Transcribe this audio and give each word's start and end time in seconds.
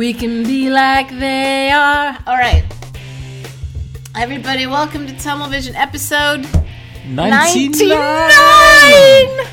We 0.00 0.14
can 0.14 0.44
be 0.44 0.70
like 0.70 1.10
they 1.10 1.70
are. 1.70 2.16
All 2.26 2.38
right. 2.38 2.64
Everybody, 4.16 4.66
welcome 4.66 5.06
to 5.06 5.14
Tunnel 5.18 5.48
Vision 5.48 5.76
episode 5.76 6.48
99. 7.06 7.86
99! 7.86 9.46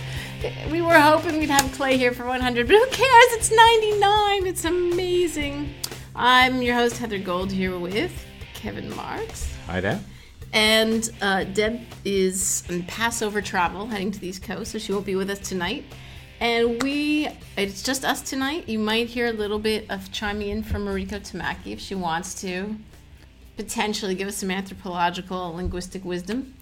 We 0.71 0.81
were 0.81 1.01
hoping 1.01 1.37
we'd 1.37 1.49
have 1.49 1.69
Clay 1.73 1.97
here 1.97 2.13
for 2.13 2.25
100, 2.25 2.65
but 2.65 2.77
who 2.77 2.85
cares? 2.85 3.33
It's 3.33 3.51
99. 3.51 4.47
It's 4.47 4.63
amazing. 4.63 5.73
I'm 6.15 6.61
your 6.61 6.75
host, 6.75 6.97
Heather 6.97 7.19
Gold, 7.19 7.51
here 7.51 7.77
with 7.77 8.25
Kevin 8.53 8.95
Marks. 8.95 9.53
Hi 9.65 9.81
there. 9.81 9.99
And 10.53 11.09
uh, 11.21 11.43
Deb 11.43 11.81
is 12.05 12.63
on 12.69 12.83
Passover 12.83 13.41
travel, 13.41 13.85
heading 13.85 14.11
to 14.11 14.19
the 14.19 14.29
East 14.29 14.43
Coast, 14.43 14.71
so 14.71 14.79
she 14.79 14.93
won't 14.93 15.05
be 15.05 15.17
with 15.17 15.29
us 15.29 15.39
tonight. 15.39 15.83
And 16.39 16.81
we, 16.83 17.27
it's 17.57 17.81
just 17.81 18.05
us 18.05 18.21
tonight. 18.21 18.69
You 18.69 18.77
might 18.77 19.07
hear 19.07 19.27
a 19.27 19.31
little 19.31 19.57
bit 19.59 19.89
of 19.89 20.11
chiming 20.11 20.49
in 20.49 20.63
from 20.63 20.85
Mariko 20.85 21.19
Tamaki 21.19 21.73
if 21.73 21.79
she 21.79 21.95
wants 21.95 22.39
to 22.41 22.75
potentially 23.55 24.13
give 24.13 24.27
us 24.27 24.37
some 24.37 24.51
anthropological 24.51 25.53
linguistic 25.55 26.05
wisdom. 26.05 26.53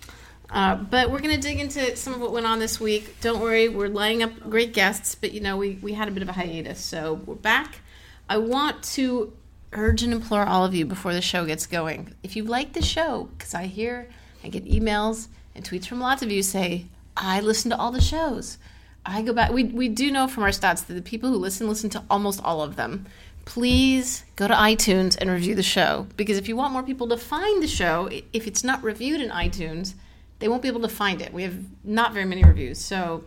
Uh, 0.49 0.75
but 0.75 1.11
we're 1.11 1.19
going 1.19 1.35
to 1.35 1.41
dig 1.41 1.59
into 1.59 1.95
some 1.97 2.13
of 2.13 2.21
what 2.21 2.31
went 2.31 2.45
on 2.45 2.59
this 2.59 2.79
week. 2.79 3.19
Don't 3.19 3.41
worry, 3.41 3.67
we're 3.67 3.89
lining 3.89 4.23
up 4.23 4.49
great 4.49 4.73
guests, 4.73 5.15
but 5.15 5.33
you 5.33 5.41
know, 5.41 5.57
we, 5.57 5.77
we 5.81 5.93
had 5.93 6.07
a 6.07 6.11
bit 6.11 6.23
of 6.23 6.29
a 6.29 6.33
hiatus, 6.33 6.79
so 6.79 7.15
we're 7.25 7.35
back. 7.35 7.81
I 8.29 8.37
want 8.37 8.83
to 8.83 9.33
urge 9.73 10.03
and 10.03 10.13
implore 10.13 10.45
all 10.45 10.63
of 10.63 10.73
you 10.73 10.85
before 10.85 11.13
the 11.13 11.21
show 11.21 11.45
gets 11.45 11.67
going. 11.67 12.13
If 12.23 12.35
you 12.35 12.43
like 12.43 12.73
the 12.73 12.81
show, 12.81 13.29
because 13.37 13.53
I 13.53 13.65
hear, 13.65 14.07
I 14.43 14.47
get 14.47 14.65
emails 14.65 15.27
and 15.53 15.65
tweets 15.65 15.85
from 15.87 15.99
lots 15.99 16.21
of 16.21 16.31
you 16.31 16.43
say, 16.43 16.85
I 17.17 17.41
listen 17.41 17.71
to 17.71 17.77
all 17.77 17.91
the 17.91 17.99
shows. 17.99 18.57
I 19.05 19.21
go 19.21 19.33
back. 19.33 19.51
We, 19.51 19.65
we 19.65 19.87
do 19.87 20.11
know 20.11 20.27
from 20.27 20.43
our 20.43 20.49
stats 20.49 20.85
that 20.85 20.93
the 20.93 21.01
people 21.01 21.29
who 21.29 21.37
listen 21.37 21.67
listen 21.67 21.89
to 21.91 22.03
almost 22.09 22.43
all 22.43 22.61
of 22.61 22.75
them. 22.75 23.05
Please 23.45 24.25
go 24.35 24.47
to 24.47 24.53
iTunes 24.55 25.15
and 25.19 25.29
review 25.29 25.53
the 25.53 25.61
show 25.61 26.07
because 26.17 26.37
if 26.37 26.49
you 26.49 26.55
want 26.55 26.73
more 26.73 26.81
people 26.81 27.07
to 27.09 27.17
find 27.17 27.61
the 27.61 27.67
show, 27.67 28.09
if 28.33 28.47
it's 28.47 28.63
not 28.63 28.81
reviewed 28.81 29.21
in 29.21 29.29
iTunes, 29.29 29.93
they 30.39 30.47
won't 30.47 30.63
be 30.63 30.67
able 30.67 30.81
to 30.81 30.89
find 30.89 31.21
it. 31.21 31.31
We 31.31 31.43
have 31.43 31.55
not 31.83 32.11
very 32.11 32.25
many 32.25 32.43
reviews. 32.43 32.79
So 32.79 33.23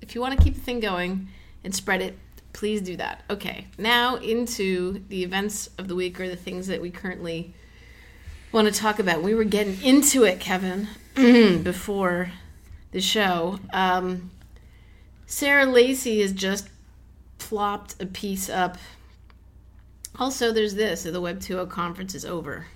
if 0.00 0.14
you 0.14 0.20
want 0.22 0.36
to 0.38 0.42
keep 0.42 0.54
the 0.54 0.60
thing 0.60 0.80
going 0.80 1.28
and 1.62 1.74
spread 1.74 2.00
it, 2.00 2.18
please 2.54 2.80
do 2.80 2.96
that. 2.96 3.22
Okay, 3.28 3.66
now 3.76 4.16
into 4.16 5.04
the 5.08 5.22
events 5.22 5.68
of 5.76 5.88
the 5.88 5.94
week 5.94 6.18
or 6.18 6.28
the 6.28 6.36
things 6.36 6.66
that 6.68 6.80
we 6.80 6.90
currently 6.90 7.52
want 8.52 8.66
to 8.66 8.72
talk 8.72 8.98
about. 8.98 9.22
We 9.22 9.34
were 9.34 9.44
getting 9.44 9.80
into 9.82 10.24
it, 10.24 10.40
Kevin, 10.40 10.88
before 11.14 12.32
the 12.92 13.00
show. 13.00 13.60
Um, 13.72 14.30
Sarah 15.30 15.64
Lacy 15.64 16.20
has 16.22 16.32
just 16.32 16.68
plopped 17.38 17.94
a 18.02 18.06
piece 18.06 18.50
up. 18.50 18.76
Also, 20.18 20.52
there's 20.52 20.74
this 20.74 21.04
the 21.04 21.20
Web 21.20 21.38
2.0 21.38 21.70
conference 21.70 22.16
is 22.16 22.24
over. 22.24 22.66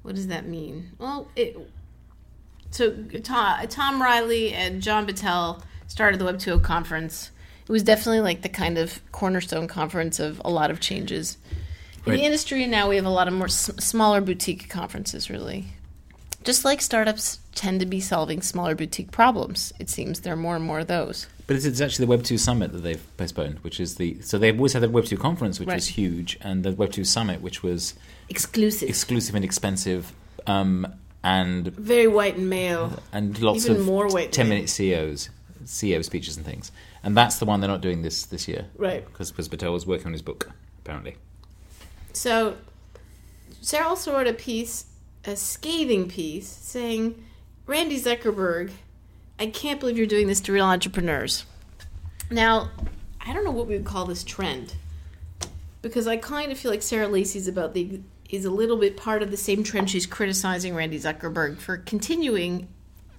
What 0.00 0.14
does 0.14 0.28
that 0.28 0.48
mean? 0.48 0.92
Well, 0.98 1.28
it. 1.36 1.54
So 2.70 2.92
Tim, 2.92 3.22
Tim 3.22 4.00
O'Reilly 4.00 4.54
and 4.54 4.80
John 4.80 5.06
Battelle 5.06 5.62
started 5.86 6.18
the 6.18 6.24
Web 6.24 6.38
2.0 6.38 6.62
conference. 6.62 7.30
It 7.68 7.70
was 7.70 7.82
definitely 7.82 8.20
like 8.20 8.40
the 8.40 8.48
kind 8.48 8.78
of 8.78 9.00
cornerstone 9.12 9.68
conference 9.68 10.18
of 10.18 10.40
a 10.46 10.50
lot 10.50 10.70
of 10.70 10.80
changes 10.80 11.36
in 12.06 12.12
the 12.12 12.22
industry. 12.24 12.62
And 12.62 12.70
now 12.72 12.88
we 12.88 12.96
have 12.96 13.04
a 13.04 13.10
lot 13.10 13.28
of 13.28 13.34
more 13.34 13.48
s- 13.48 13.70
smaller 13.78 14.22
boutique 14.22 14.70
conferences, 14.70 15.28
really. 15.28 15.66
Just 16.42 16.64
like 16.64 16.80
startups 16.80 17.40
tend 17.56 17.80
to 17.80 17.86
be 17.86 18.00
solving 18.00 18.40
smaller 18.42 18.74
boutique 18.76 19.10
problems, 19.10 19.72
it 19.80 19.88
seems 19.90 20.20
there 20.20 20.32
are 20.34 20.36
more 20.36 20.54
and 20.54 20.64
more 20.64 20.80
of 20.80 20.86
those. 20.86 21.26
But 21.48 21.56
it's, 21.56 21.64
it's 21.64 21.80
actually 21.80 22.04
the 22.06 22.10
Web 22.10 22.22
2 22.22 22.38
Summit 22.38 22.72
that 22.72 22.80
they've 22.82 23.02
postponed, 23.16 23.58
which 23.60 23.80
is 23.80 23.96
the. 23.96 24.20
So 24.22 24.38
they've 24.38 24.56
always 24.56 24.72
had 24.74 24.82
the 24.82 24.88
Web 24.90 25.06
2 25.06 25.16
conference, 25.16 25.58
which 25.58 25.68
Right. 25.68 25.74
was 25.76 25.88
huge, 25.88 26.38
and 26.40 26.62
the 26.64 26.72
Web 26.72 26.92
2 26.92 27.04
Summit, 27.04 27.40
which 27.40 27.62
was 27.62 27.94
Exclusive. 28.28 28.88
exclusive 28.88 29.34
and 29.34 29.44
expensive, 29.44 30.12
um, 30.46 30.86
and 31.24 31.68
Very 31.68 32.06
white 32.06 32.36
and 32.36 32.48
male. 32.48 33.02
and 33.12 33.40
lots 33.40 33.64
Even 33.64 33.80
of 33.80 33.86
more 33.86 34.08
weight 34.12 34.32
ten-minute 34.32 34.68
CEOs, 34.68 35.30
CEO 35.64 36.02
speeches 36.04 36.36
and 36.36 36.44
things. 36.46 36.70
And 37.02 37.16
that's 37.16 37.38
the 37.38 37.44
one 37.44 37.60
they're 37.60 37.70
not 37.70 37.80
doing 37.80 38.02
this 38.02 38.24
this 38.26 38.46
year, 38.48 38.66
Right. 38.76 39.04
Because 39.06 39.30
Battelle 39.32 39.72
was 39.72 39.86
working 39.86 40.06
on 40.08 40.12
his 40.12 40.22
book, 40.22 40.50
apparently. 40.80 41.16
So, 42.12 42.56
Sarah 43.60 43.86
also 43.86 44.12
wrote 44.12 44.26
a 44.26 44.32
piece, 44.32 44.86
a 45.24 45.36
scathing 45.36 46.08
piece, 46.08 46.48
saying, 46.48 47.22
Randi 47.66 48.00
Zuckerberg, 48.00 48.70
I 49.38 49.46
can't 49.46 49.80
believe 49.80 49.98
you're 49.98 50.06
doing 50.06 50.28
this 50.28 50.40
to 50.42 50.52
real 50.52 50.64
entrepreneurs. 50.64 51.44
Now, 52.30 52.70
I 53.20 53.32
don't 53.32 53.44
know 53.44 53.50
what 53.50 53.66
we 53.66 53.74
would 53.74 53.84
call 53.84 54.06
this 54.06 54.22
trend. 54.22 54.74
Because 55.82 56.06
I 56.06 56.16
kind 56.16 56.50
of 56.52 56.58
feel 56.58 56.70
like 56.70 56.82
Sarah 56.82 57.08
Lacy's 57.08 57.48
about 57.48 57.74
the 57.74 58.00
is 58.28 58.44
a 58.44 58.50
little 58.50 58.76
bit 58.76 58.96
part 58.96 59.22
of 59.22 59.30
the 59.30 59.36
same 59.36 59.62
trend 59.62 59.88
she's 59.88 60.06
criticizing 60.06 60.74
Randi 60.74 60.98
Zuckerberg 60.98 61.58
for 61.58 61.76
continuing 61.76 62.66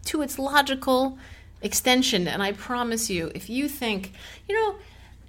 to 0.06 0.22
its 0.22 0.38
logical 0.38 1.18
extension. 1.62 2.28
And 2.28 2.44
I 2.44 2.52
promise 2.52 3.10
you, 3.10 3.32
if 3.34 3.50
you 3.50 3.70
think, 3.70 4.12
you 4.50 4.56
know, 4.56 4.76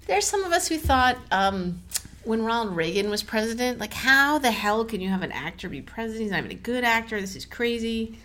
there's 0.07 0.25
some 0.25 0.43
of 0.43 0.51
us 0.51 0.67
who 0.67 0.77
thought 0.77 1.17
um, 1.31 1.81
when 2.23 2.43
Ronald 2.43 2.75
Reagan 2.75 3.09
was 3.09 3.23
president, 3.23 3.79
like, 3.79 3.93
how 3.93 4.37
the 4.37 4.51
hell 4.51 4.83
can 4.83 4.99
you 4.99 5.09
have 5.09 5.21
an 5.21 5.31
actor 5.31 5.69
be 5.69 5.81
president? 5.81 6.23
He's 6.23 6.31
not 6.31 6.39
even 6.39 6.51
a 6.51 6.55
good 6.55 6.83
actor. 6.83 7.21
This 7.21 7.35
is 7.37 7.45
crazy. 7.45 8.17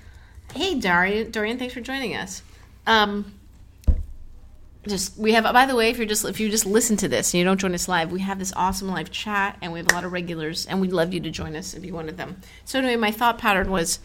Hey, 0.54 0.78
Dorian, 0.78 1.32
Dorian, 1.32 1.58
thanks 1.58 1.74
for 1.74 1.80
joining 1.80 2.14
us. 2.14 2.40
Um, 2.86 3.34
just 4.86 5.18
we 5.18 5.32
have 5.32 5.44
by 5.44 5.66
the 5.66 5.74
way 5.74 5.88
if 5.88 5.96
you're 5.96 6.06
just 6.06 6.24
if 6.24 6.38
you 6.38 6.48
just 6.48 6.66
listen 6.66 6.96
to 6.98 7.08
this 7.08 7.32
and 7.32 7.38
you 7.38 7.44
don't 7.44 7.58
join 7.58 7.72
us 7.72 7.88
live 7.88 8.12
we 8.12 8.20
have 8.20 8.38
this 8.38 8.52
awesome 8.54 8.88
live 8.88 9.10
chat 9.10 9.56
and 9.62 9.72
we 9.72 9.78
have 9.78 9.90
a 9.90 9.94
lot 9.94 10.04
of 10.04 10.12
regulars 10.12 10.66
and 10.66 10.78
we'd 10.78 10.92
love 10.92 11.14
you 11.14 11.20
to 11.20 11.30
join 11.30 11.56
us 11.56 11.72
if 11.72 11.84
you 11.84 11.94
wanted 11.94 12.18
them. 12.18 12.40
So 12.66 12.78
anyway 12.78 12.96
my 12.96 13.10
thought 13.10 13.38
pattern 13.38 13.70
was 13.70 13.98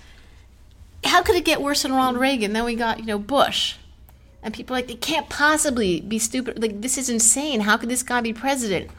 how 1.04 1.22
could 1.22 1.36
it 1.36 1.46
get 1.46 1.62
worse 1.62 1.84
than 1.84 1.92
ronald 1.92 2.18
reagan? 2.18 2.54
Then 2.54 2.66
we 2.66 2.76
got 2.76 3.00
you 3.00 3.06
know 3.06 3.20
bush. 3.20 3.76
And 4.42 4.54
people 4.54 4.74
like 4.74 4.88
they 4.88 4.96
can't 4.96 5.30
possibly 5.30 6.00
be 6.00 6.18
stupid. 6.18 6.62
Like 6.62 6.82
this 6.82 6.98
is 6.98 7.10
insane. 7.10 7.60
How 7.62 7.76
could 7.76 7.90
this 7.90 8.04
guy 8.04 8.22
be 8.22 8.34
president? 8.34 8.90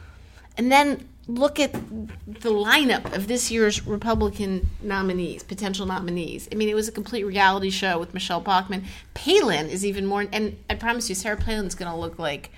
And 0.55 0.71
then 0.71 1.09
look 1.27 1.59
at 1.59 1.73
the 1.73 2.49
lineup 2.49 3.15
of 3.15 3.27
this 3.27 3.51
year's 3.51 3.85
Republican 3.85 4.69
nominees, 4.81 5.43
potential 5.43 5.85
nominees. 5.85 6.49
I 6.51 6.55
mean, 6.55 6.69
it 6.69 6.75
was 6.75 6.87
a 6.87 6.91
complete 6.91 7.23
reality 7.23 7.69
show 7.69 7.99
with 7.99 8.13
Michele 8.13 8.41
Bachmann. 8.41 8.85
Palin 9.13 9.67
is 9.67 9.85
even 9.85 10.05
more, 10.05 10.25
and 10.31 10.57
I 10.69 10.75
promise 10.75 11.09
you, 11.09 11.15
Sarah 11.15 11.37
Palin's 11.37 11.75
going 11.75 11.91
to 11.91 11.97
look 11.97 12.17
like 12.17 12.51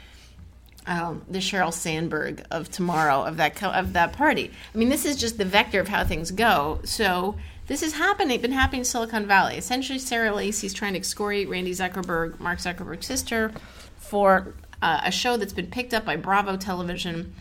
um, 0.87 1.23
the 1.29 1.39
Sheryl 1.39 1.73
Sandberg 1.73 2.45
of 2.51 2.69
tomorrow 2.69 3.23
of 3.23 3.37
that 3.37 3.55
co- 3.55 3.71
of 3.71 3.93
that 3.93 4.13
party. 4.13 4.51
I 4.73 4.77
mean, 4.77 4.89
this 4.89 5.05
is 5.05 5.15
just 5.15 5.37
the 5.37 5.45
vector 5.45 5.79
of 5.79 5.87
how 5.87 6.03
things 6.03 6.31
go. 6.31 6.79
So 6.83 7.35
this 7.67 7.81
is 7.81 7.93
happening, 7.93 8.41
been 8.41 8.51
happening 8.51 8.79
in 8.79 8.85
Silicon 8.85 9.25
Valley. 9.25 9.55
Essentially, 9.55 9.99
Sarah 9.99 10.33
Lacy's 10.33 10.73
trying 10.73 10.93
to 10.93 10.99
excoriate 10.99 11.49
Randi 11.49 11.71
Zuckerberg, 11.71 12.39
Mark 12.39 12.59
Zuckerberg's 12.59 13.05
sister, 13.05 13.51
for 13.97 14.53
uh, 14.81 15.01
a 15.05 15.11
show 15.11 15.37
that's 15.37 15.53
been 15.53 15.67
picked 15.67 15.93
up 15.93 16.03
by 16.03 16.17
Bravo 16.17 16.57
Television 16.57 17.33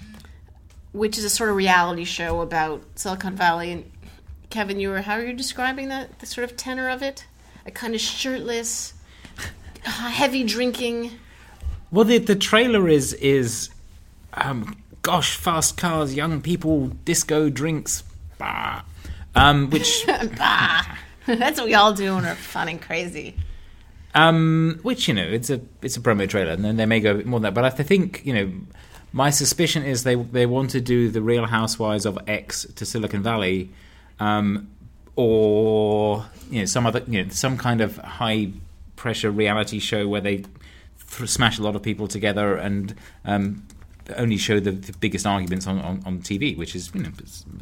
which 0.92 1.18
is 1.18 1.24
a 1.24 1.30
sort 1.30 1.50
of 1.50 1.56
reality 1.56 2.04
show 2.04 2.40
about 2.40 2.82
Silicon 2.96 3.34
Valley. 3.36 3.72
And 3.72 3.90
Kevin, 4.50 4.78
you 4.80 4.90
were 4.90 5.00
how 5.02 5.14
are 5.14 5.24
you 5.24 5.32
describing 5.32 5.88
that? 5.88 6.18
The 6.20 6.26
sort 6.26 6.44
of 6.44 6.56
tenor 6.56 6.88
of 6.88 7.02
it, 7.02 7.26
a 7.66 7.70
kind 7.70 7.94
of 7.94 8.00
shirtless, 8.00 8.94
heavy 9.82 10.44
drinking. 10.44 11.12
Well, 11.90 12.04
the 12.04 12.18
the 12.18 12.36
trailer 12.36 12.88
is 12.88 13.12
is, 13.14 13.70
um, 14.34 14.76
gosh, 15.02 15.36
fast 15.36 15.76
cars, 15.76 16.14
young 16.14 16.40
people, 16.40 16.88
disco 17.04 17.48
drinks, 17.50 18.02
bah. 18.38 18.82
um, 19.34 19.70
which 19.70 20.04
bah. 20.36 20.84
That's 21.26 21.58
what 21.58 21.66
we 21.66 21.74
all 21.74 21.92
do 21.92 22.14
when 22.14 22.24
we're 22.24 22.34
fun 22.34 22.68
and 22.68 22.82
crazy. 22.82 23.36
um, 24.14 24.78
which 24.82 25.06
you 25.08 25.14
know 25.14 25.22
it's 25.24 25.48
a 25.50 25.60
it's 25.80 25.96
a 25.96 26.00
promo 26.00 26.28
trailer, 26.28 26.52
and 26.52 26.64
then 26.64 26.76
they 26.76 26.86
may 26.86 27.00
go 27.00 27.12
a 27.12 27.14
bit 27.14 27.26
more 27.26 27.40
than 27.40 27.54
that. 27.54 27.54
But 27.54 27.64
I 27.64 27.70
think 27.70 28.22
you 28.24 28.34
know. 28.34 28.52
My 29.12 29.30
suspicion 29.30 29.84
is 29.84 30.04
they 30.04 30.14
they 30.14 30.46
want 30.46 30.70
to 30.70 30.80
do 30.80 31.10
the 31.10 31.20
Real 31.22 31.46
Housewives 31.46 32.06
of 32.06 32.18
X 32.26 32.64
to 32.76 32.86
Silicon 32.86 33.22
Valley, 33.22 33.70
um, 34.20 34.68
or 35.16 36.24
you 36.50 36.60
know 36.60 36.64
some 36.64 36.86
other 36.86 37.02
you 37.06 37.22
know 37.24 37.28
some 37.30 37.58
kind 37.58 37.80
of 37.80 37.96
high 37.98 38.50
pressure 38.96 39.30
reality 39.30 39.78
show 39.78 40.08
where 40.08 40.20
they 40.20 40.36
th- 41.16 41.28
smash 41.28 41.58
a 41.58 41.62
lot 41.62 41.76
of 41.76 41.82
people 41.82 42.08
together 42.08 42.54
and 42.56 42.94
um, 43.24 43.66
only 44.16 44.36
show 44.36 44.60
the, 44.60 44.70
the 44.70 44.92
biggest 44.98 45.26
arguments 45.26 45.66
on, 45.66 45.78
on, 45.80 46.02
on 46.06 46.18
TV, 46.20 46.56
which 46.56 46.74
is 46.74 46.90
you 46.94 47.02
know 47.02 47.10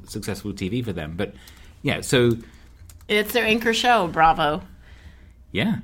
successful 0.06 0.52
TV 0.52 0.84
for 0.84 0.92
them. 0.92 1.14
But 1.16 1.34
yeah, 1.82 2.00
so 2.00 2.32
It's 3.08 3.32
their 3.32 3.44
anchor 3.44 3.74
show, 3.74 4.06
Bravo. 4.06 4.62
yeah. 5.50 5.76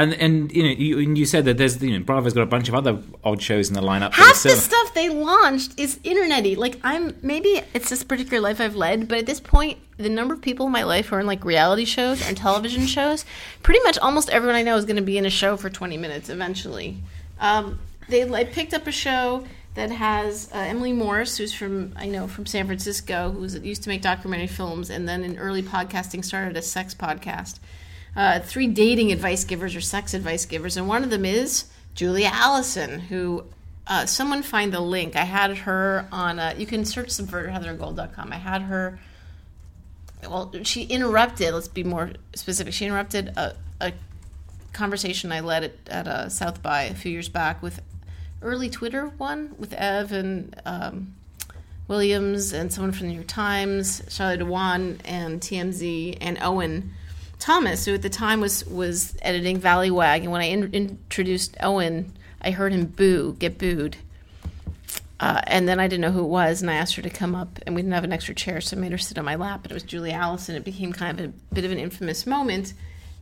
And 0.00 0.14
and 0.14 0.50
you 0.50 0.62
know 0.62 0.70
you, 0.70 0.98
and 0.98 1.18
you 1.18 1.26
said 1.26 1.44
that 1.44 1.58
there's 1.58 1.82
you 1.82 1.98
know 1.98 2.02
Bravo's 2.02 2.32
got 2.32 2.40
a 2.42 2.46
bunch 2.46 2.68
of 2.68 2.74
other 2.74 3.02
odd 3.22 3.42
shows 3.42 3.68
in 3.68 3.74
the 3.74 3.82
lineup. 3.82 4.14
Half 4.14 4.42
the 4.42 4.50
stuff 4.50 4.94
they 4.94 5.10
launched 5.10 5.78
is 5.78 5.98
internety. 5.98 6.56
Like 6.56 6.80
I'm 6.82 7.14
maybe 7.20 7.60
it's 7.74 7.90
this 7.90 8.02
particular 8.02 8.40
life 8.40 8.62
I've 8.62 8.76
led, 8.76 9.08
but 9.08 9.18
at 9.18 9.26
this 9.26 9.40
point, 9.40 9.78
the 9.98 10.08
number 10.08 10.32
of 10.32 10.40
people 10.40 10.64
in 10.64 10.72
my 10.72 10.84
life 10.84 11.08
who 11.08 11.16
are 11.16 11.20
in 11.20 11.26
like 11.26 11.44
reality 11.44 11.84
shows 11.84 12.26
and 12.26 12.34
television 12.34 12.86
shows, 12.86 13.26
pretty 13.62 13.80
much 13.84 13.98
almost 13.98 14.30
everyone 14.30 14.56
I 14.56 14.62
know 14.62 14.76
is 14.76 14.86
going 14.86 14.96
to 14.96 15.02
be 15.02 15.18
in 15.18 15.26
a 15.26 15.30
show 15.30 15.58
for 15.58 15.68
20 15.68 15.98
minutes 15.98 16.30
eventually. 16.30 16.96
Um, 17.38 17.78
they 18.08 18.22
I 18.32 18.44
picked 18.44 18.72
up 18.72 18.86
a 18.86 18.92
show 18.92 19.44
that 19.74 19.90
has 19.90 20.50
uh, 20.52 20.58
Emily 20.58 20.94
Morse, 20.94 21.36
who's 21.36 21.52
from 21.52 21.92
I 21.96 22.06
know 22.06 22.26
from 22.26 22.46
San 22.46 22.64
Francisco, 22.64 23.30
who 23.30 23.42
used 23.60 23.82
to 23.82 23.90
make 23.90 24.00
documentary 24.00 24.46
films, 24.46 24.88
and 24.88 25.06
then 25.06 25.22
in 25.24 25.38
early 25.38 25.62
podcasting 25.62 26.24
started 26.24 26.56
a 26.56 26.62
sex 26.62 26.94
podcast. 26.94 27.58
Uh, 28.16 28.40
three 28.40 28.66
dating 28.66 29.12
advice 29.12 29.44
givers 29.44 29.76
or 29.76 29.80
sex 29.80 30.14
advice 30.14 30.44
givers, 30.44 30.76
and 30.76 30.88
one 30.88 31.04
of 31.04 31.10
them 31.10 31.24
is 31.24 31.66
Julia 31.94 32.30
Allison, 32.32 33.00
who 33.00 33.44
uh, 33.86 34.06
someone 34.06 34.42
find 34.42 34.72
the 34.72 34.80
link. 34.80 35.16
I 35.16 35.24
had 35.24 35.58
her 35.58 36.08
on. 36.10 36.38
Uh, 36.38 36.54
you 36.56 36.66
can 36.66 36.84
search 36.84 37.08
subvertheheathergold.com. 37.08 38.32
I 38.32 38.36
had 38.36 38.62
her. 38.62 38.98
Well, 40.22 40.52
she 40.62 40.84
interrupted. 40.84 41.54
Let's 41.54 41.68
be 41.68 41.84
more 41.84 42.12
specific. 42.34 42.74
She 42.74 42.86
interrupted 42.86 43.28
a, 43.36 43.56
a 43.80 43.92
conversation 44.72 45.32
I 45.32 45.40
led 45.40 45.64
at, 45.64 45.72
at 45.88 46.06
a 46.06 46.30
South 46.30 46.62
by 46.62 46.82
a 46.82 46.94
few 46.94 47.12
years 47.12 47.28
back 47.28 47.62
with 47.62 47.80
early 48.42 48.70
Twitter 48.70 49.06
one 49.18 49.54
with 49.58 49.72
Ev 49.74 50.12
and 50.12 50.60
um, 50.64 51.14
Williams 51.88 52.52
and 52.52 52.72
someone 52.72 52.92
from 52.92 53.06
the 53.06 53.12
New 53.12 53.18
York 53.18 53.26
Times, 53.26 54.02
Charlie 54.08 54.38
Dewan 54.38 55.00
and 55.04 55.40
TMZ 55.40 56.18
and 56.20 56.38
Owen 56.40 56.92
Thomas, 57.40 57.84
who 57.84 57.94
at 57.94 58.02
the 58.02 58.10
time 58.10 58.40
was 58.40 58.64
was 58.66 59.16
editing 59.22 59.60
Valleywag, 59.60 60.18
And 60.18 60.30
when 60.30 60.40
I 60.40 60.44
in- 60.44 60.72
introduced 60.72 61.56
Owen, 61.60 62.12
I 62.40 62.52
heard 62.52 62.72
him 62.72 62.86
boo, 62.86 63.34
get 63.38 63.58
booed. 63.58 63.96
Uh, 65.18 65.42
and 65.46 65.68
then 65.68 65.78
I 65.80 65.86
didn't 65.86 66.00
know 66.00 66.12
who 66.12 66.24
it 66.24 66.28
was, 66.28 66.62
and 66.62 66.70
I 66.70 66.74
asked 66.74 66.94
her 66.94 67.02
to 67.02 67.10
come 67.10 67.34
up, 67.34 67.58
and 67.66 67.74
we 67.74 67.82
didn't 67.82 67.92
have 67.92 68.04
an 68.04 68.12
extra 68.12 68.34
chair, 68.34 68.60
so 68.62 68.76
I 68.76 68.80
made 68.80 68.92
her 68.92 68.98
sit 68.98 69.18
on 69.18 69.24
my 69.26 69.34
lap. 69.34 69.64
And 69.64 69.72
it 69.72 69.74
was 69.74 69.82
Julia 69.82 70.14
Allison. 70.14 70.54
It 70.54 70.64
became 70.64 70.92
kind 70.94 71.18
of 71.18 71.26
a 71.26 71.54
bit 71.54 71.64
of 71.64 71.72
an 71.72 71.78
infamous 71.78 72.26
moment 72.26 72.72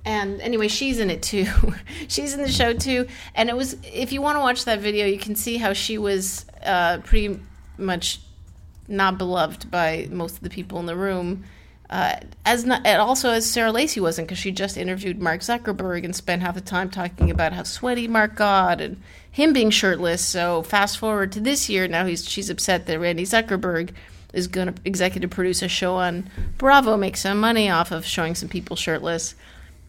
and 0.05 0.41
anyway 0.41 0.69
she's 0.69 0.99
in 0.99 1.11
it 1.11 1.23
too 1.23 1.47
she's 2.09 2.33
in 2.33 2.41
the 2.41 2.49
show 2.49 2.73
too 2.73 3.07
and 3.35 3.49
it 3.49 3.57
was 3.57 3.77
if 3.83 4.13
you 4.13 4.23
want 4.23 4.37
to 4.37 4.41
watch 4.41 4.65
that 4.65 4.81
video 4.81 5.07
you 5.07 5.19
can 5.19 5.35
see 5.35 5.57
how 5.57 5.73
she 5.73 5.99
was 5.99 6.47
uh, 6.65 6.99
pretty 6.99 7.39
much 7.77 8.21
not 8.87 9.19
beloved 9.19 9.71
by 9.71 10.09
most 10.11 10.37
of 10.37 10.41
the 10.43 10.51
people 10.51 10.79
in 10.79 10.87
the 10.87 10.97
room 10.97 11.45
uh, 11.91 12.17
as 12.45 12.65
not, 12.65 12.85
and 12.85 13.01
also 13.01 13.31
as 13.31 13.51
Sarah 13.51 13.73
Lacy 13.73 14.01
wasn't 14.01 14.29
because 14.29 14.39
she 14.39 14.51
just 14.51 14.77
interviewed 14.77 15.23
Mark 15.23 15.41
Zuckerberg 15.41 16.05
and 16.05 16.15
spent 16.15 16.43
half 16.43 16.55
the 16.55 16.61
time 16.61 16.91
talking 16.91 17.31
about 17.31 17.55
how 17.55 17.63
sweaty 17.63 18.07
Mark 18.07 18.35
got 18.35 18.81
and 18.81 19.01
him 19.31 19.53
being 19.53 19.71
shirtless. 19.71 20.23
So 20.23 20.63
fast 20.63 20.99
forward 20.99 21.33
to 21.33 21.41
this 21.41 21.69
year, 21.69 21.89
now 21.89 22.05
he's 22.05 22.29
she's 22.29 22.51
upset 22.51 22.87
that 22.87 23.01
Randi 23.01 23.25
Zuckerberg 23.25 23.91
is 24.35 24.49
going 24.49 24.73
to 24.73 24.81
executive 24.85 25.31
produce 25.31 25.63
a 25.63 25.69
show 25.69 25.97
on 25.97 26.29
Bravo, 26.59 26.99
make 26.99 27.17
some 27.17 27.41
money 27.41 27.71
off 27.71 27.91
of 27.91 28.05
showing 28.05 28.35
some 28.35 28.51
people 28.51 28.77
shirtless. 28.77 29.35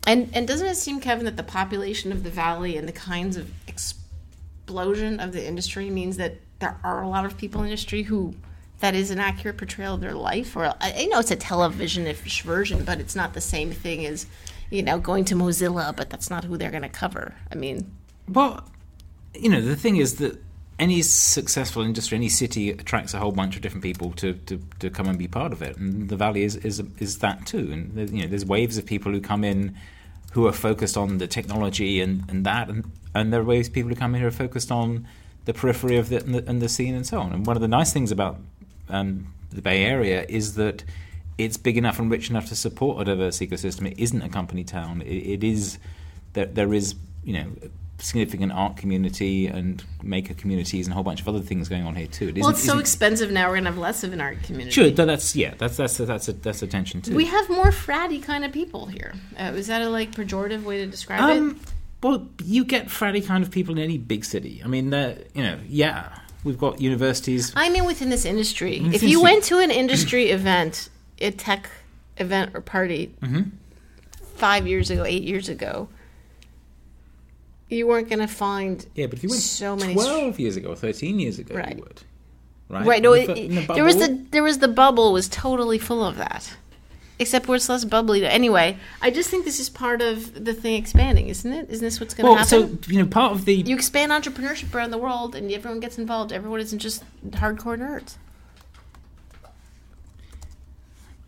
And 0.07 0.29
and 0.33 0.47
doesn't 0.47 0.67
it 0.67 0.75
seem, 0.75 1.01
Kevin, 1.01 1.25
that 1.25 1.35
the 1.35 1.43
population 1.43 2.13
of 2.13 2.23
the 2.23 2.29
valley 2.29 2.77
and 2.77 2.87
the 2.87 2.93
kinds 2.93 3.35
of 3.35 3.51
explosion 3.67 5.19
of 5.19 5.33
the 5.33 5.45
industry 5.45 5.89
means 5.89 6.15
that 6.15 6.35
there 6.59 6.79
are 6.83 7.03
a 7.03 7.09
lot 7.09 7.25
of 7.25 7.37
people 7.37 7.59
in 7.59 7.65
the 7.65 7.71
industry 7.71 8.03
who 8.03 8.35
that 8.79 8.95
is 8.95 9.11
an 9.11 9.19
accurate 9.19 9.57
portrayal 9.57 9.95
of 9.95 10.01
their 10.01 10.13
life? 10.13 10.55
Or 10.55 10.73
I 10.79 11.05
know 11.05 11.19
it's 11.19 11.31
a 11.31 11.35
television-ish 11.35 12.43
version, 12.43 12.83
but 12.83 12.99
it's 12.99 13.15
not 13.15 13.33
the 13.33 13.41
same 13.41 13.71
thing 13.71 14.05
as 14.05 14.25
you 14.69 14.83
know 14.83 14.99
going 14.99 15.25
to 15.25 15.35
Mozilla. 15.35 15.95
But 15.95 16.09
that's 16.09 16.29
not 16.29 16.43
who 16.43 16.57
they're 16.57 16.71
going 16.71 16.83
to 16.83 16.89
cover. 16.89 17.35
I 17.51 17.55
mean, 17.55 17.91
well, 18.27 18.63
you 19.33 19.49
know, 19.49 19.61
the 19.61 19.75
thing 19.75 19.97
is 19.97 20.15
that 20.15 20.41
any 20.79 21.01
successful 21.01 21.81
industry, 21.83 22.15
any 22.15 22.29
city 22.29 22.69
attracts 22.71 23.13
a 23.13 23.19
whole 23.19 23.33
bunch 23.33 23.55
of 23.55 23.61
different 23.61 23.83
people 23.83 24.11
to, 24.13 24.33
to, 24.33 24.61
to 24.79 24.89
come 24.89 25.07
and 25.07 25.19
be 25.19 25.27
part 25.27 25.51
of 25.51 25.61
it, 25.61 25.77
and 25.77 26.09
the 26.09 26.15
valley 26.15 26.43
is 26.43 26.55
is, 26.57 26.81
is 26.99 27.19
that 27.19 27.45
too. 27.45 27.69
And 27.71 28.09
you 28.11 28.23
know, 28.23 28.27
there's 28.27 28.45
waves 28.45 28.77
of 28.77 28.85
people 28.85 29.11
who 29.11 29.19
come 29.19 29.43
in 29.43 29.75
who 30.31 30.47
are 30.47 30.53
focused 30.53 30.95
on 30.95 31.17
the 31.17 31.27
technology 31.27 32.01
and, 32.01 32.23
and 32.29 32.45
that, 32.45 32.69
and, 32.69 32.91
and 33.15 33.33
there 33.33 33.41
are 33.41 33.43
waves 33.43 33.67
of 33.67 33.73
people 33.73 33.89
who 33.89 33.95
come 33.95 34.13
in 34.13 34.21
who 34.21 34.27
are 34.27 34.31
focused 34.31 34.71
on 34.71 35.07
the 35.45 35.53
periphery 35.53 35.97
of 35.97 36.09
the 36.09 36.17
and, 36.17 36.35
the 36.35 36.47
and 36.47 36.61
the, 36.61 36.69
scene 36.69 36.93
and 36.93 37.05
so 37.05 37.19
on. 37.19 37.33
And 37.33 37.45
one 37.45 37.57
of 37.57 37.61
the 37.61 37.67
nice 37.67 37.91
things 37.91 38.11
about 38.11 38.39
um, 38.89 39.33
the 39.51 39.61
Bay 39.61 39.83
Area 39.83 40.25
is 40.27 40.55
that 40.55 40.83
it's 41.37 41.57
big 41.57 41.77
enough 41.77 41.99
and 41.99 42.11
rich 42.11 42.29
enough 42.29 42.47
to 42.47 42.55
support 42.55 43.01
a 43.01 43.05
diverse 43.05 43.39
ecosystem. 43.39 43.89
It 43.91 43.99
isn't 43.99 44.21
a 44.21 44.29
company 44.29 44.63
town. 44.63 45.01
it, 45.01 45.07
it 45.07 45.43
is 45.43 45.77
that 46.33 46.55
there, 46.55 46.67
there 46.67 46.73
is 46.73 46.95
you 47.23 47.33
know 47.33 47.47
significant 48.01 48.51
art 48.51 48.77
community 48.77 49.47
and 49.47 49.83
maker 50.01 50.33
communities 50.33 50.87
and 50.87 50.93
a 50.93 50.95
whole 50.95 51.03
bunch 51.03 51.21
of 51.21 51.27
other 51.27 51.41
things 51.41 51.67
going 51.67 51.85
on 51.85 51.95
here 51.95 52.07
too. 52.07 52.29
It 52.29 52.37
well, 52.37 52.49
it's 52.49 52.63
so 52.63 52.79
expensive 52.79 53.31
now. 53.31 53.49
We're 53.49 53.55
gonna 53.55 53.69
have 53.69 53.77
less 53.77 54.03
of 54.03 54.13
an 54.13 54.21
art 54.21 54.41
community. 54.43 54.71
Sure, 54.71 54.89
that's 54.89 55.35
yeah, 55.35 55.53
that's 55.57 55.77
that's 55.77 55.97
that's 55.97 56.27
a, 56.27 56.33
that's 56.33 56.61
attention 56.61 57.01
too. 57.01 57.15
We 57.15 57.25
have 57.25 57.49
more 57.49 57.71
fratty 57.71 58.21
kind 58.21 58.45
of 58.45 58.51
people 58.51 58.85
here. 58.87 59.13
Uh, 59.37 59.53
is 59.55 59.67
that 59.67 59.81
a 59.81 59.89
like 59.89 60.11
pejorative 60.11 60.63
way 60.63 60.77
to 60.79 60.87
describe 60.87 61.21
um, 61.21 61.51
it? 61.51 61.57
Well, 62.01 62.29
you 62.43 62.63
get 62.63 62.87
fratty 62.87 63.25
kind 63.25 63.43
of 63.43 63.51
people 63.51 63.75
in 63.77 63.83
any 63.83 63.97
big 63.97 64.23
city. 64.23 64.61
I 64.63 64.67
mean, 64.67 64.85
you 64.85 65.43
know, 65.43 65.59
yeah, 65.67 66.19
we've 66.43 66.57
got 66.57 66.81
universities. 66.81 67.53
I 67.55 67.69
mean, 67.69 67.85
within 67.85 68.09
this 68.09 68.25
industry, 68.25 68.77
if 68.77 68.83
industry. 68.83 69.09
you 69.09 69.21
went 69.21 69.43
to 69.45 69.59
an 69.59 69.71
industry 69.71 70.29
event, 70.31 70.89
a 71.19 71.31
tech 71.31 71.69
event 72.17 72.55
or 72.55 72.61
party, 72.61 73.13
mm-hmm. 73.21 73.49
five 74.35 74.67
years 74.67 74.89
ago, 74.89 75.03
eight 75.05 75.23
years 75.23 75.49
ago 75.49 75.89
you 77.69 77.87
weren't 77.87 78.09
going 78.09 78.19
to 78.19 78.27
find 78.27 78.85
yeah, 78.95 79.05
but 79.05 79.15
if 79.15 79.23
you 79.23 79.29
went 79.29 79.41
so 79.41 79.75
many 79.75 79.93
twelve 79.93 80.39
years 80.39 80.55
ago, 80.55 80.75
thirteen 80.75 81.19
years 81.19 81.39
ago, 81.39 81.55
right. 81.55 81.75
you 81.75 81.83
would. 81.83 82.03
Right. 82.67 82.85
Right. 82.85 83.01
No, 83.01 83.13
it, 83.13 83.27
the 83.27 83.73
there 83.73 83.83
was 83.83 83.97
the 83.97 84.25
there 84.31 84.43
was 84.43 84.59
the 84.59 84.67
bubble 84.67 85.13
was 85.13 85.27
totally 85.29 85.77
full 85.77 86.03
of 86.03 86.17
that, 86.17 86.55
except 87.19 87.47
where 87.47 87.57
it's 87.57 87.69
less 87.69 87.85
bubbly. 87.85 88.25
Anyway, 88.25 88.77
I 89.01 89.11
just 89.11 89.29
think 89.29 89.45
this 89.45 89.59
is 89.59 89.69
part 89.69 90.01
of 90.01 90.45
the 90.45 90.53
thing 90.53 90.75
expanding, 90.75 91.27
isn't 91.27 91.51
it? 91.51 91.69
Isn't 91.69 91.85
this 91.85 91.99
what's 91.99 92.13
going 92.13 92.25
to 92.25 92.31
well, 92.31 92.43
happen? 92.43 92.83
So 92.83 92.91
you 92.91 92.99
know, 93.01 93.07
part 93.07 93.33
of 93.33 93.45
the 93.45 93.55
you 93.55 93.75
expand 93.75 94.11
entrepreneurship 94.11 94.73
around 94.73 94.91
the 94.91 94.97
world, 94.97 95.35
and 95.35 95.51
everyone 95.51 95.79
gets 95.79 95.97
involved. 95.97 96.31
Everyone 96.31 96.59
isn't 96.59 96.79
just 96.79 97.03
hardcore 97.31 97.77
nerds. 97.77 98.15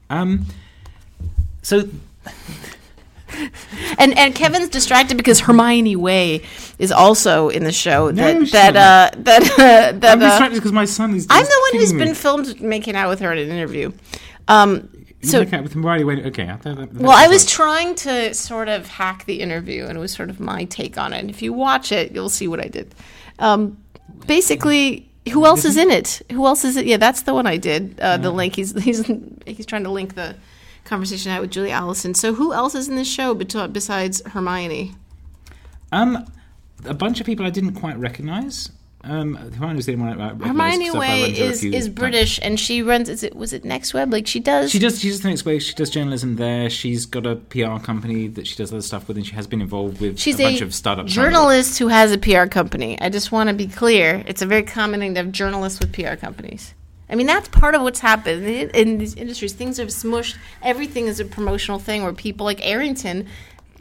Um. 0.10 0.46
So 1.62 1.84
and 3.98 4.18
and 4.18 4.36
Kevin's 4.36 4.70
distracted 4.70 5.18
because 5.18 5.42
Hermione 5.42 5.96
Way 5.96 6.44
is 6.80 6.92
also 6.92 7.50
in 7.50 7.64
the 7.64 7.72
show. 7.72 8.12
That 8.12 8.36
no, 8.36 8.46
that, 8.46 8.76
uh, 8.76 9.16
that 9.18 9.44
uh, 9.44 9.92
that 10.00 10.18
I'm 10.18 10.22
uh, 10.22 10.30
distracted 10.30 10.56
because 10.56 10.72
my 10.72 10.86
son 10.86 11.16
is. 11.16 11.28
I'm 11.30 11.44
the 11.44 11.70
one 11.72 11.82
who's 11.82 11.94
me. 11.94 12.06
been 12.06 12.16
filmed 12.16 12.62
making 12.62 12.96
out 12.96 13.10
with 13.10 13.20
her 13.20 13.32
in 13.32 13.40
an 13.40 13.50
interview. 13.50 13.92
Um, 14.48 14.90
so 15.24 15.40
with 15.44 15.76
Way. 15.76 16.04
Okay. 16.26 16.50
I 16.50 16.56
that, 16.58 16.94
well, 16.94 17.12
I 17.12 17.28
was 17.28 17.46
trying 17.46 17.96
to 17.96 18.34
sort 18.34 18.70
of 18.70 18.88
hack 18.88 19.26
the 19.26 19.42
interview, 19.42 19.86
and 19.86 19.98
it 19.98 20.02
was 20.02 20.12
sort 20.12 20.30
of 20.30 20.40
my 20.40 20.66
take 20.66 20.98
on 20.98 21.14
it. 21.14 21.20
And 21.20 21.30
if 21.30 21.42
you 21.42 21.54
watch 21.54 21.92
it, 21.92 22.12
you'll 22.12 22.30
see 22.30 22.48
what 22.48 22.60
I 22.60 22.68
did. 22.68 22.94
Um, 23.40 23.78
basically. 24.28 25.08
Who 25.32 25.46
else 25.46 25.66
is 25.66 25.78
in 25.78 25.92
it? 25.92 26.24
Who 26.32 26.48
else 26.48 26.66
is 26.66 26.78
it? 26.78 26.88
Yeah, 26.88 26.98
that's 26.98 27.22
the 27.22 27.36
one 27.36 27.46
I 27.46 27.58
did. 27.58 28.00
Uh, 28.00 28.18
the 28.18 28.32
link. 28.32 28.56
He's 28.56 28.72
he's 28.84 29.06
he's 29.46 29.68
trying 29.68 29.84
to 29.84 29.92
link 29.92 30.16
the 30.16 30.36
conversation 30.84 31.30
I 31.32 31.36
had 31.36 31.42
with 31.42 31.52
Julia 31.52 31.74
Allison. 31.74 32.16
So 32.16 32.34
who 32.34 32.54
else 32.54 32.74
is 32.74 32.90
in 32.90 32.96
this 32.96 33.08
show 33.08 33.36
besides 33.36 34.22
Hermione? 34.26 34.96
Um, 35.92 36.26
a 36.86 36.94
bunch 36.94 37.20
of 37.20 37.26
people 37.26 37.46
I 37.46 37.50
didn't 37.50 37.76
quite 37.76 37.98
recognize. 37.98 38.72
Um, 39.04 39.36
Hermione's 39.36 39.88
the 39.88 39.96
one 39.96 40.22
I 40.22 40.30
Hermione 40.46 40.92
Way 40.92 41.32
is 41.32 41.64
is 41.64 41.90
British, 41.90 42.40
and 42.42 42.60
she 42.60 42.84
runs. 42.84 43.10
Is 43.10 43.24
it 43.24 43.36
was 43.36 43.52
it 43.52 43.64
NextWeb? 43.64 44.12
Like 44.12 44.28
she 44.28 44.40
does. 44.40 44.70
She 44.70 44.78
does. 44.78 45.00
She 45.00 45.10
does 45.10 45.22
NextWeb. 45.22 45.60
She 45.60 45.74
does 45.74 45.90
journalism 45.90 46.36
there. 46.36 46.70
She's 46.70 47.08
got 47.08 47.26
a 47.26 47.36
PR 47.36 47.84
company 47.84 48.28
that 48.28 48.46
she 48.46 48.56
does 48.56 48.72
other 48.72 48.82
stuff 48.82 49.08
with, 49.08 49.18
and 49.18 49.26
she 49.26 49.34
has 49.34 49.48
been 49.48 49.62
involved 49.62 50.00
with 50.02 50.20
She's 50.20 50.40
a 50.40 50.44
bunch 50.44 50.62
of 50.62 50.76
startup 50.76 51.08
journalist 51.08 51.80
who 51.80 51.88
has 51.88 52.12
a 52.12 52.18
PR 52.18 52.46
company. 52.46 53.00
I 53.02 53.10
just 53.10 53.32
want 53.32 53.50
to 53.50 53.56
be 53.56 53.68
clear. 53.68 54.24
It's 54.28 54.44
a 54.44 54.46
very 54.46 54.64
common 54.64 55.00
thing 55.00 55.16
to 55.16 55.24
have 55.24 55.32
journalists 55.32 55.80
with 55.80 55.94
PR 55.94 56.16
companies. 56.16 56.76
I 57.10 57.16
mean, 57.16 57.28
that's 57.28 57.50
part 57.50 57.76
of 57.76 57.82
what's 57.82 58.00
happened 58.00 58.46
in 58.46 58.98
these 59.00 59.16
industries. 59.16 59.54
Things 59.54 59.78
have 59.78 59.90
smushed. 59.90 60.38
Everything 60.62 61.08
is 61.08 61.20
a 61.20 61.26
promotional 61.26 61.80
thing 61.80 62.04
where 62.04 62.14
people 62.14 62.46
like 62.46 62.66
Arrington, 62.66 63.28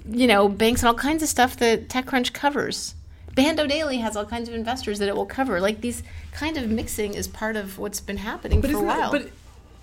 you 0.08 0.26
know, 0.26 0.48
banks 0.48 0.80
and 0.82 0.88
all 0.88 0.94
kinds 0.94 1.22
of 1.22 1.28
stuff 1.28 1.58
that 1.58 1.88
TechCrunch 1.88 2.32
covers. 2.32 2.94
Pando 3.36 3.66
Daily 3.66 3.98
has 3.98 4.16
all 4.16 4.24
kinds 4.24 4.48
of 4.48 4.54
investors 4.54 4.98
that 4.98 5.08
it 5.08 5.16
will 5.16 5.26
cover. 5.26 5.60
Like 5.60 5.80
these 5.80 6.02
kind 6.32 6.56
of 6.56 6.68
mixing 6.68 7.14
is 7.14 7.28
part 7.28 7.56
of 7.56 7.78
what's 7.78 8.00
been 8.00 8.18
happening 8.18 8.60
but 8.60 8.70
for 8.70 8.78
a 8.78 8.82
while. 8.82 9.10
That, 9.12 9.24
but 9.24 9.32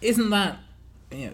isn't 0.01 0.29
that, 0.29 0.59
you 1.11 1.27
know, 1.27 1.33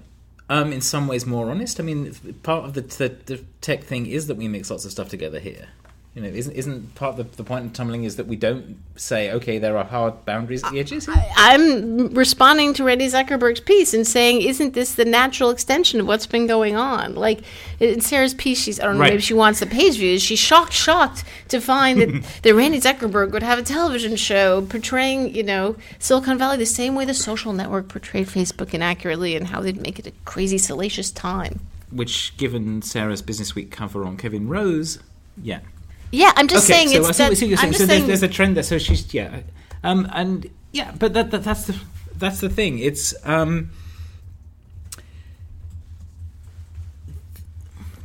um, 0.49 0.71
in 0.71 0.81
some 0.81 1.07
ways 1.07 1.25
more 1.25 1.49
honest? 1.49 1.79
I 1.79 1.83
mean, 1.83 2.13
part 2.43 2.65
of 2.65 2.73
the, 2.73 2.81
the, 2.81 3.15
the 3.25 3.43
tech 3.61 3.83
thing 3.83 4.05
is 4.05 4.27
that 4.27 4.35
we 4.35 4.47
mix 4.47 4.69
lots 4.69 4.85
of 4.85 4.91
stuff 4.91 5.09
together 5.09 5.39
here. 5.39 5.67
You 6.15 6.21
know, 6.21 6.27
isn't 6.27 6.53
isn't 6.53 6.93
part 6.93 7.17
of 7.17 7.31
the, 7.31 7.37
the 7.37 7.43
point 7.43 7.65
of 7.65 7.73
tumbling 7.73 8.03
is 8.03 8.17
that 8.17 8.27
we 8.27 8.35
don't 8.35 8.77
say, 8.95 9.31
okay, 9.31 9.57
there 9.57 9.75
are 9.75 9.83
hard 9.83 10.25
boundaries 10.25 10.63
at 10.63 10.71
the 10.71 10.79
edges. 10.79 11.09
I, 11.09 11.55
am 11.55 12.13
responding 12.13 12.75
to 12.75 12.83
Randi 12.83 13.07
Zuckerberg's 13.07 13.61
piece 13.61 13.95
and 13.95 14.05
saying, 14.05 14.43
isn't 14.43 14.75
this 14.75 14.93
the 14.93 15.05
natural 15.05 15.49
extension 15.49 15.99
of 15.99 16.05
what's 16.05 16.27
been 16.27 16.45
going 16.45 16.75
on? 16.75 17.15
Like 17.15 17.41
in 17.79 17.99
Sarah's 17.99 18.35
piece, 18.35 18.61
she's 18.61 18.79
I 18.79 18.83
don't 18.83 18.97
know, 18.97 19.01
right. 19.01 19.09
maybe 19.09 19.23
she 19.23 19.33
wants 19.33 19.59
the 19.59 19.65
page 19.65 19.97
views. 19.97 20.21
She's 20.21 20.37
shocked, 20.37 20.73
shocked 20.73 21.23
to 21.47 21.59
find 21.59 21.99
that 21.99 22.23
that 22.43 22.53
Randi 22.53 22.79
Zuckerberg 22.79 23.31
would 23.31 23.41
have 23.41 23.57
a 23.57 23.63
television 23.63 24.15
show 24.15 24.61
portraying, 24.61 25.33
you 25.33 25.41
know, 25.41 25.75
Silicon 25.97 26.37
Valley 26.37 26.57
the 26.57 26.67
same 26.67 26.93
way 26.93 27.05
the 27.05 27.15
social 27.15 27.53
network 27.53 27.87
portrayed 27.87 28.27
Facebook 28.27 28.75
inaccurately, 28.75 29.35
and 29.35 29.47
how 29.47 29.61
they'd 29.61 29.81
make 29.81 29.97
it 29.97 30.05
a 30.05 30.11
crazy, 30.25 30.59
salacious 30.59 31.09
time. 31.09 31.59
Which, 31.91 32.37
given 32.37 32.83
Sarah's 32.83 33.23
Business 33.23 33.55
Week 33.55 33.71
cover 33.71 34.05
on 34.05 34.17
Kevin 34.17 34.47
Rose, 34.47 34.99
yeah, 35.41 35.61
yeah, 36.13 36.31
I'm 36.35 36.47
just 36.47 36.69
okay, 36.69 36.85
saying 36.85 36.89
so 36.89 37.09
it's. 37.09 37.19
I 37.19 37.33
see, 37.33 37.45
what 37.45 37.49
you're 37.49 37.57
saying. 37.57 37.73
so 37.73 37.85
there's, 37.87 38.05
there's, 38.05 38.23
a 38.23 38.27
trend 38.27 38.55
there. 38.55 38.61
So 38.63 38.77
she's 38.77 39.11
yeah. 39.15 39.41
Um, 39.83 40.07
and 40.13 40.47
yeah, 40.71 40.93
but 40.99 41.13
that, 41.15 41.31
that 41.31 41.43
that's 41.43 41.65
the 41.65 41.79
that's 42.15 42.39
the 42.39 42.49
thing. 42.49 42.77
It's 42.77 43.15
um, 43.25 43.71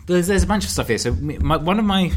there's 0.06 0.26
there's 0.26 0.42
a 0.42 0.46
bunch 0.46 0.64
of 0.64 0.70
stuff 0.70 0.88
here. 0.88 0.96
So 0.96 1.12
my, 1.12 1.58
one 1.58 1.78
of 1.78 1.84
my 1.84 2.10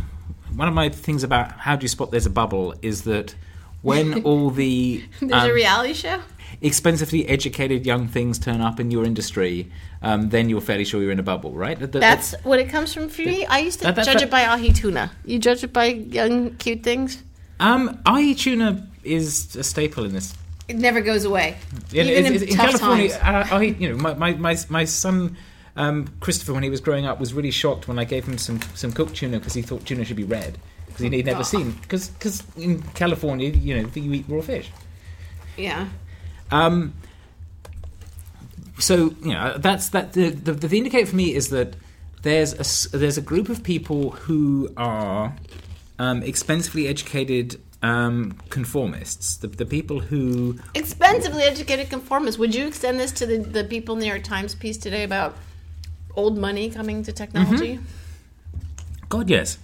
one 0.56 0.70
of 0.70 0.74
my 0.74 0.88
things 0.88 1.24
about 1.26 1.52
how 1.52 1.76
do 1.76 1.84
you 1.84 1.90
spot 1.90 2.10
there's 2.10 2.26
a 2.26 2.30
bubble 2.30 2.74
is 2.82 3.02
that 3.02 3.36
when 3.82 4.24
all 4.24 4.50
the 4.50 5.04
There's 5.20 5.32
a 5.34 5.50
um, 5.50 5.52
reality 5.52 5.94
show. 5.94 6.22
Expensively 6.64 7.28
educated 7.28 7.88
young 7.88 8.08
things 8.08 8.38
turn 8.38 8.62
up 8.62 8.80
in 8.80 8.92
your 8.92 9.04
industry, 9.04 9.72
um, 10.04 10.30
then 10.30 10.48
you're 10.48 10.62
fairly 10.62 10.84
sure 10.86 11.02
you're 11.02 11.12
in 11.12 11.18
a 11.20 11.24
bubble, 11.24 11.54
right? 11.54 11.80
The- 11.80 11.88
the- 11.88 12.00
That's 12.00 12.36
what 12.44 12.60
it 12.60 12.70
comes 12.70 12.94
from 12.94 13.10
for 13.10 13.24
me. 13.24 13.46
I 13.48 13.60
used 13.60 13.80
to 13.80 13.86
That- 13.86 13.96
that- 13.96 14.06
judge 14.06 14.16
that- 14.16 14.24
it 14.24 14.30
by 14.30 14.46
ahi 14.46 14.72
tuna. 14.72 15.12
You 15.26 15.40
judge 15.40 15.64
it 15.64 15.74
by 15.74 15.86
young, 15.86 16.52
cute 16.58 16.84
things. 16.84 17.18
um, 17.60 17.98
ahi 18.06 18.36
tuna 18.36 18.88
is 19.04 19.56
a 19.56 19.64
staple 19.64 20.06
in 20.06 20.14
this 20.14 20.36
It 20.68 20.78
never 20.78 21.02
goes 21.02 21.26
away. 21.26 21.56
Yeah, 21.92 22.04
Even 22.04 22.14
it's- 22.14 22.28
in 22.28 22.36
it's- 22.36 22.52
in 22.52 22.58
California, 22.58 23.10
times. 23.18 23.50
I, 23.52 23.58
I, 23.58 23.62
you 23.64 23.90
know, 23.90 23.98
my, 23.98 24.14
my, 24.14 24.34
my, 24.36 24.58
my 24.70 24.86
son 24.86 25.36
um, 25.76 26.10
Christopher, 26.20 26.54
when 26.54 26.64
he 26.64 26.70
was 26.70 26.80
growing 26.82 27.06
up, 27.08 27.20
was 27.20 27.34
really 27.34 27.50
shocked 27.50 27.88
when 27.88 27.98
I 27.98 28.04
gave 28.04 28.26
him 28.28 28.38
some, 28.38 28.60
some 28.76 28.92
cooked 28.92 29.16
tuna 29.16 29.40
because 29.40 29.54
he 29.54 29.62
thought 29.64 29.86
tuna 29.86 30.04
should 30.06 30.18
be 30.18 30.24
red 30.26 30.58
because 30.88 31.02
he'd 31.02 31.26
never 31.26 31.40
Aw. 31.40 31.44
seen 31.44 31.72
because 31.82 32.12
in 32.58 32.82
California, 32.94 33.50
you 33.50 33.82
know, 33.82 33.90
you 33.96 34.14
eat 34.14 34.26
raw 34.28 34.42
fish. 34.42 34.70
Yeah. 35.58 35.88
Um, 36.52 36.94
so 38.80 39.16
you 39.22 39.34
know 39.34 39.58
that's 39.58 39.90
that. 39.90 40.14
The, 40.14 40.30
the, 40.30 40.54
the 40.54 40.78
indicator 40.78 41.06
for 41.06 41.16
me 41.16 41.34
is 41.34 41.50
that 41.50 41.76
there's 42.24 42.54
a 42.54 42.98
there's 42.98 43.18
a 43.18 43.22
group 43.22 43.50
of 43.50 43.64
people 43.64 44.12
who 44.12 44.72
are 44.78 45.36
um, 46.00 46.24
expensively 46.24 46.88
educated 46.88 47.60
um, 47.82 48.34
conformists. 48.50 49.38
The, 49.38 49.48
the 49.48 49.66
people 49.66 50.00
who 50.00 50.60
Expensively 50.74 51.44
educated 51.44 51.90
conformists. 51.90 52.38
Would 52.40 52.56
you 52.56 52.68
extend 52.68 53.00
this 53.00 53.12
to 53.14 53.26
the, 53.26 53.38
the 53.38 53.64
people 53.64 53.96
in 53.96 54.00
the 54.00 54.06
New 54.06 54.12
York 54.12 54.24
Times 54.24 54.56
piece 54.56 54.78
today 54.78 55.04
about 55.04 55.36
old 56.16 56.38
money 56.38 56.70
coming 56.70 57.04
to 57.04 57.12
technology? 57.12 57.80
God, 59.10 59.30
yes. 59.30 59.58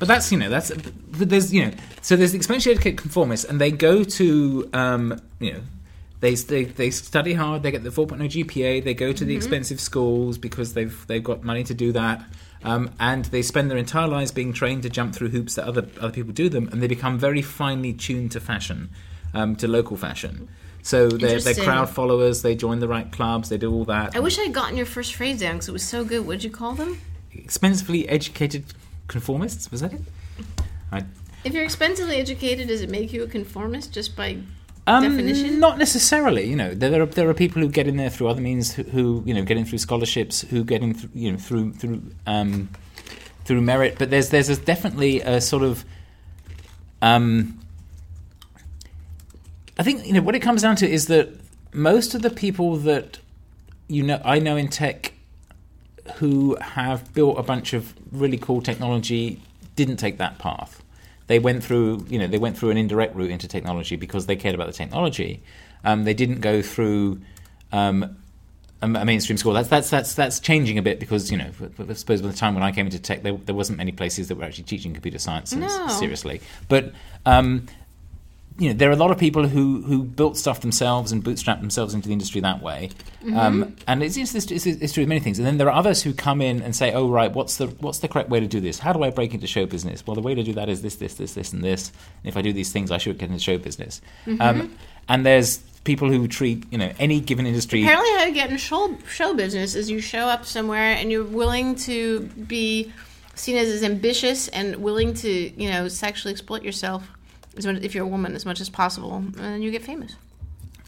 But 0.00 0.08
that's 0.08 0.32
you 0.32 0.38
know 0.38 0.48
that's 0.48 0.70
but 0.72 1.28
there's 1.28 1.52
you 1.52 1.66
know 1.66 1.72
so 2.00 2.16
there's 2.16 2.32
the 2.32 2.38
experientially 2.38 2.72
educated 2.72 2.98
conformists 2.98 3.48
and 3.48 3.60
they 3.60 3.70
go 3.70 4.02
to 4.02 4.68
um, 4.72 5.20
you 5.38 5.52
know 5.52 5.60
they, 6.20 6.34
they 6.34 6.64
they 6.64 6.90
study 6.90 7.34
hard 7.34 7.62
they 7.62 7.70
get 7.70 7.84
the 7.84 7.90
4.0 7.90 8.18
GPA 8.18 8.82
they 8.82 8.94
go 8.94 9.12
to 9.12 9.24
the 9.24 9.36
expensive 9.36 9.78
schools 9.78 10.38
because 10.38 10.72
they've 10.72 11.06
they've 11.06 11.22
got 11.22 11.44
money 11.44 11.62
to 11.64 11.74
do 11.74 11.92
that 11.92 12.24
um, 12.64 12.90
and 12.98 13.26
they 13.26 13.42
spend 13.42 13.70
their 13.70 13.76
entire 13.78 14.08
lives 14.08 14.32
being 14.32 14.54
trained 14.54 14.82
to 14.84 14.88
jump 14.90 15.14
through 15.14 15.28
hoops 15.28 15.54
that 15.56 15.66
other 15.66 15.86
other 16.00 16.12
people 16.12 16.32
do 16.32 16.48
them 16.48 16.68
and 16.72 16.82
they 16.82 16.88
become 16.88 17.18
very 17.18 17.42
finely 17.42 17.92
tuned 17.92 18.32
to 18.32 18.40
fashion 18.40 18.88
um, 19.34 19.54
to 19.54 19.68
local 19.68 19.98
fashion 19.98 20.48
so 20.82 21.08
they're, 21.08 21.40
they're 21.40 21.54
crowd 21.54 21.90
followers 21.90 22.40
they 22.40 22.54
join 22.54 22.80
the 22.80 22.88
right 22.88 23.12
clubs 23.12 23.50
they 23.50 23.58
do 23.58 23.70
all 23.70 23.84
that 23.84 24.16
I 24.16 24.20
wish 24.20 24.38
I 24.38 24.44
had 24.44 24.54
gotten 24.54 24.78
your 24.78 24.86
first 24.86 25.14
phrase 25.14 25.40
down 25.40 25.56
because 25.56 25.68
it 25.68 25.72
was 25.72 25.82
so 25.82 26.04
good. 26.04 26.26
What'd 26.26 26.42
you 26.42 26.50
call 26.50 26.72
them? 26.72 26.98
expensively 27.32 28.08
educated 28.08 28.64
conformists 29.14 29.70
was 29.70 29.80
that 29.82 29.92
it 29.92 30.02
I, 30.92 31.04
If 31.44 31.52
you're 31.54 31.64
expensively 31.64 32.16
educated, 32.16 32.68
does 32.68 32.82
it 32.82 32.90
make 32.90 33.12
you 33.14 33.22
a 33.22 33.28
conformist 33.28 33.92
just 33.92 34.16
by 34.16 34.38
Um, 34.86 35.02
definition? 35.04 35.60
Not 35.60 35.76
necessarily. 35.78 36.44
You 36.52 36.56
know, 36.56 36.70
there, 36.80 36.90
there 36.90 37.02
are 37.02 37.06
there 37.18 37.28
are 37.28 37.34
people 37.34 37.60
who 37.62 37.68
get 37.68 37.86
in 37.86 37.96
there 37.96 38.10
through 38.10 38.28
other 38.32 38.42
means, 38.42 38.74
who, 38.76 38.82
who 38.94 39.04
you 39.26 39.34
know 39.34 39.44
get 39.44 39.56
in 39.56 39.64
through 39.64 39.78
scholarships, 39.78 40.42
who 40.50 40.64
get 40.64 40.82
in 40.82 40.94
through, 40.94 41.10
you 41.22 41.30
know 41.32 41.38
through 41.38 41.72
through 41.80 42.02
um, 42.26 42.68
through 43.44 43.60
merit. 43.60 43.92
But 43.98 44.10
there's 44.10 44.28
there's 44.30 44.48
a, 44.48 44.56
definitely 44.56 45.20
a 45.20 45.40
sort 45.40 45.62
of 45.62 45.84
um, 47.02 47.58
I 49.78 49.82
think 49.82 50.06
you 50.06 50.12
know 50.12 50.22
what 50.22 50.34
it 50.34 50.42
comes 50.42 50.62
down 50.62 50.76
to 50.76 50.86
is 50.88 51.06
that 51.06 51.28
most 51.72 52.14
of 52.14 52.22
the 52.22 52.30
people 52.30 52.76
that 52.90 53.20
you 53.88 54.02
know 54.02 54.20
I 54.24 54.38
know 54.40 54.56
in 54.56 54.68
tech 54.68 55.12
who 56.16 56.56
have 56.60 57.12
built 57.14 57.38
a 57.38 57.42
bunch 57.42 57.72
of 57.72 57.94
really 58.12 58.36
cool 58.36 58.60
technology 58.62 59.40
didn't 59.76 59.96
take 59.96 60.18
that 60.18 60.38
path. 60.38 60.82
They 61.26 61.38
went 61.38 61.62
through, 61.62 62.06
you 62.08 62.18
know, 62.18 62.26
they 62.26 62.38
went 62.38 62.58
through 62.58 62.70
an 62.70 62.76
indirect 62.76 63.14
route 63.14 63.30
into 63.30 63.46
technology 63.46 63.96
because 63.96 64.26
they 64.26 64.36
cared 64.36 64.54
about 64.54 64.66
the 64.66 64.72
technology. 64.72 65.42
Um, 65.84 66.04
they 66.04 66.14
didn't 66.14 66.40
go 66.40 66.60
through 66.60 67.20
um, 67.72 68.16
a 68.82 68.86
a 68.86 69.04
mainstream 69.04 69.36
school. 69.36 69.52
That's 69.52 69.68
that's 69.68 69.90
that's 69.90 70.14
that's 70.14 70.40
changing 70.40 70.76
a 70.78 70.82
bit 70.82 70.98
because 70.98 71.30
you 71.30 71.38
know, 71.38 71.50
I 71.88 71.92
suppose 71.94 72.20
by 72.22 72.28
the 72.28 72.34
time 72.36 72.54
when 72.54 72.62
I 72.64 72.72
came 72.72 72.86
into 72.86 72.98
tech, 72.98 73.22
there, 73.22 73.34
there 73.34 73.54
wasn't 73.54 73.78
many 73.78 73.92
places 73.92 74.28
that 74.28 74.36
were 74.36 74.44
actually 74.44 74.64
teaching 74.64 74.92
computer 74.92 75.18
science 75.18 75.52
No. 75.54 75.88
seriously. 75.88 76.40
But 76.68 76.92
um, 77.26 77.66
you 78.60 78.68
know, 78.68 78.74
there 78.74 78.90
are 78.90 78.92
a 78.92 78.96
lot 78.96 79.10
of 79.10 79.16
people 79.16 79.48
who, 79.48 79.80
who 79.80 80.02
built 80.04 80.36
stuff 80.36 80.60
themselves 80.60 81.12
and 81.12 81.24
bootstrapped 81.24 81.60
themselves 81.60 81.94
into 81.94 82.08
the 82.08 82.12
industry 82.12 82.42
that 82.42 82.60
way, 82.62 82.90
um, 83.34 83.74
and 83.88 84.02
it's, 84.02 84.18
it's, 84.18 84.34
it's, 84.34 84.66
it's 84.66 84.92
true 84.92 85.00
with 85.00 85.08
many 85.08 85.20
things. 85.20 85.38
And 85.38 85.46
then 85.46 85.56
there 85.56 85.68
are 85.68 85.74
others 85.74 86.02
who 86.02 86.12
come 86.12 86.42
in 86.42 86.60
and 86.60 86.76
say, 86.76 86.92
"Oh, 86.92 87.08
right, 87.08 87.32
what's 87.32 87.56
the 87.56 87.68
what's 87.68 88.00
the 88.00 88.08
correct 88.08 88.28
way 88.28 88.38
to 88.38 88.46
do 88.46 88.60
this? 88.60 88.78
How 88.78 88.92
do 88.92 89.02
I 89.02 89.08
break 89.08 89.32
into 89.32 89.46
show 89.46 89.64
business?" 89.64 90.06
Well, 90.06 90.14
the 90.14 90.20
way 90.20 90.34
to 90.34 90.42
do 90.42 90.52
that 90.52 90.68
is 90.68 90.82
this, 90.82 90.96
this, 90.96 91.14
this, 91.14 91.32
this, 91.32 91.54
and 91.54 91.64
this. 91.64 91.90
And 92.22 92.28
if 92.28 92.36
I 92.36 92.42
do 92.42 92.52
these 92.52 92.70
things, 92.70 92.90
I 92.90 92.98
should 92.98 93.16
get 93.16 93.30
into 93.30 93.40
show 93.42 93.56
business. 93.56 94.02
Um, 94.40 94.76
and 95.08 95.24
there's 95.24 95.58
people 95.84 96.10
who 96.10 96.28
treat 96.28 96.70
you 96.70 96.76
know 96.76 96.92
any 96.98 97.18
given 97.18 97.46
industry. 97.46 97.82
Apparently, 97.82 98.10
how 98.18 98.24
you 98.24 98.34
get 98.34 98.50
in 98.50 98.58
show, 98.58 98.94
show 99.08 99.32
business 99.32 99.74
is 99.74 99.88
you 99.88 100.02
show 100.02 100.26
up 100.26 100.44
somewhere 100.44 100.96
and 100.96 101.10
you're 101.10 101.24
willing 101.24 101.76
to 101.76 102.20
be 102.46 102.92
seen 103.36 103.56
as, 103.56 103.70
as 103.70 103.82
ambitious 103.82 104.48
and 104.48 104.76
willing 104.76 105.14
to, 105.14 105.30
you 105.30 105.70
know, 105.70 105.88
sexually 105.88 106.32
exploit 106.32 106.62
yourself 106.62 107.08
as 107.56 107.66
much, 107.66 107.82
if 107.82 107.94
you're 107.94 108.04
a 108.04 108.08
woman 108.08 108.34
as 108.34 108.44
much 108.46 108.60
as 108.60 108.68
possible, 108.68 109.16
and 109.16 109.34
then 109.34 109.62
you 109.62 109.70
get 109.70 109.82
famous. 109.82 110.16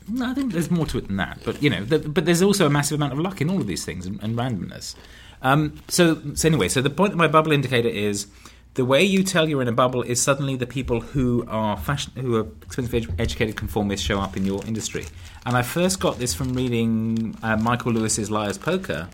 No, 0.08 0.30
I 0.30 0.34
think 0.34 0.52
there's 0.52 0.70
more 0.70 0.86
to 0.86 0.98
it 0.98 1.06
than 1.06 1.16
that. 1.18 1.38
But 1.44 1.62
you 1.62 1.70
know, 1.70 1.84
the, 1.84 1.98
but 1.98 2.24
there's 2.24 2.42
also 2.42 2.66
a 2.66 2.70
massive 2.70 2.96
amount 2.96 3.12
of 3.12 3.18
luck 3.20 3.40
in 3.40 3.48
all 3.50 3.60
of 3.60 3.66
these 3.66 3.84
things 3.84 4.04
and, 4.06 4.22
and 4.22 4.36
randomness. 4.36 4.94
Um, 5.42 5.80
so, 5.88 6.20
so 6.34 6.48
anyway, 6.48 6.68
so 6.68 6.80
the 6.82 6.90
point 6.90 7.12
of 7.12 7.18
my 7.18 7.28
bubble 7.28 7.52
indicator 7.52 7.88
is 7.88 8.26
the 8.74 8.84
way 8.84 9.02
you 9.02 9.22
tell 9.22 9.48
you're 9.48 9.60
in 9.62 9.68
a 9.68 9.72
bubble 9.72 10.02
is 10.02 10.20
suddenly 10.22 10.56
the 10.56 10.66
people 10.66 11.00
who 11.00 11.44
are 11.48 11.76
fashion, 11.76 12.12
who 12.16 12.36
are 12.36 12.46
expensive 12.62 12.92
edu- 13.02 13.14
educated 13.20 13.54
conformists 13.56 14.04
show 14.06 14.18
up 14.18 14.36
in 14.36 14.44
your 14.46 14.64
industry. 14.66 15.04
And 15.44 15.56
I 15.56 15.62
first 15.62 16.00
got 16.00 16.18
this 16.18 16.32
from 16.32 16.54
reading 16.54 17.36
uh, 17.42 17.56
Michael 17.56 17.92
Lewis's 17.92 18.30
Liar's 18.30 18.58
Poker. 18.58 19.08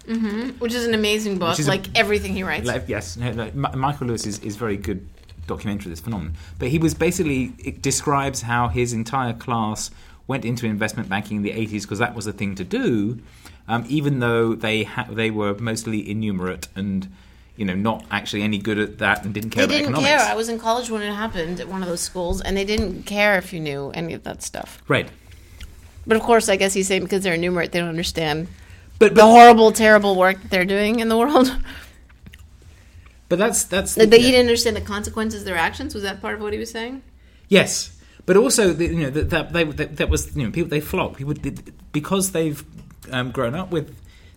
Which 0.58 0.74
is 0.74 0.86
an 0.86 0.94
amazing 0.94 1.38
book, 1.38 1.58
is 1.58 1.66
a- 1.66 1.70
like 1.70 1.86
everything 1.98 2.34
he 2.34 2.42
writes. 2.44 2.66
Like, 2.66 2.88
yes, 2.88 3.16
no, 3.16 3.32
no, 3.32 3.50
Mi- 3.54 3.74
Michael 3.76 4.06
Lewis 4.08 4.26
is, 4.26 4.38
is 4.40 4.56
very 4.56 4.76
good 4.76 5.08
documentary 5.48 5.90
this 5.90 6.00
phenomenon. 6.00 6.34
But 6.60 6.68
he 6.68 6.78
was 6.78 6.94
basically 6.94 7.52
it 7.58 7.82
describes 7.82 8.42
how 8.42 8.68
his 8.68 8.92
entire 8.92 9.32
class 9.32 9.90
went 10.28 10.44
into 10.44 10.66
investment 10.66 11.08
banking 11.08 11.38
in 11.38 11.42
the 11.42 11.50
80s 11.52 11.82
because 11.82 11.98
that 11.98 12.14
was 12.14 12.26
the 12.26 12.32
thing 12.32 12.54
to 12.56 12.64
do, 12.64 13.18
um, 13.66 13.84
even 13.88 14.20
though 14.20 14.54
they 14.54 14.84
ha- 14.84 15.08
they 15.10 15.30
were 15.30 15.54
mostly 15.54 16.08
innumerate 16.08 16.68
and 16.76 17.08
you 17.56 17.64
know 17.64 17.74
not 17.74 18.04
actually 18.10 18.42
any 18.42 18.58
good 18.58 18.78
at 18.78 18.98
that 18.98 19.24
and 19.24 19.34
didn't 19.34 19.50
care 19.50 19.66
they 19.66 19.76
about 19.76 19.86
didn't 19.86 19.94
economics. 19.96 20.22
care. 20.24 20.32
I 20.32 20.36
was 20.36 20.48
in 20.48 20.58
college 20.60 20.90
when 20.90 21.02
it 21.02 21.12
happened 21.12 21.58
at 21.60 21.66
one 21.68 21.82
of 21.82 21.88
those 21.88 22.00
schools, 22.02 22.40
and 22.40 22.56
they 22.56 22.64
didn't 22.64 23.02
care 23.04 23.36
if 23.38 23.52
you 23.52 23.58
knew 23.58 23.90
any 23.94 24.12
of 24.14 24.22
that 24.24 24.42
stuff. 24.42 24.80
Right. 24.86 25.08
But 26.06 26.16
of 26.16 26.22
course, 26.22 26.48
I 26.48 26.56
guess 26.56 26.72
he's 26.74 26.86
saying 26.86 27.02
because 27.02 27.22
they're 27.24 27.34
enumerate, 27.34 27.72
they 27.72 27.80
don't 27.80 27.88
understand 27.88 28.48
But 28.98 29.14
the 29.14 29.24
horrible, 29.26 29.72
terrible 29.72 30.14
work 30.16 30.40
that 30.40 30.50
they're 30.50 30.64
doing 30.64 31.00
in 31.00 31.08
the 31.08 31.16
world. 31.18 31.54
but 33.28 33.38
that's 33.38 33.64
that's 33.64 33.94
That 33.94 34.10
yeah. 34.10 34.16
he 34.16 34.30
didn't 34.30 34.46
understand 34.46 34.76
the 34.76 34.80
consequences 34.80 35.42
of 35.42 35.46
their 35.46 35.56
actions. 35.56 35.94
Was 35.94 36.02
that 36.02 36.20
part 36.20 36.34
of 36.34 36.40
what 36.40 36.52
he 36.52 36.58
was 36.58 36.70
saying? 36.70 37.02
Yes, 37.48 37.98
but 38.26 38.36
also 38.36 38.72
the, 38.72 38.86
you 38.86 39.02
know 39.02 39.10
that 39.10 39.30
that, 39.30 39.52
they, 39.52 39.64
that 39.64 39.96
that 39.96 40.08
was 40.08 40.36
you 40.36 40.44
know 40.44 40.50
people 40.50 40.68
they 40.68 40.80
flock 40.80 41.20
because 41.92 42.32
they've 42.32 42.64
um, 43.10 43.30
grown 43.30 43.54
up 43.54 43.70
with 43.70 43.94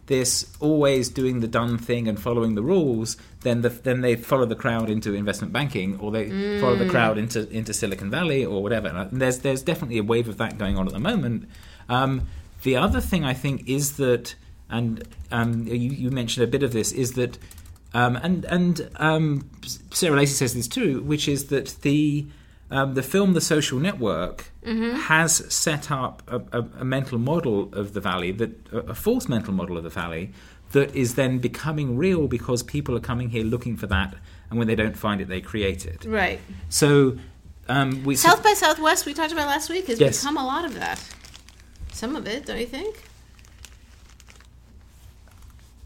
this 0.07 0.45
always 0.59 1.07
doing 1.07 1.39
the 1.39 1.47
done 1.47 1.77
thing 1.77 2.07
and 2.07 2.19
following 2.19 2.55
the 2.55 2.61
rules. 2.61 3.15
Then 3.41 3.61
the, 3.61 3.69
then 3.69 4.01
they 4.01 4.15
follow 4.15 4.45
the 4.45 4.55
crowd 4.55 4.89
into 4.89 5.13
investment 5.13 5.53
banking, 5.53 5.99
or 5.99 6.11
they 6.11 6.59
follow 6.59 6.75
the 6.75 6.89
crowd 6.89 7.17
into 7.17 7.49
into 7.49 7.73
Silicon 7.73 8.11
Valley 8.11 8.45
or 8.45 8.61
whatever. 8.61 8.89
And 8.89 9.21
there's 9.21 9.39
there's 9.39 9.61
definitely 9.61 9.99
a 9.99 10.03
wave 10.03 10.27
of 10.27 10.37
that 10.37 10.57
going 10.57 10.77
on 10.77 10.85
at 10.87 10.93
the 10.93 10.99
moment. 10.99 11.47
Um, 11.87 12.27
the 12.63 12.75
other 12.75 13.01
thing 13.01 13.23
I 13.23 13.33
think 13.33 13.67
is 13.67 13.97
that, 13.97 14.35
and 14.69 15.03
um, 15.31 15.65
you, 15.67 15.75
you 15.75 16.11
mentioned 16.11 16.43
a 16.43 16.47
bit 16.47 16.63
of 16.63 16.73
this, 16.73 16.91
is 16.91 17.13
that, 17.13 17.37
um, 17.93 18.15
and 18.17 18.45
and 18.45 18.89
um, 18.97 19.49
Sarah 19.91 20.15
Lacy 20.15 20.33
says 20.33 20.53
this 20.53 20.67
too, 20.67 21.01
which 21.03 21.27
is 21.27 21.45
that 21.47 21.75
the 21.81 22.25
um, 22.69 22.93
the 22.93 23.03
film 23.03 23.33
The 23.33 23.41
Social 23.41 23.79
Network 23.79 24.51
has 24.63 25.33
set 25.53 25.91
up 25.91 26.23
a, 26.27 26.37
a, 26.59 26.65
a 26.79 26.85
mental 26.85 27.17
model 27.17 27.69
of 27.73 27.93
the 27.93 27.99
valley 27.99 28.31
that 28.31 28.51
a, 28.71 28.77
a 28.91 28.95
false 28.95 29.27
mental 29.27 29.53
model 29.53 29.77
of 29.77 29.83
the 29.83 29.89
valley 29.89 30.31
that 30.71 30.95
is 30.95 31.15
then 31.15 31.39
becoming 31.39 31.97
real 31.97 32.27
because 32.29 32.63
people 32.63 32.95
are 32.95 33.01
coming 33.01 33.29
here 33.29 33.43
looking 33.43 33.75
for 33.75 33.87
that, 33.87 34.15
and 34.49 34.57
when 34.57 34.67
they 34.67 34.75
don't 34.75 34.95
find 34.97 35.19
it, 35.19 35.27
they 35.27 35.41
create 35.41 35.85
it. 35.85 36.05
Right. 36.05 36.39
So 36.69 37.17
um, 37.67 38.03
we 38.05 38.15
South 38.15 38.41
by 38.41 38.53
Southwest, 38.53 39.05
we 39.05 39.13
talked 39.13 39.33
about 39.33 39.47
last 39.47 39.69
week, 39.69 39.87
has 39.87 39.99
Yes. 39.99 40.19
become 40.21 40.37
a 40.37 40.45
lot 40.45 40.63
of 40.63 40.73
that. 40.75 40.99
Some 41.91 42.15
of 42.15 42.25
it, 42.25 42.45
don't 42.45 42.59
you 42.59 42.65
think? 42.67 43.03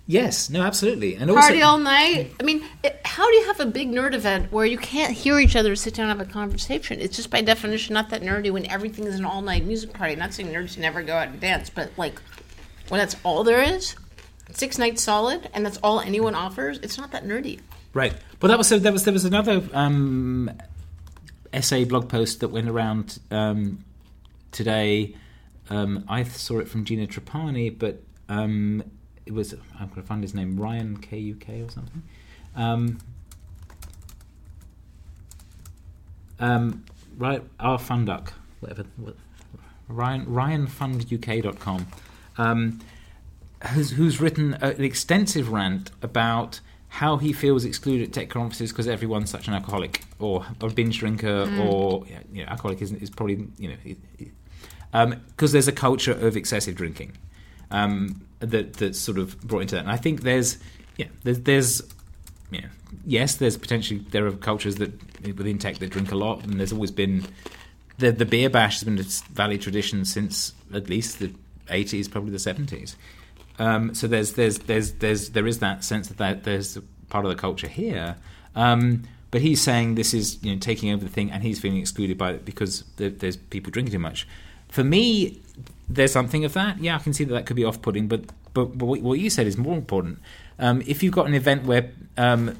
Yes, 0.08 0.52
no, 0.52 0.62
absolutely, 0.62 1.16
and 1.16 1.32
also 1.32 1.42
Party 1.42 1.64
all 1.64 1.80
night. 1.80 2.32
I 2.40 2.44
mean, 2.44 2.64
it, 2.84 3.02
how 3.04 3.28
do 3.28 3.36
you 3.38 3.48
have 3.48 3.60
a 3.60 3.66
big 3.66 3.92
nerd 3.92 4.14
event 4.14 4.52
where 4.52 4.66
you 4.66 4.78
can't 4.78 5.12
hear 5.12 5.40
each 5.40 5.56
other 5.56 5.76
sit 5.76 5.96
down 5.96 6.10
and 6.10 6.20
have 6.20 6.30
a 6.30 6.32
conversation? 6.32 7.02
It's 7.02 7.16
just 7.16 7.32
by 7.32 7.42
definition 7.42 7.96
not 7.96 8.12
that 8.12 8.22
nerdy 8.22 8.52
when 8.52 8.70
everything 8.70 9.06
is 9.06 9.16
an 9.16 9.26
all 9.26 9.42
night 9.42 9.66
music 9.66 9.94
party. 9.94 10.16
Not 10.16 10.34
saying 10.34 10.50
nerds 10.50 10.78
never 10.78 11.02
go 11.02 11.16
out 11.16 11.30
and 11.30 11.40
dance, 11.40 11.72
but 11.72 11.90
like 11.98 12.22
when 12.90 13.00
that's 13.00 13.16
all 13.24 13.44
there 13.44 13.64
is, 13.64 13.96
six 14.52 14.78
nights 14.78 15.02
solid, 15.02 15.50
and 15.56 15.66
that's 15.66 15.78
all 15.78 16.00
anyone 16.00 16.36
offers, 16.36 16.78
it's 16.84 17.00
not 17.00 17.12
that 17.12 17.26
nerdy. 17.26 17.60
Right. 17.96 18.14
Well, 18.42 18.50
that 18.50 18.58
was. 18.58 18.70
There 18.70 18.92
was 18.92 19.06
there 19.06 19.14
was 19.14 19.26
another 19.26 19.64
um, 19.74 20.52
essay 21.52 21.86
blog 21.86 22.10
post 22.10 22.42
that 22.42 22.50
went 22.50 22.70
around 22.70 23.18
um, 23.32 23.84
today. 24.52 25.16
Um, 25.70 26.06
I 26.08 26.24
saw 26.24 26.60
it 26.60 26.68
from 26.68 26.86
Gina 26.86 27.08
Trapani, 27.08 27.76
but 27.76 28.04
um, 28.30 28.84
it 29.26 29.34
was 29.34 29.54
I'm 29.80 29.88
going 29.88 30.02
to 30.02 30.08
find 30.08 30.24
his 30.24 30.34
name 30.34 30.58
Ryan 30.58 30.98
K 30.98 31.18
U 31.18 31.36
K 31.36 31.62
or 31.62 31.70
something. 31.70 32.04
Um, 32.56 33.00
um, 36.40 36.84
right, 37.18 37.42
R 37.60 37.78
Funduk, 37.78 38.30
whatever. 38.60 38.86
What, 38.98 39.16
Ryan 39.88 40.26
RyanFundUK.com, 40.26 41.88
um, 42.38 42.80
who's, 43.74 43.92
who's 43.92 44.20
written 44.20 44.56
an 44.56 44.84
extensive 44.84 45.52
rant 45.52 45.92
about 46.02 46.60
how 46.90 47.18
he 47.18 47.34
feels 47.34 47.66
excluded 47.66 48.08
at 48.08 48.14
tech 48.14 48.30
conferences 48.30 48.72
because 48.72 48.88
everyone's 48.88 49.30
such 49.30 49.48
an 49.48 49.54
alcoholic 49.54 50.02
or 50.18 50.46
a 50.62 50.70
binge 50.70 51.00
drinker 51.00 51.42
or 51.60 52.06
yeah, 52.10 52.20
you 52.32 52.44
know, 52.44 52.50
alcoholic 52.50 52.82
is, 52.82 52.94
is 52.94 53.10
probably 53.10 53.48
you 53.60 53.70
know 53.70 53.76
because 54.94 55.50
um, 55.52 55.52
there's 55.52 55.68
a 55.68 55.74
culture 55.74 56.14
of 56.14 56.38
excessive 56.38 56.74
drinking 56.74 57.12
um, 57.70 58.25
that 58.40 58.74
that's 58.74 59.00
sort 59.00 59.18
of 59.18 59.40
brought 59.42 59.62
into 59.62 59.76
that. 59.76 59.82
And 59.82 59.92
I 59.92 59.98
think 59.98 60.22
there's 60.22 60.58
yeah 60.98 61.08
there's, 61.24 61.40
there's 61.42 61.82
yeah 62.52 62.68
yes 63.06 63.36
there's 63.36 63.58
potentially 63.58 64.06
there 64.12 64.26
are 64.26 64.32
cultures 64.32 64.76
that 64.76 64.92
within 65.26 65.58
tech 65.58 65.78
that 65.80 65.90
drink 65.90 66.12
a 66.12 66.16
lot 66.16 66.44
and 66.44 66.60
there's 66.60 66.72
always 66.72 66.92
been 66.92 67.26
the 67.98 68.12
the 68.12 68.26
beer 68.26 68.50
bash 68.50 68.80
has 68.80 68.84
been 68.84 69.00
a 69.00 69.34
valley 69.34 69.58
tradition 69.58 70.06
since 70.06 70.54
at 70.74 70.90
least 70.90 71.20
the 71.20 71.32
80s 71.68 72.10
probably 72.12 72.32
the 72.32 72.38
70s. 72.38 72.96
Um, 73.58 73.94
so 73.94 74.08
there's 74.08 74.34
there's 74.34 74.60
there's 74.60 74.94
there's 74.94 75.30
there 75.30 75.48
is 75.48 75.60
that 75.60 75.84
sense 75.84 76.10
that, 76.10 76.18
that 76.18 76.44
there's 76.44 76.78
part 77.10 77.26
of 77.26 77.30
the 77.30 77.38
culture 77.38 77.68
here. 77.68 78.16
Um, 78.56 79.04
but 79.32 79.42
he's 79.42 79.62
saying 79.62 79.96
this 79.96 80.14
is 80.14 80.42
you 80.44 80.54
know 80.54 80.60
taking 80.60 80.92
over 80.92 81.04
the 81.04 81.10
thing, 81.10 81.32
and 81.32 81.44
he's 81.44 81.60
feeling 81.60 81.80
excluded 81.80 82.18
by 82.18 82.32
it 82.32 82.46
because 82.46 82.84
there, 82.98 83.10
there's 83.10 83.38
people 83.38 83.72
drinking 83.72 83.94
too 83.94 84.00
much. 84.00 84.28
For 84.70 84.84
me, 84.84 85.42
there's 85.88 86.12
something 86.12 86.46
of 86.46 86.54
that. 86.54 86.80
Yeah, 86.80 86.96
I 86.96 87.00
can 87.00 87.14
see 87.14 87.24
that 87.24 87.34
that 87.34 87.46
could 87.46 87.56
be 87.56 87.64
off-putting, 87.64 88.08
but 88.08 88.26
but, 88.54 88.78
but 88.78 88.86
what 88.86 89.20
you 89.20 89.30
said 89.30 89.48
is 89.48 89.58
more 89.58 89.76
important. 89.76 90.20
Um, 90.60 90.82
if 90.88 91.04
you've 91.04 91.14
got 91.14 91.28
an 91.28 91.34
event 91.34 91.66
where 91.66 91.92
um, 92.16 92.58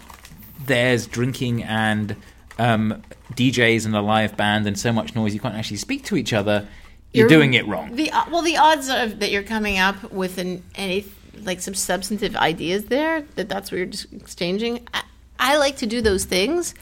there's 0.66 1.08
drinking 1.08 1.64
and 1.64 2.18
um, 2.60 3.02
DJs 3.34 3.86
and 3.86 3.96
a 3.96 4.02
live 4.02 4.36
band 4.36 4.68
and 4.68 4.78
so 4.78 4.92
much 4.92 5.16
noise 5.16 5.34
you 5.34 5.40
can't 5.40 5.56
actually 5.56 5.78
speak 5.78 6.04
to 6.06 6.18
each 6.18 6.34
other, 6.34 6.68
you're, 7.14 7.22
you're 7.22 7.30
doing 7.30 7.54
it 7.54 7.66
wrong. 7.66 7.96
The 7.96 8.12
well, 8.30 8.42
the 8.42 8.58
odds 8.58 8.90
of 8.90 9.20
that 9.20 9.32
you're 9.32 9.44
coming 9.44 9.78
up 9.78 10.12
with 10.12 10.38
an 10.38 10.64
any 10.76 11.06
like 11.44 11.62
some 11.62 11.74
substantive 11.74 12.36
ideas 12.36 12.86
there 12.86 13.22
that 13.36 13.50
that's 13.50 13.72
what 13.72 13.78
you're 13.78 13.88
just 13.88 14.12
exchanging. 14.14 14.86
I, 14.94 15.04
I 15.40 15.58
like 15.58 15.78
to 15.78 15.86
do 15.86 16.02
those 16.02 16.26
things, 16.26 16.74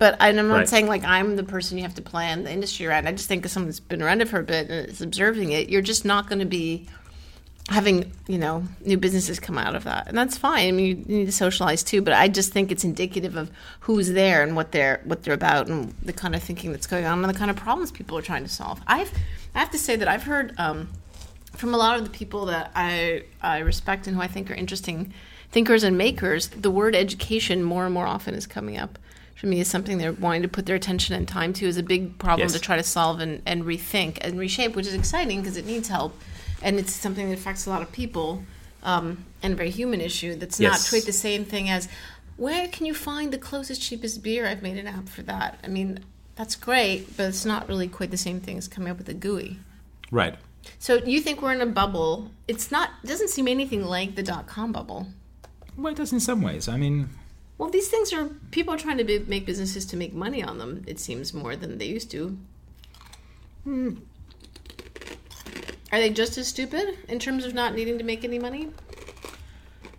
but 0.00 0.16
I'm 0.18 0.34
not 0.34 0.48
right. 0.48 0.68
saying 0.68 0.86
like 0.86 1.04
I'm 1.04 1.36
the 1.36 1.44
person 1.44 1.76
you 1.76 1.84
have 1.84 1.94
to 1.96 2.02
plan 2.02 2.44
the 2.44 2.50
industry 2.50 2.86
around. 2.86 3.06
I 3.06 3.12
just 3.12 3.28
think 3.28 3.44
as 3.44 3.52
someone 3.52 3.68
that's 3.68 3.80
been 3.80 4.00
around 4.00 4.22
it 4.22 4.28
for 4.28 4.40
a 4.40 4.42
bit 4.42 4.70
and 4.70 4.88
is 4.88 5.02
observing 5.02 5.52
it, 5.52 5.68
you're 5.68 5.82
just 5.82 6.06
not 6.06 6.26
going 6.26 6.38
to 6.38 6.46
be 6.46 6.88
having 7.68 8.10
you 8.26 8.38
know 8.38 8.64
new 8.80 8.96
businesses 8.96 9.38
come 9.38 9.58
out 9.58 9.76
of 9.76 9.84
that. 9.84 10.08
And 10.08 10.16
that's 10.16 10.38
fine. 10.38 10.68
I 10.68 10.72
mean 10.72 11.04
you 11.06 11.18
need 11.18 11.26
to 11.26 11.32
socialize 11.32 11.82
too. 11.82 12.00
But 12.00 12.14
i 12.14 12.28
just 12.28 12.50
think 12.50 12.72
it's 12.72 12.82
indicative 12.82 13.36
of 13.36 13.50
who's 13.80 14.08
there 14.08 14.42
and 14.42 14.56
what 14.56 14.72
they're 14.72 15.02
what 15.04 15.22
they're 15.22 15.34
about 15.34 15.68
and 15.68 15.94
the 16.02 16.14
kind 16.14 16.34
of 16.34 16.42
thinking 16.42 16.72
that's 16.72 16.86
going 16.86 17.04
on 17.04 17.22
and 17.22 17.32
the 17.32 17.38
kind 17.38 17.50
of 17.50 17.58
problems 17.58 17.92
people 17.92 18.16
are 18.16 18.22
trying 18.22 18.42
to 18.42 18.50
solve. 18.50 18.80
I've 18.86 19.12
i 19.54 19.58
have 19.58 19.70
to 19.70 19.78
say 19.78 19.96
that 19.96 20.08
i've 20.08 20.22
heard 20.22 20.54
um, 20.58 20.88
from 21.56 21.74
a 21.74 21.76
lot 21.76 21.98
of 21.98 22.04
the 22.04 22.10
people 22.10 22.46
that 22.46 22.70
i 22.74 23.22
i 23.42 23.58
respect 23.58 24.06
and 24.06 24.16
who 24.16 24.22
i 24.22 24.28
think 24.28 24.50
are 24.50 24.54
interesting 24.54 25.12
thinkers 25.50 25.82
and 25.82 25.98
makers 25.98 26.48
the 26.48 26.70
word 26.70 26.94
education 26.94 27.62
more 27.62 27.84
and 27.84 27.92
more 27.92 28.06
often 28.06 28.32
is 28.32 28.46
coming 28.46 28.78
up 28.78 28.98
for 29.40 29.46
me 29.46 29.58
is 29.58 29.68
something 29.68 29.96
they're 29.96 30.12
wanting 30.12 30.42
to 30.42 30.48
put 30.48 30.66
their 30.66 30.76
attention 30.76 31.14
and 31.14 31.26
time 31.26 31.54
to 31.54 31.66
is 31.66 31.78
a 31.78 31.82
big 31.82 32.18
problem 32.18 32.44
yes. 32.44 32.52
to 32.52 32.58
try 32.58 32.76
to 32.76 32.82
solve 32.82 33.20
and, 33.20 33.40
and 33.46 33.64
rethink 33.64 34.18
and 34.20 34.38
reshape 34.38 34.76
which 34.76 34.86
is 34.86 34.92
exciting 34.92 35.40
because 35.40 35.56
it 35.56 35.64
needs 35.64 35.88
help. 35.88 36.14
And 36.62 36.78
it's 36.78 36.92
something 36.92 37.30
that 37.30 37.38
affects 37.38 37.64
a 37.64 37.70
lot 37.70 37.80
of 37.80 37.90
people 37.90 38.44
um, 38.82 39.24
and 39.42 39.54
a 39.54 39.56
very 39.56 39.70
human 39.70 40.02
issue 40.02 40.34
that's 40.34 40.60
yes. 40.60 40.72
not 40.72 40.90
quite 40.90 41.06
the 41.06 41.12
same 41.12 41.46
thing 41.46 41.70
as 41.70 41.88
where 42.36 42.68
can 42.68 42.84
you 42.84 42.92
find 42.92 43.32
the 43.32 43.38
closest 43.38 43.80
cheapest 43.80 44.22
beer? 44.22 44.46
I've 44.46 44.62
made 44.62 44.76
an 44.76 44.86
app 44.86 45.08
for 45.08 45.22
that. 45.22 45.58
I 45.64 45.68
mean 45.68 46.00
that's 46.34 46.54
great 46.54 47.16
but 47.16 47.24
it's 47.24 47.46
not 47.46 47.66
really 47.66 47.88
quite 47.88 48.10
the 48.10 48.18
same 48.18 48.40
thing 48.40 48.58
as 48.58 48.68
coming 48.68 48.90
up 48.90 48.98
with 48.98 49.08
a 49.08 49.14
GUI. 49.14 49.58
Right. 50.10 50.36
So 50.78 50.96
you 50.96 51.22
think 51.22 51.40
we're 51.40 51.54
in 51.54 51.62
a 51.62 51.66
bubble. 51.66 52.30
It's 52.46 52.70
not 52.70 52.90
doesn't 53.06 53.30
seem 53.30 53.48
anything 53.48 53.86
like 53.86 54.16
the 54.16 54.22
dot-com 54.22 54.72
bubble. 54.72 55.06
Well 55.78 55.94
it 55.94 55.96
does 55.96 56.12
in 56.12 56.20
some 56.20 56.42
ways. 56.42 56.68
I 56.68 56.76
mean 56.76 57.08
well 57.60 57.70
these 57.70 57.88
things 57.88 58.12
are 58.12 58.24
people 58.50 58.74
are 58.74 58.78
trying 58.78 58.98
to 58.98 59.04
be, 59.04 59.18
make 59.20 59.44
businesses 59.46 59.84
to 59.84 59.96
make 59.96 60.12
money 60.12 60.42
on 60.42 60.58
them 60.58 60.82
it 60.86 60.98
seems 60.98 61.32
more 61.34 61.54
than 61.54 61.78
they 61.78 61.86
used 61.86 62.10
to 62.10 62.36
hmm. 63.64 63.90
Are 65.92 65.98
they 65.98 66.10
just 66.10 66.38
as 66.38 66.46
stupid 66.46 66.98
in 67.08 67.18
terms 67.18 67.44
of 67.44 67.52
not 67.52 67.74
needing 67.74 67.98
to 67.98 68.04
make 68.04 68.22
any 68.22 68.38
money? 68.38 68.68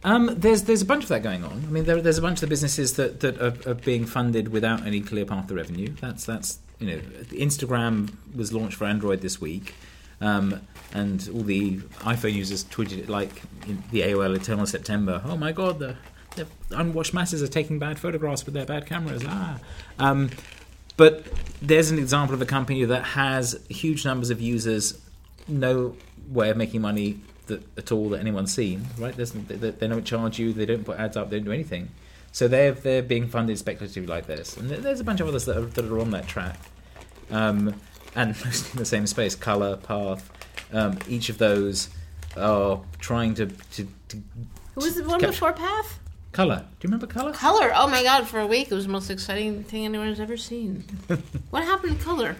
Um, 0.04 0.34
there's 0.38 0.64
there's 0.64 0.82
a 0.82 0.86
bunch 0.86 1.04
of 1.04 1.10
that 1.10 1.22
going 1.22 1.44
on. 1.44 1.64
I 1.68 1.70
mean, 1.70 1.84
there, 1.84 2.02
there's 2.02 2.18
a 2.18 2.22
bunch 2.22 2.38
of 2.38 2.42
the 2.42 2.48
businesses 2.48 2.94
that, 2.96 3.20
that 3.20 3.40
are, 3.40 3.70
are, 3.70 3.76
being 3.76 4.06
funded 4.06 4.48
without 4.48 4.88
any 4.88 5.02
clear 5.02 5.26
path 5.26 5.48
to 5.48 5.54
revenue. 5.54 5.90
That's 6.00 6.26
that's 6.26 6.60
you 6.80 6.88
know, 6.88 6.98
Instagram 7.30 8.16
was 8.34 8.52
launched 8.52 8.78
for 8.78 8.86
Android 8.86 9.22
this 9.22 9.40
week, 9.40 9.76
um, 10.22 10.62
and 10.94 11.30
all 11.34 11.44
the 11.44 11.78
iPhone 12.00 12.34
users 12.34 12.64
tweeted 12.64 13.00
it 13.00 13.10
like 13.10 13.42
the 13.92 14.02
AOL 14.02 14.36
Eternal 14.36 14.66
September. 14.66 15.22
Oh 15.26 15.38
my 15.38 15.52
God, 15.52 15.78
the, 15.80 15.98
the 16.36 16.48
unwashed 16.72 17.14
masses 17.14 17.44
are 17.44 17.48
taking 17.48 17.80
bad 17.80 18.00
photographs 18.00 18.46
with 18.46 18.54
their 18.54 18.66
bad 18.66 18.86
cameras. 18.86 19.24
Ah. 19.26 19.60
Um, 20.00 20.30
but 20.98 21.26
there's 21.62 21.92
an 21.92 22.00
example 22.00 22.34
of 22.34 22.42
a 22.42 22.46
company 22.46 22.84
that 22.86 23.04
has 23.04 23.60
huge 23.70 24.06
numbers 24.06 24.30
of 24.30 24.42
users 24.42 25.00
no 25.48 25.96
way 26.30 26.50
of 26.50 26.58
making 26.58 26.82
money 26.82 27.20
that, 27.48 27.78
at 27.78 27.92
all 27.92 28.10
that 28.10 28.20
anyone's 28.20 28.54
seen, 28.54 28.86
right? 28.98 29.16
There's, 29.16 29.32
they, 29.32 29.72
they, 29.72 29.88
don't 29.88 30.06
charge 30.06 30.40
you, 30.40 30.54
they 30.54 30.66
don't 30.66 30.84
put 30.84 30.98
ads 31.00 31.18
up, 31.18 31.30
they 31.30 31.38
don't 31.38 31.46
do 31.46 31.52
anything. 31.52 31.90
So 32.32 32.48
they're 32.48 32.72
they're 32.72 33.02
being 33.02 33.28
funded 33.28 33.58
speculatively 33.58 34.08
like 34.08 34.26
this, 34.26 34.56
and 34.56 34.70
there's 34.70 35.02
a 35.02 35.04
bunch 35.04 35.20
of 35.20 35.28
others 35.28 35.46
that 35.46 35.58
are, 35.58 35.66
that 35.66 35.86
are 35.86 36.00
on 36.00 36.12
that 36.12 36.28
track, 36.28 36.58
um, 37.30 37.76
and 38.16 38.30
mostly 38.46 38.72
in 38.72 38.78
the 38.78 38.86
same 38.86 39.06
space. 39.06 39.36
Color, 39.36 39.76
Path, 39.76 40.32
um, 40.72 40.98
each 41.10 41.28
of 41.28 41.40
those 41.40 41.90
are 42.38 42.80
trying 43.00 43.34
to. 43.36 43.48
to, 43.48 43.88
to 44.08 44.18
Who 44.76 44.82
was 44.82 44.96
the 44.96 45.04
one 45.04 45.20
before 45.20 45.52
Path? 45.52 46.00
Color. 46.32 46.58
Do 46.58 46.64
you 46.64 46.88
remember 46.88 47.08
Color? 47.08 47.34
Color. 47.34 47.72
Oh 47.76 47.88
my 47.88 48.04
god! 48.04 48.28
For 48.28 48.40
a 48.40 48.48
week, 48.48 48.72
it 48.72 48.76
was 48.76 48.86
the 48.86 48.92
most 48.92 49.10
exciting 49.10 49.64
thing 49.64 49.86
anyone 49.86 50.08
has 50.08 50.20
ever 50.20 50.38
seen. 50.38 50.86
what 51.50 51.64
happened 51.64 52.00
to 52.00 52.04
Color? 52.04 52.38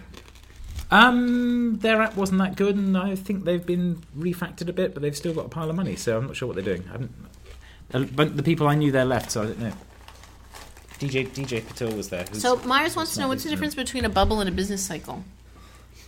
Um, 0.90 1.78
their 1.80 2.02
app 2.02 2.16
wasn't 2.16 2.38
that 2.40 2.56
good, 2.56 2.76
and 2.76 2.96
I 2.96 3.16
think 3.16 3.44
they've 3.44 3.64
been 3.64 4.02
refactored 4.16 4.68
a 4.68 4.72
bit, 4.72 4.92
but 4.92 5.02
they've 5.02 5.16
still 5.16 5.32
got 5.32 5.46
a 5.46 5.48
pile 5.48 5.70
of 5.70 5.76
money, 5.76 5.96
so 5.96 6.18
I'm 6.18 6.26
not 6.26 6.36
sure 6.36 6.46
what 6.46 6.54
they're 6.54 6.64
doing. 6.64 6.84
I 6.88 6.92
haven't, 6.92 8.16
but 8.16 8.36
the 8.36 8.42
people 8.42 8.68
I 8.68 8.74
knew 8.74 8.92
there 8.92 9.04
left, 9.04 9.30
so 9.30 9.42
I 9.42 9.46
don't 9.46 9.58
know. 9.58 9.72
DJ 10.98 11.28
DJ 11.28 11.62
Patil 11.62 11.96
was 11.96 12.10
there. 12.10 12.24
So 12.32 12.56
Myers 12.56 12.94
wants 12.94 13.14
to 13.14 13.20
know 13.20 13.28
what's 13.28 13.42
the 13.42 13.50
difference 13.50 13.74
between 13.74 14.04
a 14.04 14.08
bubble 14.08 14.40
and 14.40 14.48
a 14.48 14.52
business 14.52 14.82
cycle. 14.82 15.24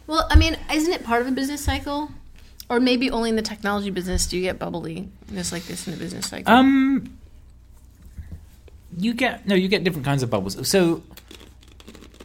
Well, 0.07 0.27
I 0.31 0.37
mean, 0.37 0.57
isn't 0.73 0.92
it 0.92 1.03
part 1.05 1.23
of 1.23 1.29
a 1.29 1.33
business 1.33 1.64
cycle, 1.64 2.11
or 2.68 2.79
maybe 2.79 3.11
only 3.11 3.31
in 3.31 3.37
the 3.37 3.42
technology 3.42 3.90
business 3.90 4.27
do 4.27 4.37
you 4.37 4.42
get 4.42 4.59
bubbly 4.59 5.09
just 5.33 5.51
like 5.53 5.64
this 5.64 5.87
in 5.87 5.94
the 5.94 5.99
business 5.99 6.29
cycle? 6.29 6.53
Um, 6.53 7.18
you 8.96 9.14
get 9.14 9.46
no, 9.46 9.54
you 9.54 9.68
get 9.68 9.85
different 9.85 10.04
kinds 10.04 10.22
of 10.22 10.30
bubbles. 10.30 10.68
So 10.68 11.02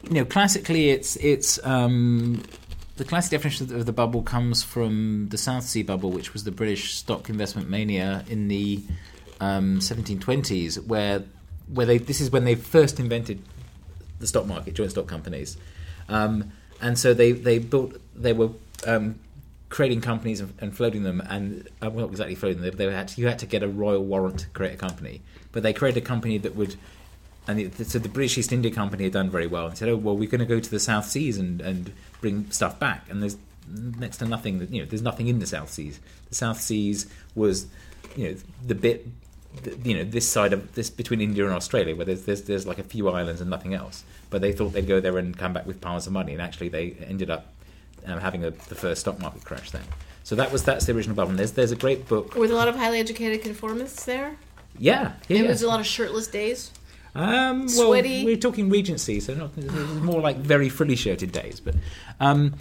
you 0.04 0.16
know, 0.16 0.26
classically, 0.26 0.90
it's 0.90 1.16
it's 1.18 1.64
um, 1.66 2.44
the 2.98 3.06
classic 3.06 3.32
definition 3.32 3.74
of 3.76 3.86
the 3.86 3.94
bubble 3.94 4.24
comes 4.24 4.64
from 4.64 5.28
the 5.30 5.38
South 5.38 5.64
Sea 5.64 5.84
bubble, 5.84 6.12
which 6.12 6.34
was 6.34 6.44
the 6.44 6.52
British 6.52 6.96
stock 6.96 7.30
investment 7.30 7.70
mania 7.70 8.24
in 8.28 8.48
the 8.48 8.82
um, 9.40 9.80
1720s, 9.80 10.86
where 10.86 11.24
where 11.68 11.86
they 11.86 11.98
this 11.98 12.22
is 12.22 12.32
when 12.32 12.44
they 12.44 12.56
first 12.56 13.00
invented 13.00 13.42
the 14.20 14.28
stock 14.28 14.46
market, 14.46 14.74
joint 14.74 14.92
stock 14.92 15.08
companies, 15.08 15.58
um, 16.10 16.52
and 16.82 16.98
so 16.98 17.14
they 17.14 17.32
they 17.32 17.60
built 17.60 17.94
they 18.16 18.34
were 18.34 18.50
um, 18.88 19.20
creating 19.70 20.02
companies 20.02 20.42
and, 20.42 20.76
floating 20.76 21.04
them, 21.04 21.22
and 21.30 21.68
uh, 21.82 21.90
well, 21.90 22.06
not 22.06 22.10
exactly 22.10 22.36
floating 22.36 22.62
them. 22.62 22.76
They 22.76 22.92
had 22.92 23.10
to, 23.10 23.22
you 23.22 23.28
had 23.28 23.40
to 23.40 23.46
get 23.46 23.62
a 23.62 23.68
royal 23.68 24.04
warrant 24.04 24.40
to 24.40 24.48
create 24.50 24.74
a 24.74 24.78
company, 24.78 25.22
but 25.52 25.64
they 25.64 25.74
created 25.74 26.04
a 26.04 26.06
company 26.06 26.38
that 26.38 26.56
would 26.56 26.76
and 27.50 27.60
it, 27.60 27.88
so 27.88 27.98
the 27.98 28.10
British 28.10 28.38
East 28.38 28.52
India 28.52 28.70
Company 28.70 29.06
had 29.06 29.14
done 29.14 29.30
very 29.30 29.48
well 29.48 29.66
and 29.66 29.78
said, 29.78 29.90
"Oh 29.90 29.96
well, 29.96 30.16
we're 30.16 30.30
going 30.30 30.40
to 30.40 30.46
go 30.46 30.60
to 30.60 30.70
the 30.70 30.80
South 30.80 31.06
Seas 31.06 31.38
and, 31.38 31.62
and 31.62 31.92
bring 32.22 32.52
stuff 32.52 32.80
back." 32.80 33.10
And 33.10 33.24
there's 33.24 33.38
next 33.68 34.18
to 34.18 34.26
nothing 34.26 34.60
that 34.60 34.70
you 34.70 34.82
know. 34.82 34.88
There's 34.88 35.02
nothing 35.02 35.28
in 35.28 35.40
the 35.40 35.48
South 35.48 35.72
Seas. 35.72 36.00
The 36.30 36.36
South 36.36 36.62
Seas 36.62 37.08
was, 37.34 37.66
you 38.16 38.30
know, 38.30 38.36
the 38.66 38.76
bit 38.76 39.08
you 39.84 39.96
know 39.96 40.04
this 40.04 40.28
side 40.28 40.54
of 40.54 40.76
this 40.76 40.92
between 40.92 41.22
India 41.22 41.44
and 41.46 41.54
Australia, 41.54 41.96
where 41.96 42.06
there's, 42.06 42.26
there's 42.26 42.44
there's 42.44 42.68
like 42.68 42.78
a 42.78 42.84
few 42.84 43.10
islands 43.10 43.42
and 43.42 43.50
nothing 43.50 43.74
else. 43.74 44.04
But 44.30 44.42
they 44.42 44.52
thought 44.52 44.74
they'd 44.74 44.88
go 44.88 45.00
there 45.00 45.18
and 45.18 45.36
come 45.36 45.54
back 45.54 45.66
with 45.66 45.82
piles 45.82 46.06
of 46.06 46.14
money, 46.14 46.34
and 46.34 46.42
actually 46.42 46.70
they 46.70 46.92
ended 47.08 47.32
up 47.32 47.52
um, 48.06 48.20
having 48.20 48.44
a, 48.44 48.52
the 48.52 48.76
first 48.76 49.02
stock 49.02 49.20
market 49.20 49.44
crash 49.44 49.72
then. 49.72 49.84
So 50.24 50.36
that 50.36 50.52
was 50.52 50.64
that's 50.64 50.86
the 50.86 50.94
original 50.94 51.16
bubble. 51.16 51.32
And 51.32 51.40
there's 51.40 51.54
there's 51.54 51.72
a 51.72 51.76
great 51.76 52.08
book. 52.08 52.36
With 52.36 52.52
a 52.52 52.56
lot 52.56 52.68
of 52.68 52.76
highly 52.76 53.00
educated 53.00 53.42
conformists 53.42 54.06
there. 54.06 54.38
Yeah, 54.80 55.14
yeah. 55.28 55.40
It 55.40 55.48
was 55.48 55.62
a 55.62 55.68
lot 55.68 55.80
of 55.80 55.86
shirtless 55.86 56.28
days. 56.28 56.72
Um, 57.16 57.62
well, 57.62 57.88
Sweaty. 57.88 58.24
we're 58.24 58.38
talking 58.38 58.70
Regency, 58.70 59.20
so 59.20 59.34
not 59.34 59.58
more 60.02 60.22
like 60.22 60.38
very 60.38 60.70
frilly 60.70 60.96
shirted 60.96 61.32
days. 61.32 61.60
But 61.60 61.76
um, 62.20 62.56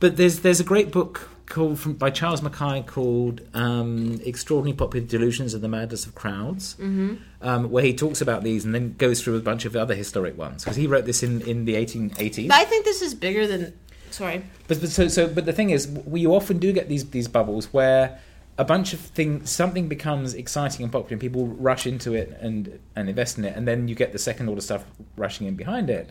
but 0.00 0.16
there's 0.16 0.40
there's 0.40 0.60
a 0.60 0.64
great 0.64 0.90
book 0.90 1.28
called 1.46 1.78
from, 1.78 1.94
by 1.94 2.10
Charles 2.10 2.42
Mackay 2.42 2.82
called 2.82 3.40
um, 3.54 4.20
"Extraordinary 4.24 4.76
Popular 4.76 5.06
Delusions 5.06 5.54
and 5.54 5.62
the 5.62 5.68
Madness 5.68 6.06
of 6.06 6.14
Crowds," 6.14 6.74
mm-hmm. 6.74 7.14
um, 7.40 7.70
where 7.70 7.84
he 7.84 7.94
talks 7.94 8.20
about 8.20 8.42
these 8.42 8.64
and 8.64 8.74
then 8.74 8.94
goes 8.98 9.22
through 9.22 9.36
a 9.36 9.40
bunch 9.40 9.64
of 9.64 9.76
other 9.76 9.94
historic 9.94 10.36
ones 10.36 10.64
because 10.64 10.76
he 10.76 10.86
wrote 10.86 11.04
this 11.04 11.22
in, 11.22 11.40
in 11.42 11.64
the 11.64 11.74
1880s. 11.74 12.50
I 12.50 12.64
think 12.64 12.84
this 12.84 13.00
is 13.00 13.14
bigger 13.14 13.46
than. 13.46 13.72
Sorry. 14.10 14.44
But, 14.68 14.80
but 14.80 14.90
so 14.90 15.08
so 15.08 15.28
but 15.28 15.46
the 15.46 15.52
thing 15.52 15.70
is, 15.70 15.86
we 15.86 16.26
often 16.26 16.58
do 16.58 16.72
get 16.72 16.88
these 16.88 17.08
these 17.10 17.28
bubbles 17.28 17.72
where 17.72 18.18
a 18.62 18.64
bunch 18.64 18.92
of 18.92 19.00
things 19.00 19.50
something 19.50 19.88
becomes 19.88 20.34
exciting 20.34 20.84
and 20.84 20.92
popular 20.92 21.14
and 21.14 21.20
people 21.20 21.48
rush 21.48 21.84
into 21.84 22.14
it 22.14 22.38
and 22.40 22.78
and 22.94 23.08
invest 23.08 23.36
in 23.36 23.44
it 23.44 23.56
and 23.56 23.66
then 23.66 23.88
you 23.88 23.96
get 23.96 24.12
the 24.12 24.20
second 24.20 24.48
order 24.48 24.60
stuff 24.60 24.84
rushing 25.16 25.48
in 25.48 25.56
behind 25.56 25.90
it. 25.90 26.10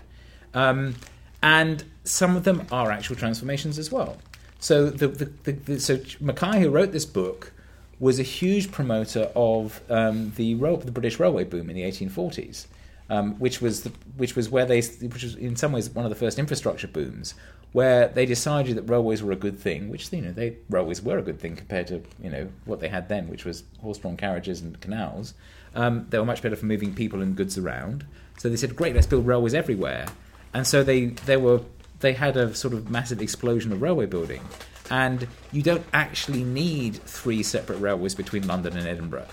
Um, 0.54 0.96
and 1.42 1.86
some 2.04 2.36
of 2.36 2.44
them 2.44 2.68
are 2.70 2.92
actual 2.92 3.16
transformations 3.16 3.80
as 3.80 3.90
well. 3.90 4.18
So 4.60 4.90
the, 4.90 5.08
the, 5.08 5.26
the, 5.46 5.52
the 5.54 5.80
so 5.80 6.02
Mackay 6.20 6.60
who 6.60 6.70
wrote 6.70 6.92
this 6.92 7.06
book 7.06 7.54
was 8.02 8.20
a 8.20 8.24
huge 8.24 8.70
promoter 8.70 9.32
of 9.34 9.80
um, 9.90 10.34
the 10.36 10.54
the 10.54 10.92
British 10.92 11.22
railway 11.22 11.46
boom 11.46 11.70
in 11.70 11.76
the 11.78 11.84
1840s 11.84 12.66
um, 13.12 13.34
which 13.40 13.62
was 13.62 13.84
the, 13.84 13.92
which 14.16 14.38
was 14.38 14.50
where 14.50 14.66
they 14.66 14.82
which 14.82 15.22
was 15.22 15.36
in 15.36 15.58
some 15.58 15.74
ways 15.74 15.90
one 15.90 16.06
of 16.06 16.10
the 16.10 16.16
first 16.16 16.40
infrastructure 16.40 16.88
booms 16.88 17.36
where 17.74 18.08
they 18.08 18.26
decided 18.26 18.76
that 18.78 18.84
railways 18.84 19.22
were 19.22 19.34
a 19.34 19.36
good 19.36 19.60
thing, 19.60 19.90
which 19.90 20.12
you 20.14 20.22
know 20.22 20.32
they 20.32 20.56
railways 20.70 21.02
were 21.02 21.18
a 21.18 21.22
good 21.22 21.40
thing 21.40 21.58
compared 21.58 21.88
to 21.88 22.02
you 22.24 22.30
know 22.30 22.48
what 22.64 22.80
they 22.80 22.88
had 22.88 23.10
then, 23.10 23.28
which 23.28 23.44
was 23.44 23.64
horse-drawn 23.82 24.16
carriages 24.16 24.62
and 24.62 24.80
canals. 24.80 25.34
Um, 25.76 26.08
they 26.10 26.20
were 26.20 26.26
much 26.26 26.42
better 26.42 26.56
for 26.56 26.66
moving 26.66 26.96
people 26.96 27.22
and 27.22 27.36
goods 27.36 27.58
around. 27.58 28.06
So 28.38 28.48
they 28.48 28.56
said, 28.56 28.78
"Great, 28.78 28.96
let's 28.96 29.08
build 29.08 29.28
railways 29.28 29.54
everywhere." 29.54 30.08
And 30.54 30.66
so 30.66 30.82
they 30.82 31.08
they 31.08 31.38
were 31.38 31.62
they 32.00 32.14
had 32.14 32.38
a 32.38 32.56
sort 32.56 32.74
of 32.74 32.90
massive 32.90 33.22
explosion 33.22 33.74
of 33.74 33.82
railway 33.82 34.06
building, 34.06 34.42
and 34.90 35.28
you 35.52 35.62
don't 35.62 35.86
actually 35.92 36.46
need 36.46 36.96
three 37.04 37.44
separate 37.44 37.80
railways 37.80 38.16
between 38.16 38.48
London 38.48 38.78
and 38.78 38.88
Edinburgh, 38.88 39.28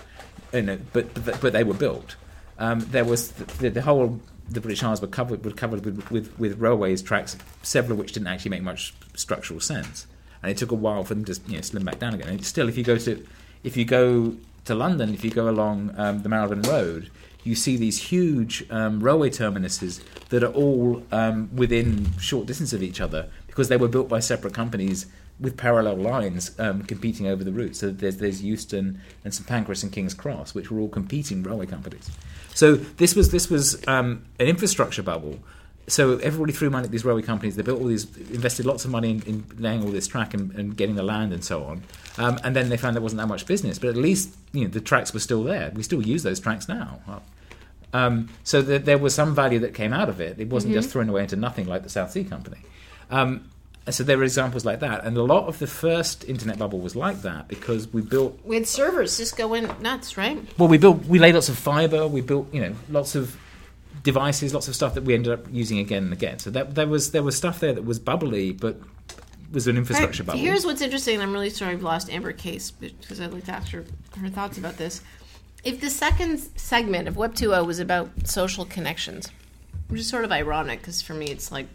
you 0.53 0.63
know, 0.63 0.79
but 0.91 1.13
but, 1.25 1.39
but 1.39 1.53
they 1.53 1.63
were 1.63 1.73
built. 1.73 2.17
Um, 2.59 2.81
there 2.91 3.05
was 3.05 3.31
the, 3.31 3.69
the 3.69 3.81
whole 3.81 4.19
the 4.49 4.61
British 4.61 4.83
Isles 4.83 5.01
were 5.01 5.07
covered 5.07 5.43
were 5.43 5.51
covered 5.51 5.85
with, 5.85 6.11
with, 6.11 6.37
with 6.39 6.59
railways 6.59 7.01
tracks, 7.01 7.37
several 7.63 7.93
of 7.93 7.99
which 7.99 8.13
didn't 8.13 8.27
actually 8.27 8.51
make 8.51 8.63
much 8.63 8.93
structural 9.15 9.59
sense, 9.59 10.05
and 10.43 10.51
it 10.51 10.57
took 10.57 10.71
a 10.71 10.75
while 10.75 11.03
for 11.03 11.15
them 11.15 11.25
to 11.25 11.39
you 11.47 11.55
know, 11.55 11.61
slim 11.61 11.85
back 11.85 11.99
down 11.99 12.13
again. 12.13 12.29
And 12.29 12.45
still, 12.45 12.69
if 12.69 12.77
you 12.77 12.83
go 12.83 12.97
to 12.97 13.25
if 13.63 13.77
you 13.77 13.85
go 13.85 14.35
to 14.65 14.75
London, 14.75 15.13
if 15.13 15.23
you 15.23 15.31
go 15.31 15.49
along 15.49 15.93
um, 15.97 16.21
the 16.21 16.29
Marylebone 16.29 16.61
Road, 16.63 17.09
you 17.43 17.55
see 17.55 17.77
these 17.77 17.97
huge 17.97 18.65
um, 18.69 18.99
railway 18.99 19.29
terminuses 19.29 20.01
that 20.29 20.43
are 20.43 20.51
all 20.51 21.03
um, 21.11 21.49
within 21.55 22.17
short 22.19 22.45
distance 22.45 22.73
of 22.73 22.83
each 22.83 22.99
other 22.99 23.29
because 23.47 23.69
they 23.69 23.77
were 23.77 23.87
built 23.87 24.09
by 24.09 24.19
separate 24.19 24.53
companies 24.53 25.07
with 25.39 25.55
parallel 25.55 25.95
lines 25.95 26.51
um, 26.59 26.83
competing 26.83 27.27
over 27.27 27.43
the 27.43 27.51
route. 27.51 27.75
So 27.75 27.89
there's, 27.91 28.17
there's 28.17 28.43
Euston 28.43 29.01
and 29.23 29.33
St 29.33 29.47
Pancras 29.47 29.83
and 29.83 29.91
King's 29.91 30.13
Cross, 30.13 30.53
which 30.53 30.69
were 30.69 30.79
all 30.81 30.89
competing 30.89 31.43
railway 31.43 31.65
companies. 31.65 32.09
So 32.53 32.75
this 32.75 33.15
was 33.15 33.31
this 33.31 33.49
was 33.49 33.85
um, 33.87 34.25
an 34.39 34.47
infrastructure 34.47 35.03
bubble. 35.03 35.39
So 35.87 36.17
everybody 36.17 36.53
threw 36.53 36.69
money 36.69 36.85
at 36.85 36.91
these 36.91 37.03
railway 37.03 37.23
companies. 37.23 37.55
They 37.55 37.63
built 37.63 37.81
all 37.81 37.87
these, 37.87 38.05
invested 38.29 38.67
lots 38.67 38.85
of 38.85 38.91
money 38.91 39.09
in, 39.09 39.21
in 39.23 39.45
laying 39.57 39.83
all 39.83 39.89
this 39.89 40.07
track 40.07 40.35
and, 40.35 40.51
and, 40.53 40.77
getting 40.77 40.93
the 40.93 41.01
land 41.01 41.33
and 41.33 41.43
so 41.43 41.63
on. 41.63 41.81
Um, 42.19 42.39
and 42.43 42.55
then 42.55 42.69
they 42.69 42.77
found 42.77 42.95
there 42.95 43.01
wasn't 43.01 43.21
that 43.21 43.27
much 43.27 43.47
business. 43.47 43.79
But 43.79 43.89
at 43.89 43.97
least 43.97 44.35
you 44.51 44.65
know 44.65 44.69
the 44.69 44.81
tracks 44.81 45.13
were 45.13 45.19
still 45.19 45.43
there. 45.43 45.71
We 45.73 45.83
still 45.83 46.05
use 46.05 46.23
those 46.23 46.39
tracks 46.39 46.67
now. 46.67 46.99
Um, 47.91 48.29
so 48.43 48.61
th- 48.61 48.83
there 48.83 48.99
was 48.99 49.15
some 49.15 49.33
value 49.33 49.59
that 49.59 49.73
came 49.73 49.93
out 49.93 50.09
of 50.09 50.21
it. 50.21 50.39
It 50.39 50.49
wasn't 50.49 50.73
mm-hmm. 50.73 50.81
just 50.81 50.91
thrown 50.91 51.09
away 51.09 51.23
into 51.23 51.35
nothing 51.35 51.65
like 51.67 51.83
the 51.83 51.89
South 51.89 52.11
Sea 52.11 52.23
Company. 52.23 52.59
Um, 53.09 53.49
so 53.93 54.03
there 54.03 54.17
were 54.17 54.23
examples 54.23 54.65
like 54.65 54.79
that, 54.79 55.03
and 55.03 55.15
a 55.17 55.23
lot 55.23 55.47
of 55.47 55.59
the 55.59 55.67
first 55.67 56.23
internet 56.27 56.57
bubble 56.57 56.79
was 56.79 56.95
like 56.95 57.21
that 57.21 57.47
because 57.47 57.91
we 57.91 58.01
built. 58.01 58.39
We 58.43 58.55
had 58.55 58.67
servers 58.67 59.17
just 59.17 59.37
going 59.37 59.69
nuts, 59.81 60.17
right? 60.17 60.39
Well, 60.57 60.69
we 60.69 60.77
built, 60.77 61.05
we 61.05 61.19
laid 61.19 61.35
lots 61.35 61.49
of 61.49 61.57
fiber, 61.57 62.07
we 62.07 62.21
built, 62.21 62.53
you 62.53 62.61
know, 62.61 62.75
lots 62.89 63.15
of 63.15 63.37
devices, 64.03 64.53
lots 64.53 64.67
of 64.67 64.75
stuff 64.75 64.93
that 64.95 65.03
we 65.03 65.13
ended 65.13 65.33
up 65.33 65.45
using 65.51 65.79
again 65.79 66.03
and 66.03 66.13
again. 66.13 66.39
So 66.39 66.49
that, 66.51 66.75
there 66.75 66.87
was 66.87 67.11
there 67.11 67.23
was 67.23 67.37
stuff 67.37 67.59
there 67.59 67.73
that 67.73 67.85
was 67.85 67.99
bubbly, 67.99 68.51
but 68.51 68.77
was 69.51 69.67
an 69.67 69.77
infrastructure 69.77 70.23
right. 70.23 70.27
bubble. 70.27 70.39
Here's 70.39 70.65
what's 70.65 70.81
interesting. 70.81 71.21
I'm 71.21 71.33
really 71.33 71.49
sorry 71.49 71.73
I've 71.73 71.83
lost 71.83 72.09
Amber 72.09 72.33
Case 72.33 72.71
because 72.71 73.19
I'd 73.19 73.33
like 73.33 73.45
to 73.45 73.51
ask 73.51 73.71
her 73.71 73.85
her 74.19 74.29
thoughts 74.29 74.57
about 74.57 74.77
this. 74.77 75.01
If 75.63 75.81
the 75.81 75.89
second 75.89 76.39
segment 76.55 77.07
of 77.07 77.17
Web 77.17 77.33
2.0 77.33 77.65
was 77.65 77.79
about 77.79 78.09
social 78.25 78.65
connections, 78.65 79.29
which 79.89 80.01
is 80.01 80.09
sort 80.09 80.23
of 80.23 80.31
ironic 80.31 80.79
because 80.79 81.01
for 81.01 81.13
me 81.13 81.27
it's 81.27 81.51
like 81.51 81.67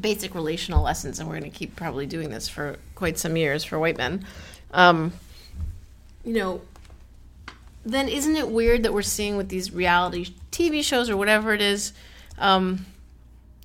basic 0.00 0.34
relational 0.34 0.82
lessons, 0.82 1.18
and 1.18 1.28
we're 1.28 1.38
going 1.38 1.50
to 1.50 1.56
keep 1.56 1.76
probably 1.76 2.06
doing 2.06 2.30
this 2.30 2.48
for 2.48 2.76
quite 2.94 3.18
some 3.18 3.36
years 3.36 3.64
for 3.64 3.78
white 3.78 3.96
men. 3.96 4.24
Um, 4.72 5.12
you 6.24 6.34
know, 6.34 6.60
then 7.84 8.08
isn't 8.08 8.36
it 8.36 8.48
weird 8.48 8.82
that 8.82 8.92
we're 8.92 9.02
seeing 9.02 9.36
with 9.36 9.48
these 9.48 9.72
reality 9.72 10.34
TV 10.50 10.82
shows 10.82 11.08
or 11.08 11.16
whatever 11.16 11.54
it 11.54 11.62
is, 11.62 11.92
um, 12.38 12.84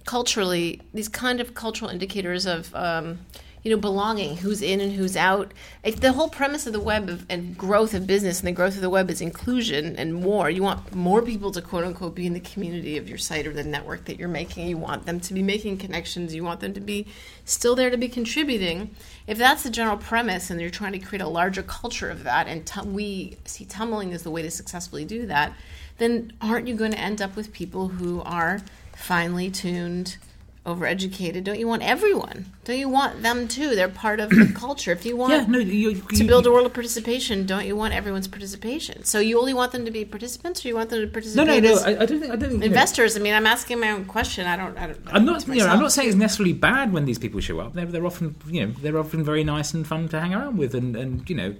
culturally, 0.05 0.81
these 0.93 1.09
kind 1.09 1.39
of 1.41 1.53
cultural 1.53 1.89
indicators 1.89 2.45
of 2.45 2.73
um, 2.75 3.19
you 3.63 3.69
know, 3.69 3.77
belonging, 3.77 4.37
who's 4.37 4.61
in 4.61 4.81
and 4.81 4.93
who's 4.93 5.15
out. 5.15 5.53
If 5.83 5.99
the 5.99 6.13
whole 6.13 6.29
premise 6.29 6.65
of 6.65 6.73
the 6.73 6.79
web 6.79 7.09
of, 7.09 7.25
and 7.29 7.55
growth 7.57 7.93
of 7.93 8.07
business 8.07 8.39
and 8.39 8.47
the 8.47 8.53
growth 8.53 8.75
of 8.75 8.81
the 8.81 8.89
web 8.89 9.09
is 9.09 9.21
inclusion 9.21 9.95
and 9.97 10.15
more. 10.15 10.49
You 10.49 10.63
want 10.63 10.95
more 10.95 11.21
people 11.21 11.51
to 11.51 11.61
quote 11.61 11.83
unquote 11.83 12.15
be 12.15 12.25
in 12.25 12.33
the 12.33 12.39
community 12.39 12.97
of 12.97 13.07
your 13.07 13.19
site 13.19 13.45
or 13.45 13.53
the 13.53 13.63
network 13.63 14.05
that 14.05 14.17
you're 14.17 14.27
making. 14.27 14.67
You 14.67 14.77
want 14.77 15.05
them 15.05 15.19
to 15.19 15.33
be 15.33 15.43
making 15.43 15.77
connections. 15.77 16.33
You 16.33 16.43
want 16.43 16.59
them 16.59 16.73
to 16.73 16.81
be 16.81 17.05
still 17.45 17.75
there 17.75 17.91
to 17.91 17.97
be 17.97 18.09
contributing. 18.09 18.95
If 19.27 19.37
that's 19.37 19.63
the 19.63 19.69
general 19.69 19.97
premise 19.97 20.49
and 20.49 20.59
you're 20.59 20.71
trying 20.71 20.93
to 20.93 20.99
create 20.99 21.21
a 21.21 21.27
larger 21.27 21.61
culture 21.61 22.09
of 22.09 22.23
that, 22.23 22.47
and 22.47 22.65
t- 22.65 22.81
we 22.81 23.37
see 23.45 23.65
tumbling 23.65 24.11
as 24.13 24.23
the 24.23 24.31
way 24.31 24.41
to 24.41 24.49
successfully 24.49 25.05
do 25.05 25.27
that, 25.27 25.53
then 25.99 26.33
aren't 26.41 26.67
you 26.67 26.75
going 26.75 26.91
to 26.91 26.99
end 26.99 27.21
up 27.21 27.35
with 27.35 27.53
people 27.53 27.89
who 27.89 28.21
are 28.21 28.59
finely 28.95 29.51
tuned? 29.51 30.17
Overeducated, 30.63 31.43
don't 31.43 31.57
you 31.57 31.67
want 31.67 31.81
everyone? 31.81 32.45
Don't 32.65 32.77
you 32.77 32.87
want 32.87 33.23
them 33.23 33.47
too? 33.47 33.75
They're 33.75 33.89
part 33.89 34.19
of 34.19 34.29
the 34.29 34.51
culture. 34.55 34.91
If 34.91 35.05
you 35.05 35.17
want 35.17 35.33
yeah, 35.33 35.45
no, 35.47 35.57
you, 35.57 35.89
you, 35.89 36.01
to 36.01 36.23
build 36.23 36.45
a 36.45 36.51
world 36.51 36.67
of 36.67 36.73
participation, 36.73 37.47
don't 37.47 37.65
you 37.65 37.75
want 37.75 37.95
everyone's 37.95 38.27
participation? 38.27 39.03
So 39.03 39.19
you 39.19 39.39
only 39.39 39.55
want 39.55 39.71
them 39.71 39.85
to 39.85 39.91
be 39.91 40.05
participants, 40.05 40.63
or 40.63 40.67
you 40.67 40.75
want 40.75 40.91
them 40.91 41.01
to 41.01 41.07
participate? 41.07 41.47
No, 41.47 41.59
no, 41.59 41.75
no. 41.75 41.81
I, 41.81 42.01
I, 42.01 42.05
don't 42.05 42.19
think. 42.19 42.31
I 42.31 42.35
don't 42.35 42.49
think 42.51 42.63
investors. 42.63 43.17
I 43.17 43.19
mean, 43.19 43.33
I'm 43.33 43.47
asking 43.47 43.79
my 43.79 43.89
own 43.89 44.05
question. 44.05 44.45
I 44.45 44.55
don't. 44.55 44.77
I 44.77 44.87
don't 44.87 44.99
I'm 45.07 45.25
not. 45.25 45.47
You 45.47 45.55
know, 45.55 45.67
I'm 45.67 45.79
not 45.79 45.91
saying 45.91 46.09
it's 46.09 46.17
necessarily 46.17 46.53
bad 46.53 46.93
when 46.93 47.05
these 47.05 47.17
people 47.17 47.39
show 47.39 47.59
up. 47.59 47.73
They're, 47.73 47.85
they're 47.85 48.05
often, 48.05 48.35
you 48.47 48.67
know, 48.67 48.73
they're 48.81 48.99
often 48.99 49.23
very 49.23 49.43
nice 49.43 49.73
and 49.73 49.85
fun 49.85 50.09
to 50.09 50.19
hang 50.19 50.35
around 50.35 50.57
with, 50.57 50.75
and 50.75 50.95
and 50.95 51.27
you 51.27 51.35
know, 51.35 51.55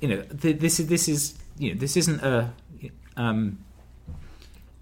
you 0.00 0.08
know, 0.08 0.22
this 0.30 0.80
is 0.80 0.88
this 0.88 1.08
is 1.08 1.38
you 1.58 1.72
know, 1.72 1.80
this 1.80 1.96
isn't 1.96 2.22
a. 2.22 2.52
Um, 3.16 3.58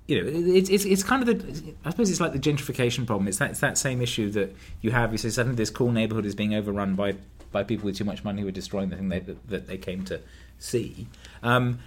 you 0.07 0.23
know, 0.23 0.31
it's, 0.55 0.69
it's 0.69 0.85
it's 0.85 1.03
kind 1.03 1.27
of 1.27 1.39
the 1.39 1.75
I 1.85 1.91
suppose 1.91 2.11
it's 2.11 2.21
like 2.21 2.33
the 2.33 2.39
gentrification 2.39 3.07
problem. 3.07 3.27
It's 3.27 3.39
that 3.39 3.53
it's 3.53 3.61
that 3.61 3.79
same 3.79 4.03
issue 4.03 4.31
that 4.31 4.55
you 4.83 4.91
have. 4.91 5.13
You 5.13 5.19
say 5.19 5.31
suddenly 5.31 5.57
this 5.57 5.71
cool 5.71 5.93
neighborhood 5.93 6.27
is 6.27 6.35
being 6.35 6.55
overrun 6.55 6.95
by 6.95 7.15
by 7.53 7.65
people 7.65 7.87
with 7.87 7.97
too 7.97 8.05
much 8.05 8.23
money 8.23 8.43
who 8.43 8.49
are 8.49 8.53
destroying 8.53 8.91
the 8.91 8.97
thing 8.97 9.09
they, 9.09 9.21
that, 9.21 9.49
that 9.49 9.67
they 9.67 9.79
came 9.79 10.05
to 10.05 10.21
see. 10.59 11.07
Um, 11.43 11.79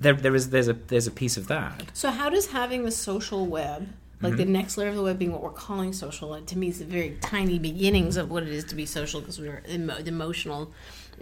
there 0.00 0.12
there 0.12 0.34
is 0.34 0.50
there's 0.50 0.68
a 0.68 0.74
there's 0.74 1.06
a 1.06 1.10
piece 1.10 1.38
of 1.38 1.48
that. 1.48 1.84
So 1.94 2.10
how 2.10 2.28
does 2.28 2.48
having 2.48 2.84
the 2.84 2.90
social 2.90 3.46
web, 3.46 3.88
like 4.20 4.34
mm-hmm. 4.34 4.38
the 4.38 4.44
next 4.44 4.76
layer 4.76 4.88
of 4.90 4.96
the 4.96 5.02
web, 5.02 5.18
being 5.18 5.32
what 5.32 5.42
we're 5.42 5.50
calling 5.50 5.94
social, 5.94 6.38
to 6.38 6.58
me 6.58 6.68
is 6.68 6.78
the 6.78 6.84
very 6.84 7.16
tiny 7.22 7.58
beginnings 7.58 8.18
of 8.18 8.30
what 8.30 8.42
it 8.42 8.50
is 8.50 8.64
to 8.64 8.74
be 8.74 8.84
social 8.84 9.20
because 9.20 9.40
we're 9.40 9.62
the 9.66 10.08
emotional 10.08 10.70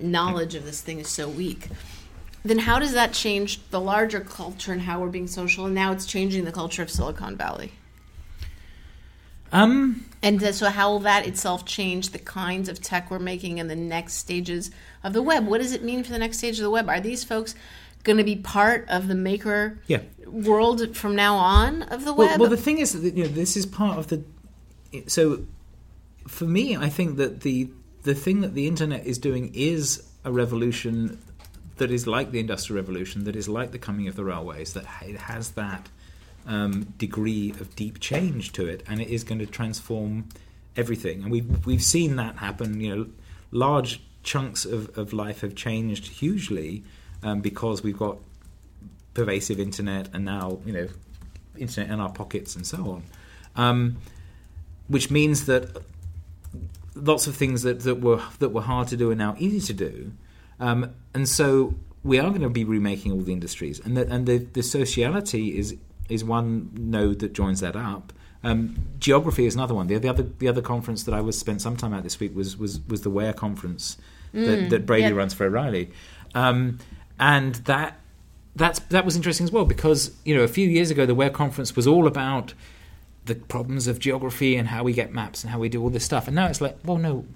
knowledge 0.01 0.57
of 0.57 0.65
this 0.65 0.81
thing 0.81 0.99
is 0.99 1.09
so 1.09 1.29
weak 1.29 1.69
then 2.43 2.59
how 2.59 2.79
does 2.79 2.93
that 2.93 3.13
change 3.13 3.61
the 3.71 3.81
larger 3.81 4.21
culture 4.21 4.73
and 4.73 4.83
how 4.83 5.01
we're 5.01 5.09
being 5.09 5.27
social? 5.27 5.67
And 5.67 5.75
now 5.75 5.93
it's 5.93 6.07
changing 6.07 6.45
the 6.45 6.53
culture 6.53 6.83
of 6.83 6.91
silicon 6.91 7.37
valley. 7.37 7.73
Um 9.53 10.07
and 10.23 10.55
so 10.55 10.69
how 10.69 10.91
will 10.91 11.01
that 11.01 11.27
itself 11.27 11.65
change 11.65 12.11
the 12.11 12.19
kinds 12.19 12.69
of 12.69 12.81
tech 12.81 13.11
we're 13.11 13.19
making 13.19 13.59
in 13.59 13.69
the 13.69 13.77
next 13.77 14.15
stages 14.15 14.71
of 15.03 15.13
the 15.13 15.23
web? 15.23 15.47
What 15.47 15.61
does 15.61 15.73
it 15.73 15.83
mean 15.83 16.05
for 16.05 16.13
the 16.13 16.19
next 16.19 16.39
stage 16.39 16.59
of 16.59 16.63
the 16.63 16.71
web? 16.71 16.89
Are 16.89 17.01
these 17.01 17.25
folks 17.25 17.55
going 18.05 18.19
to 18.19 18.25
be 18.25 18.37
part 18.37 18.89
of 18.89 19.09
the 19.09 19.15
maker 19.15 19.79
yeah. 19.87 20.01
world 20.27 20.97
from 20.97 21.15
now 21.15 21.37
on 21.37 21.83
of 21.85 22.05
the 22.05 22.13
web? 22.13 22.31
well, 22.31 22.39
well 22.41 22.51
the 22.51 22.57
thing 22.57 22.79
is 22.79 23.01
that 23.01 23.15
you 23.15 23.25
know, 23.25 23.31
this 23.31 23.57
is 23.57 23.67
part 23.67 23.99
of 23.99 24.09
the 24.09 24.23
so 25.07 25.45
for 26.27 26.45
me 26.45 26.77
i 26.77 26.89
think 26.89 27.17
that 27.17 27.41
the 27.41 27.69
the 28.03 28.15
thing 28.15 28.41
that 28.41 28.55
the 28.55 28.67
internet 28.67 29.07
is 29.07 29.19
doing 29.19 29.53
is 29.55 30.03
a 30.25 30.33
revolution 30.33 31.19
that 31.81 31.91
is 31.91 32.07
like 32.07 32.31
the 32.31 32.39
industrial 32.39 32.81
revolution, 32.81 33.25
that 33.25 33.35
is 33.35 33.49
like 33.49 33.73
the 33.73 33.79
coming 33.79 34.07
of 34.07 34.15
the 34.15 34.23
railways, 34.23 34.75
that 34.75 34.85
it 35.03 35.17
has 35.17 35.53
that 35.53 35.89
um, 36.47 36.93
degree 36.99 37.51
of 37.53 37.75
deep 37.75 37.99
change 38.01 38.53
to 38.53 38.67
it, 38.67 38.83
and 38.87 39.01
it 39.01 39.09
is 39.09 39.25
going 39.25 39.39
to 39.39 39.47
transform 39.47 40.29
everything. 40.77 41.23
And 41.23 41.33
we've 41.33 41.67
we've 41.67 41.83
seen 41.83 42.17
that 42.17 42.37
happen. 42.37 42.81
You 42.81 42.97
know, 42.97 43.07
large 43.51 44.03
chunks 44.23 44.67
of, 44.67 44.97
of 44.99 45.15
life 45.15 45.41
have 45.41 45.55
changed 45.55 46.07
hugely 46.07 46.85
um, 47.23 47.41
because 47.41 47.83
we've 47.83 47.99
got 47.99 48.19
pervasive 49.15 49.59
internet 49.59 50.09
and 50.13 50.25
now 50.25 50.59
you 50.67 50.73
know 50.73 50.89
internet 51.57 51.91
in 51.91 51.99
our 51.99 52.13
pockets 52.13 52.55
and 52.57 52.67
so 52.67 52.79
on. 52.91 53.03
Um, 53.57 53.97
which 54.87 55.11
means 55.11 55.47
that 55.47 55.83
lots 56.95 57.27
of 57.27 57.35
things 57.37 57.63
that, 57.63 57.81
that 57.81 58.03
were 58.03 58.23
that 58.39 58.51
were 58.51 58.61
hard 58.61 58.89
to 58.89 58.99
do 58.99 59.11
are 59.11 59.15
now 59.15 59.35
easy 59.39 59.61
to 59.61 59.73
do, 59.73 60.13
um, 60.59 60.95
and 61.15 61.29
so 61.29 61.75
we 62.03 62.19
are 62.19 62.29
going 62.31 62.43
to 62.43 62.49
be 62.49 62.65
remaking 62.65 63.13
all 63.13 63.21
the 63.21 63.33
industries, 63.33 63.81
and 63.81 63.97
the, 63.97 64.09
and 64.09 64.27
the, 64.27 64.39
the 64.39 64.63
sociality 64.63 65.59
is 65.59 65.77
is 66.09 66.25
one 66.25 66.71
node 66.75 67.21
that 67.21 67.33
joins 67.33 67.61
that 67.61 67.77
up. 67.77 68.13
Um, 68.43 68.77
geography 68.99 69.47
is 69.47 69.55
another 69.55 69.75
one. 69.75 69.87
The, 69.87 69.99
the, 69.99 70.09
other 70.09 70.23
the 70.23 70.49
other 70.49 70.63
conference 70.63 71.05
that 71.05 71.15
I 71.15 71.21
was 71.21 71.39
spent 71.39 71.61
some 71.61 71.77
time 71.77 71.93
at 71.93 72.03
this 72.03 72.19
week 72.19 72.35
was 72.35 72.57
was, 72.57 72.81
was 72.89 73.03
the 73.03 73.11
Where 73.11 73.33
conference 73.33 73.99
that, 74.33 74.71
that 74.71 74.87
Brady 74.87 75.09
yeah. 75.09 75.15
runs 75.15 75.35
for 75.35 75.45
O'Reilly, 75.47 75.91
um, 76.35 76.79
and 77.19 77.57
that 77.67 77.99
that's 78.57 78.79
that 78.81 79.05
was 79.05 79.17
interesting 79.17 79.45
as 79.45 79.53
well 79.53 79.65
because 79.65 80.13
you 80.25 80.35
know 80.35 80.43
a 80.43 80.49
few 80.49 80.69
years 80.69 80.91
ago 80.91 81.05
the 81.05 81.15
Where 81.15 81.31
conference 81.31 81.77
was 81.77 81.87
all 81.87 82.07
about 82.07 82.55
the 83.27 83.35
problems 83.35 83.87
of 83.87 83.99
geography 83.99 84.57
and 84.57 84.69
how 84.69 84.83
we 84.83 84.93
get 84.93 85.13
maps 85.13 85.45
and 85.45 85.51
how 85.51 85.59
we 85.59 85.69
do 85.69 85.83
all 85.83 85.91
this 85.91 86.05
stuff, 86.05 86.27
and 86.27 86.35
now 86.35 86.47
it's 86.47 86.61
like, 86.61 86.79
well, 86.85 86.97
no, 86.97 87.27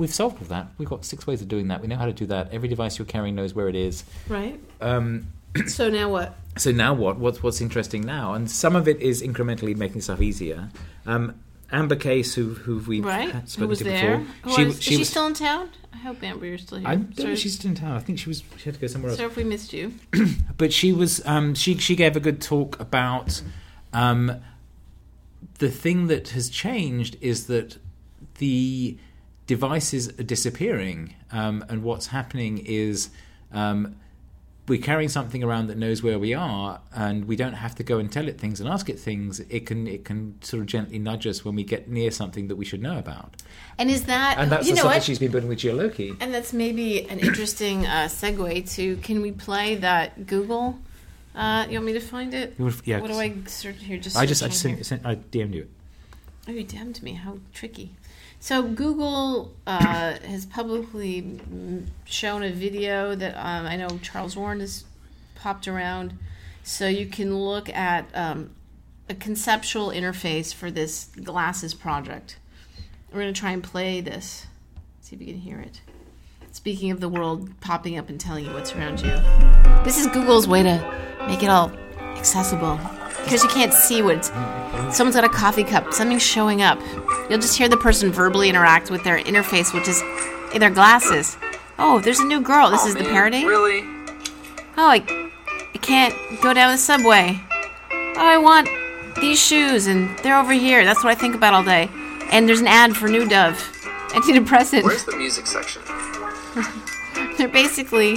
we've 0.00 0.12
solved 0.12 0.40
all 0.42 0.48
that. 0.48 0.66
We've 0.78 0.88
got 0.88 1.04
six 1.04 1.26
ways 1.26 1.40
of 1.42 1.48
doing 1.48 1.68
that. 1.68 1.80
We 1.80 1.86
know 1.86 1.96
how 1.96 2.06
to 2.06 2.12
do 2.12 2.26
that. 2.26 2.52
Every 2.52 2.68
device 2.68 2.98
you're 2.98 3.06
carrying 3.06 3.34
knows 3.36 3.54
where 3.54 3.68
it 3.68 3.76
is. 3.76 4.02
Right. 4.28 4.58
Um, 4.80 5.28
So 5.66 5.88
now 5.90 6.08
what? 6.08 6.34
so 6.56 6.70
now 6.72 6.94
what? 6.94 7.18
What's 7.18 7.42
what's 7.42 7.60
interesting 7.60 8.02
now? 8.02 8.34
And 8.34 8.50
some 8.50 8.74
of 8.76 8.88
it 8.88 9.00
is 9.00 9.22
incrementally 9.22 9.76
making 9.76 10.00
stuff 10.00 10.20
easier. 10.22 10.68
Um, 11.06 11.34
Amber 11.72 11.96
Case, 11.96 12.34
who 12.34 12.54
who 12.54 12.78
we've 12.78 13.04
Right. 13.04 13.30
had 13.30 13.42
Who 13.42 13.48
spoken 13.48 13.68
was 13.68 13.78
to 13.78 13.84
there? 13.84 14.18
before, 14.42 14.56
Who 14.58 14.64
was- 14.66 14.78
is 14.78 14.82
she 14.82 15.04
still 15.04 15.26
in 15.26 15.34
town? 15.34 15.68
I 15.92 15.96
hope 15.98 16.22
Amber, 16.22 16.46
you're 16.46 16.58
still 16.58 16.78
here. 16.78 16.88
I 16.88 16.94
don't 16.96 17.18
know 17.18 17.32
if 17.32 17.38
she's 17.40 17.54
still 17.56 17.70
in 17.70 17.76
town. 17.76 17.92
I 17.96 17.98
think 18.00 18.18
she 18.20 18.28
was. 18.28 18.42
She 18.58 18.64
had 18.64 18.74
to 18.74 18.80
go 18.80 18.86
somewhere 18.86 19.10
else. 19.10 19.18
Sorry 19.18 19.30
if 19.30 19.36
we 19.36 19.44
missed 19.44 19.72
you. 19.72 19.92
but 20.56 20.72
she 20.72 20.92
was 20.92 21.20
um, 21.26 21.54
she 21.54 21.76
she 21.78 21.94
gave 21.96 22.16
a 22.16 22.20
good 22.20 22.40
talk 22.40 22.78
about 22.80 23.42
um, 23.92 24.40
the 25.58 25.68
thing 25.70 26.06
that 26.06 26.28
has 26.30 26.48
changed 26.48 27.16
is 27.20 27.46
that 27.48 27.78
the 28.38 28.96
devices 29.54 30.08
are 30.20 30.22
disappearing, 30.36 31.14
um, 31.32 31.64
and 31.68 31.82
what's 31.82 32.06
happening 32.18 32.58
is 32.58 33.10
um, 33.50 33.96
we're 34.68 34.80
carrying 34.80 35.08
something 35.08 35.42
around 35.42 35.66
that 35.66 35.76
knows 35.76 36.04
where 36.04 36.20
we 36.20 36.32
are, 36.34 36.80
and 36.94 37.24
we 37.26 37.34
don't 37.34 37.54
have 37.64 37.74
to 37.74 37.82
go 37.82 37.98
and 37.98 38.12
tell 38.12 38.28
it 38.28 38.38
things 38.38 38.60
and 38.60 38.68
ask 38.68 38.88
it 38.88 38.96
things. 39.00 39.40
It 39.40 39.66
can 39.66 39.88
it 39.88 40.04
can 40.04 40.40
sort 40.40 40.60
of 40.60 40.66
gently 40.68 41.00
nudge 41.00 41.26
us 41.26 41.44
when 41.44 41.56
we 41.56 41.64
get 41.64 41.88
near 41.88 42.12
something 42.12 42.46
that 42.46 42.54
we 42.54 42.64
should 42.64 42.80
know 42.80 42.96
about, 42.96 43.30
And 43.76 43.90
is 43.90 44.04
that 44.04 44.38
and 44.38 44.52
that's 44.52 44.68
you 44.68 44.74
the 44.74 44.76
know 44.76 44.82
stuff 44.82 44.92
that 44.92 44.96
what? 44.98 45.02
she's 45.08 45.18
been 45.18 45.32
building 45.32 45.48
with 45.48 45.58
Geoloqi. 45.58 46.16
And 46.20 46.32
that's 46.32 46.52
maybe 46.52 47.08
an 47.08 47.18
interesting 47.18 47.78
uh, 47.86 48.06
segue 48.20 48.72
to 48.76 48.96
can 48.98 49.20
we 49.20 49.32
play 49.32 49.74
that 49.88 50.28
Google? 50.28 50.78
Uh, 51.34 51.66
you 51.68 51.74
want 51.78 51.86
me 51.86 51.92
to 51.94 52.00
find 52.14 52.34
it? 52.34 52.54
Yeah, 52.84 53.00
What 53.00 53.10
do 53.10 53.18
I 53.18 53.34
search 53.46 53.82
here? 53.82 53.98
Just 53.98 54.16
I 54.16 54.26
just 54.26 54.44
I 54.44 54.48
just 54.48 54.60
sent, 54.62 54.86
sent, 54.86 55.04
I 55.04 55.16
DM'd 55.16 55.54
you. 55.56 55.66
Oh, 56.46 56.52
you 56.52 56.62
damned 56.64 57.02
me. 57.02 57.12
How 57.14 57.38
tricky. 57.52 57.86
So, 58.42 58.62
Google 58.62 59.54
uh, 59.66 60.14
has 60.24 60.46
publicly 60.46 61.38
shown 62.06 62.42
a 62.42 62.50
video 62.50 63.14
that 63.14 63.34
um, 63.36 63.66
I 63.66 63.76
know 63.76 63.88
Charles 64.02 64.34
Warren 64.34 64.60
has 64.60 64.84
popped 65.34 65.68
around. 65.68 66.18
So, 66.62 66.88
you 66.88 67.04
can 67.04 67.36
look 67.36 67.68
at 67.68 68.06
um, 68.14 68.50
a 69.10 69.14
conceptual 69.14 69.90
interface 69.90 70.54
for 70.54 70.70
this 70.70 71.10
glasses 71.22 71.74
project. 71.74 72.38
We're 73.12 73.20
going 73.20 73.34
to 73.34 73.38
try 73.38 73.50
and 73.50 73.62
play 73.62 74.00
this, 74.00 74.46
see 75.02 75.16
if 75.16 75.20
you 75.20 75.28
can 75.28 75.40
hear 75.42 75.60
it. 75.60 75.82
Speaking 76.50 76.90
of 76.90 77.00
the 77.00 77.10
world 77.10 77.60
popping 77.60 77.98
up 77.98 78.08
and 78.08 78.18
telling 78.18 78.46
you 78.46 78.52
what's 78.54 78.72
around 78.72 79.00
you, 79.00 79.12
this 79.84 79.98
is 79.98 80.06
Google's 80.06 80.48
way 80.48 80.62
to 80.62 81.26
make 81.28 81.42
it 81.42 81.50
all 81.50 81.70
accessible 82.16 82.80
because 83.30 83.44
you 83.44 83.48
can't 83.50 83.72
see 83.72 84.02
what 84.02 84.16
it's 84.16 84.28
someone's 84.96 85.14
got 85.14 85.22
a 85.22 85.28
coffee 85.28 85.62
cup, 85.62 85.92
something's 85.92 86.20
showing 86.22 86.62
up. 86.62 86.80
You'll 87.30 87.38
just 87.38 87.56
hear 87.56 87.68
the 87.68 87.76
person 87.76 88.10
verbally 88.10 88.48
interact 88.48 88.90
with 88.90 89.04
their 89.04 89.18
interface, 89.18 89.72
which 89.72 89.86
is 89.86 90.02
in 90.52 90.58
their 90.58 90.70
glasses. 90.70 91.36
Oh, 91.78 92.00
there's 92.00 92.18
a 92.18 92.24
new 92.24 92.40
girl. 92.40 92.70
This 92.70 92.80
Oh, 92.82 92.88
is 92.88 92.94
the 92.96 93.04
parody. 93.04 93.44
Really? 93.44 93.82
Oh, 94.76 94.88
I, 94.88 95.30
I 95.72 95.78
can't 95.78 96.12
go 96.42 96.52
down 96.52 96.72
the 96.72 96.78
subway. 96.78 97.40
Oh, 97.92 98.14
I 98.16 98.36
want 98.36 98.68
these 99.20 99.40
shoes, 99.40 99.86
and 99.86 100.18
they're 100.18 100.36
over 100.36 100.52
here. 100.52 100.84
That's 100.84 101.04
what 101.04 101.10
I 101.10 101.14
think 101.14 101.36
about 101.36 101.54
all 101.54 101.62
day. 101.62 101.88
And 102.32 102.48
there's 102.48 102.60
an 102.60 102.66
ad 102.66 102.96
for 102.96 103.06
New 103.08 103.28
Dove, 103.28 103.54
antidepressant. 104.08 104.82
Where's 104.82 105.04
the 105.04 105.16
music 105.16 105.46
section? 105.46 105.82
They're 107.38 107.46
basically. 107.48 108.14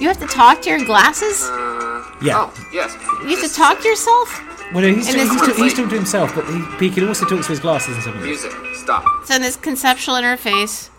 You 0.00 0.06
have 0.08 0.18
to 0.20 0.26
talk 0.26 0.62
to 0.62 0.70
your 0.70 0.84
glasses. 0.86 1.42
Uh, 1.44 1.87
Yeah. 2.22 2.34
Oh, 2.36 2.68
yes. 2.72 2.94
You 3.22 3.36
have 3.36 3.48
to 3.48 3.54
talk 3.54 3.80
to 3.80 3.88
yourself. 3.88 4.42
Well, 4.72 4.82
no, 4.82 4.88
he's, 4.92 5.08
And 5.08 5.16
talking, 5.16 5.18
this- 5.18 5.30
he's, 5.30 5.40
talking, 5.40 5.64
he's 5.64 5.74
talking 5.74 5.88
to 5.90 5.96
himself, 5.96 6.34
but 6.34 6.44
he, 6.46 6.88
he 6.88 6.94
can 6.94 7.08
also 7.08 7.24
talk 7.26 7.40
to 7.42 7.48
his 7.48 7.60
glasses 7.60 7.94
and 7.94 8.02
something. 8.04 8.22
Music. 8.22 8.52
Stop. 8.74 9.04
So 9.26 9.34
in 9.36 9.42
this 9.42 9.56
conceptual 9.56 10.14
interface, 10.16 10.90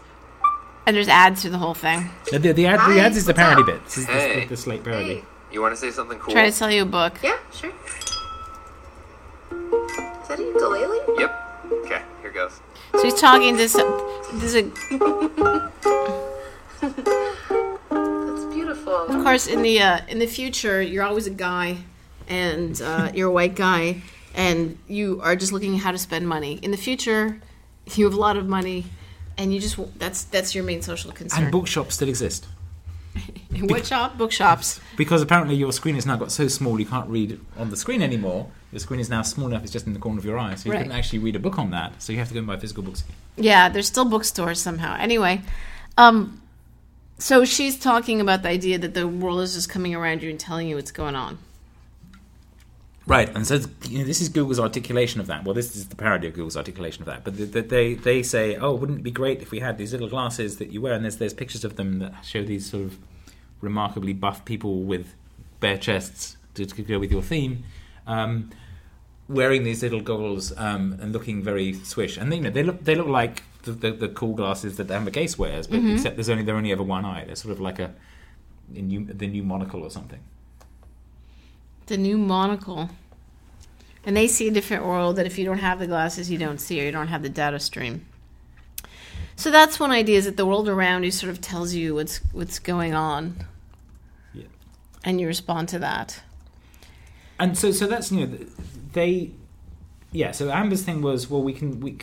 and 0.88 0.96
there's 0.96 1.08
ads 1.08 1.42
through 1.42 1.52
the 1.52 1.58
whole 1.60 1.74
thing. 1.76 2.10
The, 2.32 2.40
the, 2.40 2.52
the, 2.54 2.66
ad, 2.68 2.80
the 2.80 2.84
Hi, 2.84 3.00
ads 3.00 3.18
is 3.18 3.26
the 3.26 3.32
what's 3.34 3.40
parody 3.40 3.62
up? 3.62 3.68
bit. 3.68 3.84
This 3.86 3.98
is 4.00 4.06
the- 4.08 4.12
Hey. 4.14 4.40
the, 4.42 4.48
the 4.50 4.58
slate 4.58 4.84
parody. 4.84 5.16
Hey. 5.16 5.24
You 5.52 5.62
want 5.62 5.74
to 5.74 5.78
say 5.80 5.92
something 5.92 6.18
cool? 6.20 6.34
Try 6.34 6.46
to 6.46 6.52
sell 6.52 6.72
you 6.72 6.82
a 6.84 6.86
book. 6.86 7.14
Yeah, 7.24 7.38
sure. 7.54 7.72
Is 9.52 10.28
that 10.30 10.40
a 10.40 10.44
ukulele? 10.44 11.00
Yep. 11.20 11.66
Okay, 11.86 12.02
here 12.22 12.32
goes. 12.32 12.60
So 12.94 13.04
he's 13.04 13.20
talking 13.20 13.58
to 13.58 13.68
some. 13.70 13.88
There's 14.34 14.56
a, 14.56 14.62
That's 14.64 14.90
beautiful. 14.90 15.72
Of 18.90 19.24
course, 19.24 19.48
in 19.48 19.62
the 19.62 19.82
uh, 19.82 20.00
in 20.08 20.20
the 20.20 20.28
future, 20.28 20.82
you're 20.82 21.04
always 21.04 21.28
a 21.28 21.32
guy, 21.32 21.78
and 22.28 22.82
uh, 22.82 23.12
you're 23.14 23.30
a 23.30 23.32
white 23.32 23.56
guy, 23.56 24.02
and 24.36 24.78
you 24.88 25.20
are 25.24 25.36
just 25.36 25.52
looking 25.52 25.76
at 25.76 25.82
how 25.82 25.92
to 25.92 25.98
spend 25.98 26.28
money. 26.28 26.60
In 26.62 26.72
the 26.72 26.78
future, 26.78 27.40
you 27.96 28.06
have 28.06 28.14
a 28.14 28.20
lot 28.20 28.38
of 28.38 28.48
money, 28.48 28.86
and 29.38 29.54
you 29.54 29.60
just 29.60 29.78
that's 29.98 30.24
that's 30.24 30.56
your 30.56 30.64
main 30.64 30.82
social 30.82 31.12
concern. 31.12 31.44
And 31.44 31.52
bookshops 31.52 31.96
still 31.96 32.10
exist. 32.10 32.48
In 33.54 33.68
what 33.68 33.86
shop? 33.86 34.18
Bookshops. 34.18 34.80
Because 34.96 35.22
apparently 35.22 35.56
your 35.56 35.74
screen 35.74 35.96
has 35.96 36.06
now 36.06 36.16
got 36.16 36.32
so 36.32 36.48
small 36.48 36.80
you 36.80 36.86
can't 36.86 37.10
read 37.10 37.40
on 37.58 37.70
the 37.72 37.76
screen 37.76 38.02
anymore. 38.02 38.48
Your 38.72 38.80
screen 38.80 39.00
is 39.00 39.10
now 39.10 39.24
small 39.24 39.48
enough 39.48 39.64
it's 39.64 39.72
just 39.74 39.88
in 39.88 39.94
the 39.94 40.00
corner 40.00 40.20
of 40.20 40.26
your 40.26 40.38
eye, 40.38 40.54
so 40.56 40.68
you 40.68 40.72
Right. 40.74 40.80
couldn't 40.80 40.96
actually 40.96 41.20
read 41.20 41.36
a 41.36 41.40
book 41.40 41.58
on 41.58 41.72
that. 41.72 42.02
So 42.02 42.14
you 42.14 42.20
have 42.20 42.28
to 42.28 42.36
go 42.36 42.38
and 42.38 42.48
buy 42.48 42.58
physical 42.58 42.84
books. 42.84 43.04
Yeah, 43.36 43.68
there's 43.70 43.88
still 43.88 44.06
bookstores 44.06 44.62
somehow. 44.62 44.96
Anyway, 45.00 45.42
um, 45.98 46.40
so 47.20 47.46
she's 47.46 47.78
talking 47.78 48.22
about 48.22 48.42
the 48.44 48.50
idea 48.50 48.78
that 48.80 48.94
the 48.94 49.08
world 49.08 49.42
is 49.42 49.54
just 49.54 49.70
coming 49.70 49.94
around 49.94 50.24
you 50.24 50.30
and 50.30 50.40
telling 50.40 50.68
you 50.68 50.76
what's 50.76 50.92
going 50.92 51.16
on. 51.16 51.38
Right, 53.06 53.28
and 53.36 53.46
so 53.46 53.60
you 53.88 54.00
know, 54.00 54.06
this 54.06 54.22
is 54.22 54.30
Google's 54.30 54.60
articulation 54.60 55.20
of 55.20 55.28
that. 55.28 55.44
Well, 55.44 55.56
this 55.56 55.76
is 55.76 55.88
the 55.88 55.96
parody 55.96 56.28
of 56.28 56.34
Google's 56.34 56.56
articulation 56.56 57.02
of 57.02 57.08
that. 57.08 57.24
But 57.24 57.38
th- 57.38 57.52
th- 57.52 57.68
they 57.68 57.96
they 57.96 58.22
say, 58.22 58.56
oh, 58.56 58.76
wouldn't 58.76 59.00
it 59.00 59.04
be 59.04 59.12
great 59.12 59.42
if 59.42 59.50
we 59.50 59.60
had 59.60 59.78
these 59.80 59.92
little 59.92 60.10
glasses 60.10 60.58
that 60.58 60.72
you 60.72 60.80
wear? 60.80 60.94
And 60.94 61.04
there's 61.04 61.18
there's 61.18 61.34
pictures 61.34 61.66
of 61.66 61.76
them 61.76 62.00
that 62.00 62.24
show 62.24 62.44
these 62.44 62.70
sort 62.70 62.84
of 62.84 62.98
remarkably 63.62 64.14
buff 64.14 64.46
people 64.46 64.84
with 64.84 65.16
bare 65.60 65.78
chests 65.78 66.38
to, 66.54 66.66
to 66.66 66.82
go 66.84 67.00
with 67.00 67.12
your 67.12 67.24
theme, 67.24 67.64
um, 68.06 68.52
wearing 69.30 69.64
these 69.64 69.82
little 69.84 70.02
goggles 70.02 70.52
um, 70.58 70.98
and 71.02 71.14
looking 71.14 71.42
very 71.42 71.74
swish. 71.74 72.18
And 72.18 72.34
you 72.34 72.42
know 72.42 72.50
they 72.50 72.64
look 72.64 72.84
they 72.84 72.96
look 72.96 73.08
like 73.08 73.44
the, 73.64 73.72
the, 73.72 73.92
the 73.92 74.10
cool 74.10 74.34
glasses 74.34 74.76
that 74.78 74.90
Amber 74.92 75.12
Case 75.12 75.38
wears, 75.38 75.68
but 75.68 75.80
except 75.86 76.16
there's 76.18 76.30
only 76.30 76.44
they're 76.44 76.56
only 76.58 76.72
ever 76.72 76.84
one 76.84 77.06
eye. 77.06 77.24
They're 77.26 77.36
sort 77.36 77.54
of 77.54 77.60
like 77.62 77.80
a, 77.80 77.94
a 78.76 78.82
new, 78.82 79.06
the 79.06 79.28
new 79.28 79.44
monocle 79.44 79.82
or 79.84 79.90
something. 79.92 80.20
The 81.88 81.98
new 81.98 82.18
monocle. 82.18 82.90
And 84.06 84.16
they 84.16 84.28
see 84.28 84.48
a 84.48 84.52
different 84.52 84.86
world 84.86 85.18
that 85.18 85.26
if 85.26 85.38
you 85.38 85.46
don't 85.46 85.58
have 85.60 85.80
the 85.80 85.88
glasses, 85.88 86.32
you 86.32 86.38
don't 86.38 86.60
see, 86.60 86.82
or 86.82 86.86
you 86.86 86.92
don't 86.92 87.08
have 87.10 87.22
the 87.22 87.30
data 87.30 87.60
stream. 87.60 88.06
So 89.36 89.52
that's 89.52 89.80
one 89.80 89.92
idea: 89.92 90.18
is 90.18 90.26
that 90.26 90.38
the 90.38 90.46
world 90.46 90.68
around 90.70 91.04
you 91.04 91.12
sort 91.12 91.30
of 91.32 91.40
tells 91.42 91.74
you 91.74 91.96
what's 91.96 92.18
what's 92.32 92.60
going 92.60 92.94
on, 92.94 93.46
Yeah. 94.34 94.46
and 95.04 95.20
you 95.20 95.28
respond 95.28 95.70
to 95.70 95.80
that. 95.80 96.22
and 97.40 97.58
so 97.58 97.72
so 97.72 97.88
that's 97.88 98.12
you 98.12 98.26
know 98.26 98.38
they 98.94 99.32
yeah 100.12 100.32
so 100.32 100.50
amber's 100.50 100.84
thing 100.84 101.02
was 101.02 101.30
well 101.30 101.42
we 101.42 101.54
can 101.54 101.80
we 101.80 101.98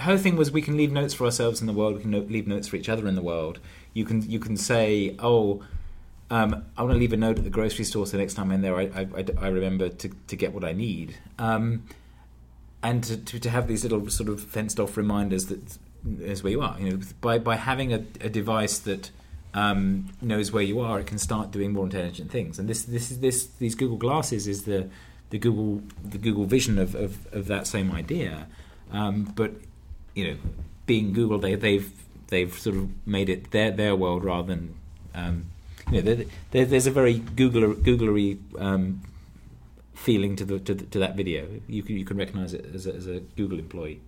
her 0.00 0.18
thing 0.18 0.36
was 0.36 0.50
we 0.50 0.60
can 0.60 0.76
leave 0.76 0.92
notes 0.92 1.14
for 1.14 1.24
ourselves 1.24 1.60
in 1.60 1.66
the 1.66 1.72
world 1.72 1.94
we 1.94 2.00
can 2.00 2.10
no- 2.10 2.18
leave 2.20 2.46
notes 2.46 2.68
for 2.68 2.76
each 2.76 2.88
other 2.88 3.06
in 3.06 3.14
the 3.14 3.22
world 3.22 3.58
you 3.94 4.04
can 4.04 4.28
you 4.28 4.38
can 4.38 4.56
say 4.56 5.14
oh 5.18 5.62
um, 6.28 6.64
I 6.76 6.82
want 6.82 6.94
to 6.94 6.98
leave 6.98 7.12
a 7.12 7.16
note 7.16 7.38
at 7.38 7.44
the 7.44 7.50
grocery 7.50 7.84
store 7.84 8.04
so 8.04 8.18
next 8.18 8.34
time 8.34 8.50
I'm 8.50 8.60
there 8.60 8.76
I, 8.76 9.06
I, 9.16 9.24
I, 9.38 9.46
remember 9.46 9.88
to, 9.88 10.08
to 10.08 10.34
get 10.34 10.52
what 10.52 10.64
I 10.64 10.72
need 10.72 11.16
um, 11.38 11.84
and 12.82 13.04
to, 13.04 13.16
to, 13.16 13.38
to 13.38 13.50
have 13.50 13.68
these 13.68 13.84
little 13.84 14.10
sort 14.10 14.28
of 14.28 14.40
fenced 14.42 14.80
off 14.80 14.96
reminders 14.96 15.46
that 15.46 15.78
is 16.18 16.42
where 16.42 16.50
you 16.50 16.62
are 16.62 16.76
you 16.80 16.90
know 16.90 17.00
by, 17.20 17.38
by 17.38 17.54
having 17.54 17.92
a, 17.92 17.98
a 18.20 18.28
device 18.28 18.80
that 18.80 19.12
um, 19.56 20.10
knows 20.20 20.52
where 20.52 20.62
you 20.62 20.80
are, 20.80 21.00
it 21.00 21.06
can 21.06 21.18
start 21.18 21.50
doing 21.50 21.72
more 21.72 21.84
intelligent 21.84 22.30
things. 22.30 22.58
And 22.58 22.68
this 22.68 22.84
this 22.84 23.10
is 23.10 23.20
this 23.20 23.46
these 23.58 23.74
Google 23.74 23.96
glasses 23.96 24.46
is 24.46 24.64
the 24.64 24.88
the 25.30 25.38
Google 25.38 25.82
the 26.04 26.18
Google 26.18 26.44
vision 26.44 26.78
of 26.78 26.94
of, 26.94 27.32
of 27.32 27.46
that 27.46 27.66
same 27.66 27.92
idea. 27.92 28.46
Um, 28.92 29.32
but 29.34 29.52
you 30.14 30.28
know, 30.28 30.36
being 30.86 31.12
Google, 31.12 31.38
they, 31.38 31.54
they've 31.54 31.92
they've 32.28 32.56
sort 32.58 32.76
of 32.76 33.06
made 33.06 33.28
it 33.28 33.50
their 33.50 33.70
their 33.70 33.94
world 33.94 34.24
rather 34.24 34.48
than 34.48 34.74
um, 35.14 35.46
you 35.90 36.02
know. 36.02 36.14
There, 36.14 36.24
there, 36.52 36.64
there's 36.64 36.86
a 36.86 36.90
very 36.90 37.20
Googler 37.20 37.74
Googlery 37.74 38.38
um, 38.60 39.02
feeling 39.94 40.36
to 40.36 40.44
the, 40.44 40.58
to 40.60 40.74
the 40.74 40.84
to 40.86 40.98
that 40.98 41.16
video. 41.16 41.46
You 41.68 41.82
can 41.82 41.96
you 41.96 42.04
can 42.04 42.16
recognise 42.16 42.54
it 42.54 42.66
as 42.74 42.86
a, 42.86 42.94
as 42.94 43.06
a 43.06 43.20
Google 43.20 43.58
employee. 43.58 44.00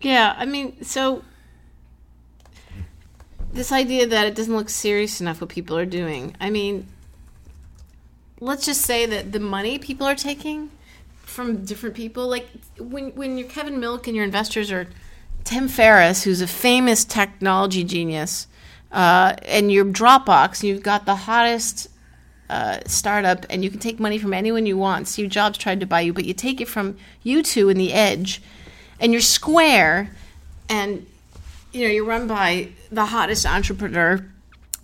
Yeah, 0.00 0.34
I 0.36 0.44
mean, 0.44 0.82
so 0.82 1.22
this 3.52 3.72
idea 3.72 4.06
that 4.06 4.26
it 4.26 4.34
doesn't 4.34 4.54
look 4.54 4.68
serious 4.68 5.20
enough 5.20 5.40
what 5.40 5.48
people 5.48 5.78
are 5.78 5.86
doing. 5.86 6.36
I 6.40 6.50
mean, 6.50 6.88
let's 8.44 8.66
just 8.66 8.82
say 8.82 9.06
that 9.06 9.32
the 9.32 9.40
money 9.40 9.78
people 9.78 10.06
are 10.06 10.14
taking 10.14 10.70
from 11.22 11.64
different 11.64 11.94
people, 11.94 12.28
like 12.28 12.46
when 12.78 13.10
when 13.12 13.38
you're 13.38 13.48
Kevin 13.48 13.80
Milk 13.80 14.06
and 14.06 14.14
your 14.14 14.24
investors 14.24 14.70
are 14.70 14.86
Tim 15.44 15.66
Ferriss, 15.66 16.24
who's 16.24 16.40
a 16.40 16.46
famous 16.46 17.04
technology 17.04 17.84
genius, 17.84 18.46
uh, 18.92 19.34
and 19.46 19.72
your 19.72 19.84
Dropbox, 19.84 20.62
you've 20.62 20.82
got 20.82 21.06
the 21.06 21.16
hottest 21.16 21.88
uh, 22.50 22.80
startup, 22.86 23.46
and 23.48 23.64
you 23.64 23.70
can 23.70 23.80
take 23.80 23.98
money 23.98 24.18
from 24.18 24.34
anyone 24.34 24.66
you 24.66 24.76
want. 24.76 25.08
Steve 25.08 25.30
Jobs 25.30 25.58
tried 25.58 25.80
to 25.80 25.86
buy 25.86 26.02
you, 26.02 26.12
but 26.12 26.26
you 26.26 26.34
take 26.34 26.60
it 26.60 26.68
from 26.68 26.96
U2 27.24 27.70
in 27.70 27.78
the 27.78 27.92
edge, 27.94 28.42
and 29.00 29.12
you're 29.12 29.22
Square, 29.22 30.10
and 30.68 31.06
you 31.72 31.80
know 31.80 31.92
you're 31.92 32.04
run 32.04 32.28
by 32.28 32.68
the 32.92 33.06
hottest 33.06 33.46
entrepreneur 33.46 34.24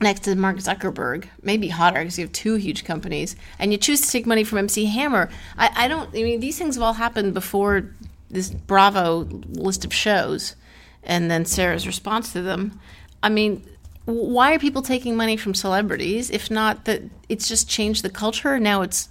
next 0.01 0.21
to 0.21 0.35
Mark 0.35 0.57
Zuckerberg, 0.57 1.27
maybe 1.43 1.69
hotter 1.69 2.01
because 2.01 2.19
you 2.19 2.25
have 2.25 2.33
two 2.33 2.55
huge 2.55 2.85
companies, 2.85 3.37
and 3.59 3.73
you 3.73 3.79
choose 3.79 4.01
to 4.01 4.11
take 4.11 4.27
money 4.27 4.45
from 4.45 4.59
MC 4.59 4.87
Hammer. 4.87 5.29
I, 5.59 5.71
I 5.75 5.89
don't. 5.89 6.09
I 6.11 6.23
mean, 6.23 6.41
these 6.41 6.59
things 6.59 6.77
have 6.77 6.83
all 6.83 6.95
happened 6.95 7.35
before 7.35 7.95
this 8.31 8.51
Bravo 8.51 9.29
list 9.49 9.85
of 9.85 9.93
shows, 9.93 10.57
and 11.03 11.31
then 11.31 11.45
Sarah's 11.45 11.87
response 11.87 12.33
to 12.33 12.43
them. 12.43 12.81
I 13.23 13.29
mean, 13.29 13.65
why 14.07 14.55
are 14.55 14.59
people 14.59 14.83
taking 14.83 15.17
money 15.17 15.37
from 15.37 15.55
celebrities 15.55 16.31
if 16.31 16.51
not 16.51 16.87
that 16.87 17.03
it's 17.29 17.49
just 17.49 17.69
changed 17.69 18.03
the 18.03 18.11
culture? 18.11 18.59
Now 18.59 18.83
it's. 18.83 19.09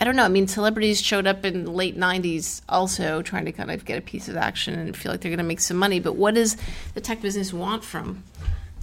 I 0.00 0.04
don't 0.04 0.14
know. 0.14 0.24
I 0.24 0.28
mean, 0.28 0.46
celebrities 0.46 1.00
showed 1.00 1.26
up 1.26 1.44
in 1.44 1.64
the 1.64 1.72
late 1.72 1.98
'90s, 1.98 2.60
also 2.68 3.22
trying 3.22 3.46
to 3.46 3.52
kind 3.52 3.70
of 3.70 3.84
get 3.84 3.98
a 3.98 4.02
piece 4.02 4.28
of 4.28 4.36
action 4.36 4.78
and 4.78 4.96
feel 4.96 5.10
like 5.10 5.22
they're 5.22 5.30
going 5.30 5.38
to 5.38 5.44
make 5.44 5.60
some 5.60 5.76
money. 5.76 5.98
But 5.98 6.14
what 6.14 6.34
does 6.34 6.56
the 6.94 7.00
tech 7.00 7.20
business 7.20 7.52
want 7.52 7.82
from 7.82 8.22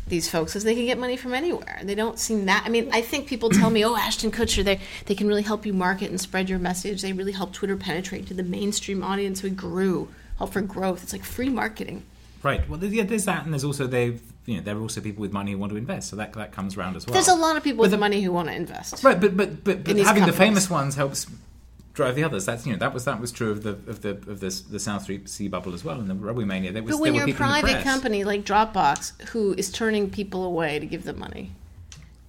these 0.08 0.30
folks 0.30 0.56
is 0.56 0.64
they 0.64 0.76
can 0.76 0.86
get 0.86 0.98
money 1.00 1.18
from 1.18 1.34
anywhere. 1.34 1.80
They 1.84 1.96
don't 1.96 2.20
seem 2.20 2.46
that. 2.46 2.64
I 2.66 2.70
mean, 2.70 2.90
I 2.94 3.02
think 3.02 3.28
people 3.28 3.50
tell 3.50 3.70
me, 3.70 3.84
"Oh, 3.84 3.96
Ashton 3.96 4.32
Kutcher, 4.32 4.64
they 4.64 4.80
they 5.06 5.16
can 5.16 5.28
really 5.28 5.42
help 5.42 5.66
you 5.66 5.74
market 5.74 6.10
and 6.12 6.22
spread 6.22 6.50
your 6.50 6.60
message. 6.60 7.02
They 7.02 7.14
really 7.14 7.32
help 7.32 7.54
Twitter 7.54 7.76
penetrate 7.76 8.28
to 8.28 8.34
the 8.34 8.44
mainstream 8.44 9.04
audience. 9.04 9.42
We 9.42 9.50
grew, 9.50 10.10
help 10.38 10.54
for 10.54 10.62
growth. 10.62 11.02
It's 11.04 11.14
like 11.14 11.24
free 11.24 11.50
marketing." 11.50 12.04
Right. 12.44 12.70
Well, 12.70 12.78
there's- 12.78 12.94
yeah, 12.94 13.04
there's 13.06 13.26
that, 13.26 13.44
and 13.46 13.52
there's 13.54 13.64
also 13.64 13.88
they've 13.88 14.22
you 14.46 14.58
know 14.58 14.62
there 14.62 14.78
are 14.78 14.82
also 14.82 15.02
people 15.02 15.22
with 15.22 15.34
money 15.34 15.54
who 15.54 15.58
want 15.58 15.72
to 15.72 15.78
invest, 15.78 16.10
so 16.10 16.16
that 16.18 16.34
that 16.34 16.52
comes 16.52 16.78
around 16.78 16.96
as 16.96 17.08
well. 17.08 17.14
There's 17.16 17.28
a 17.28 17.34
lot 17.34 17.58
of 17.58 17.64
people 17.64 17.82
with 17.82 17.90
the- 17.92 17.98
money 17.98 18.22
who 18.22 18.32
want 18.32 18.50
to 18.50 18.54
invest. 18.56 19.04
Right, 19.04 19.20
but 19.20 19.36
but 19.36 19.64
but, 19.64 19.84
but 19.84 19.98
having 19.98 20.26
the 20.28 20.34
famous 20.34 20.70
ones 20.70 20.94
helps 20.96 21.26
drive 21.96 22.16
the 22.16 22.24
others. 22.24 22.46
That's 22.46 22.68
you 22.68 22.74
know 22.74 22.80
that 22.80 22.94
was 22.94 23.06
that 23.06 23.20
was 23.20 23.32
true 23.32 23.52
of 23.52 23.64
the 23.64 23.72
of 23.72 24.02
the 24.02 24.12
of 24.12 24.40
the, 24.42 24.64
the 24.70 24.80
South 24.80 25.04
Street 25.04 25.28
Sea 25.28 25.48
bubble 25.48 25.74
as 25.74 25.84
well, 25.84 26.00
and 26.00 26.10
the 26.10 26.14
Rugby 26.14 26.46
Mania. 26.46 26.72
There 26.72 26.84
was 26.84 26.92
But 26.92 27.02
when 27.02 27.14
there 27.14 27.22
you're 27.22 27.24
a 27.24 27.34
people 27.34 27.46
in 27.48 27.54
the 27.54 27.62
private 27.62 27.84
company 27.84 28.24
like 28.24 28.44
Dropbox, 28.44 29.30
who 29.30 29.54
is 29.54 29.72
turning 29.72 30.10
people 30.12 30.44
away 30.44 30.78
to 30.78 30.86
give 30.86 31.06
them 31.06 31.18
money, 31.18 31.54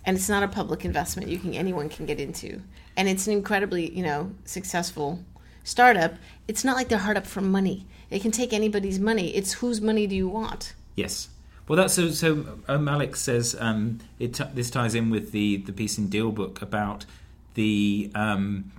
and 0.07 0.17
it's 0.17 0.29
not 0.29 0.43
a 0.43 0.49
public 0.49 0.85
investment 0.85 1.29
you 1.29 1.39
can 1.39 1.53
anyone 1.53 1.89
can 1.89 2.07
get 2.07 2.19
into, 2.19 2.63
and 2.97 3.09
it's 3.09 3.27
an 3.27 3.35
incredibly 3.35 3.93
you 3.93 4.03
know 4.03 4.33
successful 4.45 5.23
startup. 5.65 6.15
It's 6.49 6.65
not 6.65 6.77
like 6.77 6.89
they're 6.89 6.99
hard 6.99 7.19
up 7.19 7.27
for 7.27 7.43
money. 7.43 7.87
They 8.09 8.21
can 8.21 8.31
take 8.31 8.53
anybody's 8.53 9.01
money. 9.01 9.35
It's 9.35 9.55
whose 9.55 9.81
money 9.81 10.07
do 10.07 10.15
you 10.15 10.29
want? 10.29 10.75
Yes. 10.95 11.29
Well, 11.67 11.77
that's 11.77 11.95
so. 11.95 12.11
So 12.11 12.61
uh, 12.69 12.79
Malik 12.79 13.17
says 13.17 13.57
um, 13.59 13.99
it. 14.21 14.35
T- 14.35 14.45
this 14.55 14.71
ties 14.71 14.95
in 14.95 15.11
with 15.11 15.33
the 15.33 15.57
the 15.57 15.73
piece 15.73 15.99
in 15.99 16.09
DealBook 16.09 16.63
about 16.63 17.05
the 17.55 18.13
um, 18.15 18.71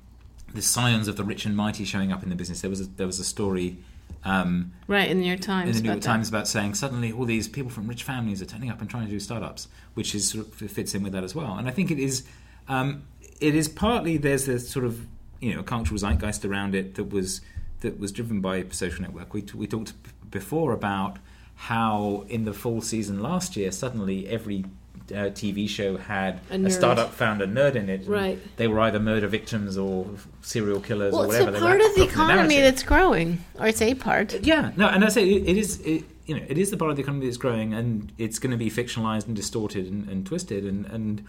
the 0.54 0.62
scions 0.62 1.08
of 1.08 1.18
the 1.18 1.24
rich 1.24 1.46
and 1.46 1.56
mighty 1.56 1.86
showing 1.86 2.12
up 2.12 2.24
in 2.24 2.30
the 2.30 2.36
business. 2.36 2.62
There 2.62 2.70
was 2.70 2.82
a, 2.82 2.86
there 2.86 3.08
was 3.08 3.20
a 3.20 3.24
story. 3.24 3.78
Um, 4.24 4.72
Right 4.88 5.10
in 5.10 5.18
the 5.18 5.24
New 5.24 5.30
York 5.30 5.42
Times. 5.42 5.70
in 5.70 5.76
the 5.76 5.82
New 5.82 5.88
York 5.90 5.98
about. 6.00 6.12
Times 6.12 6.30
about 6.30 6.48
saying 6.48 6.74
suddenly 6.76 7.12
all 7.12 7.26
these 7.26 7.48
people 7.48 7.70
from 7.70 7.88
rich 7.88 8.04
families 8.04 8.42
are 8.42 8.46
turning 8.46 8.70
up 8.70 8.82
and 8.82 8.90
trying 8.90 9.06
to 9.06 9.12
do 9.12 9.20
startups, 9.20 9.68
which 9.94 10.16
is 10.16 10.30
sort 10.30 10.48
of 10.48 10.72
fits 10.72 10.96
in 10.96 11.04
with 11.04 11.14
that 11.14 11.24
as 11.24 11.36
well. 11.36 11.58
And 11.58 11.68
I 11.68 11.72
think 11.72 11.92
it 11.92 12.00
is 12.00 12.26
um, 12.68 13.04
it 13.40 13.56
is 13.56 13.70
partly 13.70 14.18
there's 14.18 14.46
this 14.46 14.70
sort 14.70 14.86
of 14.86 15.06
you 15.40 15.54
know 15.54 15.64
cultural 15.64 16.00
zeitgeist 16.00 16.44
around 16.50 16.76
it 16.76 16.96
that 16.96 17.06
was 17.06 17.42
that 17.82 18.00
was 18.00 18.12
driven 18.12 18.42
by 18.42 18.66
social 18.72 19.02
network. 19.04 19.34
We 19.34 19.44
we 19.54 19.68
talked 19.68 19.94
before 20.32 20.72
about 20.74 21.18
how 21.56 22.26
in 22.30 22.46
the 22.46 22.54
fall 22.54 22.82
season 22.82 23.22
last 23.22 23.56
year 23.56 23.72
suddenly 23.72 24.28
every 24.28 24.66
uh, 25.12 25.30
TV 25.32 25.68
show 25.70 25.98
had 25.98 26.40
A 26.50 26.56
a, 26.56 26.70
startup 26.70 27.14
found 27.14 27.42
a 27.42 27.48
nerd 27.48 27.76
in 27.76 27.90
it. 27.90 28.06
Right. 28.08 28.38
They 28.58 28.68
were 28.68 28.80
either 28.82 29.00
murder 29.00 29.28
victims 29.28 29.78
or 29.78 30.08
serial 30.42 30.80
killers 30.82 31.14
Well, 31.14 31.24
or 31.24 31.26
it's 31.28 31.34
whatever. 31.40 31.50
a 31.50 31.60
They 31.60 31.60
part 31.60 31.82
of 31.82 31.96
the 31.96 32.04
economy 32.04 32.56
narrative. 32.56 32.64
that's 32.64 32.84
growing, 32.84 33.44
or 33.60 33.68
it's 33.68 33.82
a 33.82 33.94
part. 33.96 34.34
Yeah, 34.46 34.72
no, 34.76 34.88
and 34.88 35.04
I 35.06 35.10
say 35.10 35.28
it, 35.30 35.48
it 35.50 35.58
is. 35.58 35.80
It, 35.82 36.04
you 36.26 36.36
know, 36.36 36.44
it 36.48 36.58
is 36.58 36.72
the 36.72 36.78
part 36.78 36.92
of 36.92 36.98
the 36.98 37.04
economy 37.04 37.26
that's 37.26 37.38
growing, 37.38 37.74
and 37.74 38.12
it's 38.18 38.38
going 38.38 38.52
to 38.52 38.58
be 38.58 38.70
fictionalized 38.70 39.28
and 39.28 39.36
distorted 39.36 39.86
and, 39.90 40.10
and 40.10 40.26
twisted. 40.26 40.66
And, 40.66 40.86
and 40.88 41.24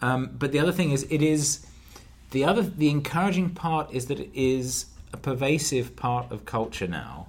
um, 0.00 0.30
but 0.38 0.52
the 0.52 0.58
other 0.58 0.72
thing 0.72 0.90
is, 0.90 1.06
it 1.10 1.20
is 1.20 1.66
the 2.30 2.44
other. 2.44 2.62
The 2.62 2.88
encouraging 2.88 3.50
part 3.50 3.92
is 3.92 4.06
that 4.06 4.18
it 4.18 4.30
is 4.34 4.86
a 5.12 5.18
pervasive 5.18 5.96
part 5.96 6.32
of 6.32 6.46
culture 6.46 6.88
now, 6.88 7.28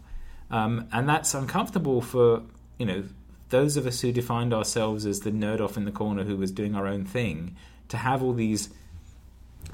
um, 0.49 0.87
and 0.93 1.09
that's 1.09 1.33
uncomfortable 1.33 2.01
for 2.01 2.41
you 2.77 2.85
know 2.85 3.03
those 3.53 3.77
of 3.77 3.85
us 3.85 4.01
who 4.01 4.11
defined 4.11 4.51
ourselves 4.51 5.05
as 5.05 5.19
the 5.19 5.29
nerd 5.29 5.61
off 5.61 5.77
in 5.77 5.85
the 5.85 5.91
corner 5.91 6.23
who 6.23 6.35
was 6.35 6.51
doing 6.51 6.73
our 6.73 6.87
own 6.87 7.05
thing. 7.05 7.55
To 7.89 7.97
have 7.97 8.23
all 8.23 8.33
these 8.33 8.69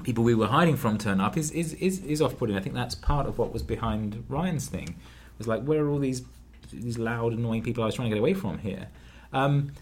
people 0.02 0.22
we 0.22 0.34
were 0.34 0.48
hiding 0.48 0.76
from 0.76 0.98
turn 0.98 1.18
up 1.18 1.38
is 1.38 1.50
is, 1.50 1.72
is, 1.74 2.04
is 2.04 2.20
off 2.20 2.36
putting. 2.36 2.56
I 2.56 2.60
think 2.60 2.74
that's 2.74 2.94
part 2.94 3.26
of 3.26 3.38
what 3.38 3.54
was 3.54 3.62
behind 3.62 4.22
Ryan's 4.28 4.68
thing. 4.68 4.88
It 4.88 5.38
was 5.38 5.48
like, 5.48 5.64
where 5.64 5.82
are 5.82 5.88
all 5.88 5.98
these 5.98 6.22
these 6.70 6.98
loud, 6.98 7.32
annoying 7.32 7.62
people 7.62 7.82
I 7.82 7.86
was 7.86 7.94
trying 7.94 8.10
to 8.10 8.14
get 8.14 8.20
away 8.20 8.34
from 8.34 8.58
here? 8.58 8.88
Um, 9.32 9.72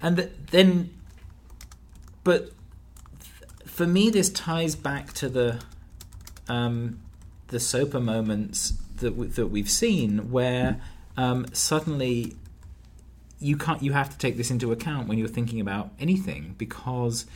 and 0.00 0.16
th- 0.18 0.30
then, 0.52 0.94
but 2.22 2.52
for 3.66 3.86
me, 3.86 4.10
this 4.10 4.30
ties 4.30 4.76
back 4.76 5.12
to 5.14 5.28
the 5.28 5.60
um, 6.48 7.00
the 7.48 7.58
SOPA 7.58 8.00
moments 8.00 8.74
that 8.98 9.10
w- 9.10 9.30
that 9.30 9.48
we've 9.48 9.70
seen, 9.70 10.30
where 10.30 10.80
um, 11.16 11.46
suddenly 11.52 12.36
you 13.42 13.56
can't 13.56 13.82
you 13.82 13.92
have 13.92 14.08
to 14.10 14.18
take 14.18 14.36
this 14.36 14.50
into 14.50 14.72
account 14.72 15.08
when 15.08 15.18
you're 15.18 15.28
thinking 15.28 15.60
about 15.60 15.90
anything 15.98 16.54
because 16.58 17.26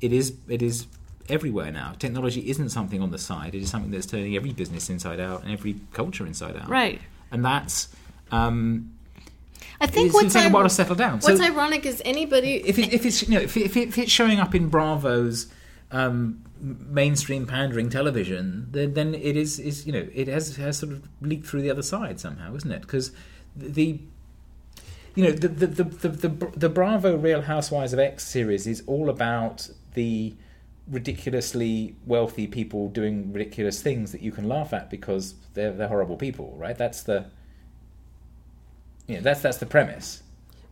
it 0.00 0.12
is 0.12 0.34
it 0.48 0.62
is 0.62 0.86
everywhere 1.28 1.70
now. 1.72 1.92
Technology 1.98 2.48
isn't 2.50 2.68
something 2.68 3.00
on 3.02 3.10
the 3.10 3.18
side; 3.18 3.54
it 3.54 3.62
is 3.62 3.70
something 3.70 3.90
that's 3.90 4.06
turning 4.06 4.36
every 4.36 4.52
business 4.52 4.90
inside 4.90 5.20
out 5.20 5.42
and 5.42 5.52
every 5.52 5.76
culture 5.92 6.26
inside 6.26 6.56
out. 6.56 6.68
Right. 6.68 7.00
and 7.30 7.44
that's 7.44 7.88
um, 8.30 8.92
I 9.80 9.86
think 9.86 10.06
it's 10.06 10.14
what's 10.14 10.34
taking 10.34 10.50
a 10.50 10.54
while 10.54 10.62
to 10.64 10.68
settle 10.70 10.94
down. 10.94 11.20
what's 11.20 11.38
So- 11.38 11.44
ironic 11.44 11.86
is 11.86 12.02
anybody 12.04 12.56
if, 12.56 12.78
it, 12.78 12.92
if 12.92 13.04
it's 13.06 13.22
you 13.26 13.34
know 13.34 13.40
if, 13.40 13.56
it, 13.56 13.62
if, 13.64 13.76
it, 13.76 13.88
if 13.88 13.98
it's 13.98 14.12
showing 14.12 14.38
up 14.40 14.54
in 14.54 14.68
Bravo's 14.68 15.46
um, 15.90 16.42
mainstream 16.60 17.46
pandering 17.46 17.88
television, 17.90 18.68
then, 18.70 18.94
then 18.94 19.14
it 19.14 19.36
is 19.36 19.58
is 19.58 19.86
you 19.86 19.92
know 19.92 20.06
it 20.14 20.28
has 20.28 20.56
has 20.56 20.78
sort 20.78 20.92
of 20.92 21.08
leaked 21.20 21.46
through 21.46 21.62
the 21.62 21.70
other 21.70 21.82
side 21.82 22.20
somehow, 22.20 22.54
isn't 22.54 22.70
it? 22.70 22.82
Because 22.82 23.12
the 23.56 24.00
you 25.14 25.24
know 25.24 25.30
the 25.30 25.48
the, 25.48 25.66
the 25.66 25.84
the 25.84 26.08
the 26.08 26.28
the 26.56 26.68
Bravo 26.68 27.16
Real 27.16 27.42
Housewives 27.42 27.92
of 27.92 27.98
X 27.98 28.24
series 28.24 28.66
is 28.66 28.82
all 28.86 29.08
about 29.08 29.68
the 29.94 30.34
ridiculously 30.88 31.96
wealthy 32.04 32.46
people 32.46 32.88
doing 32.88 33.32
ridiculous 33.32 33.80
things 33.80 34.12
that 34.12 34.20
you 34.20 34.30
can 34.30 34.48
laugh 34.48 34.72
at 34.72 34.90
because 34.90 35.34
they're 35.54 35.72
they're 35.72 35.88
horrible 35.88 36.16
people, 36.16 36.54
right? 36.58 36.76
That's 36.76 37.02
the 37.02 37.26
you 39.06 39.16
know, 39.16 39.22
that's 39.22 39.40
that's 39.40 39.58
the 39.58 39.66
premise. 39.66 40.22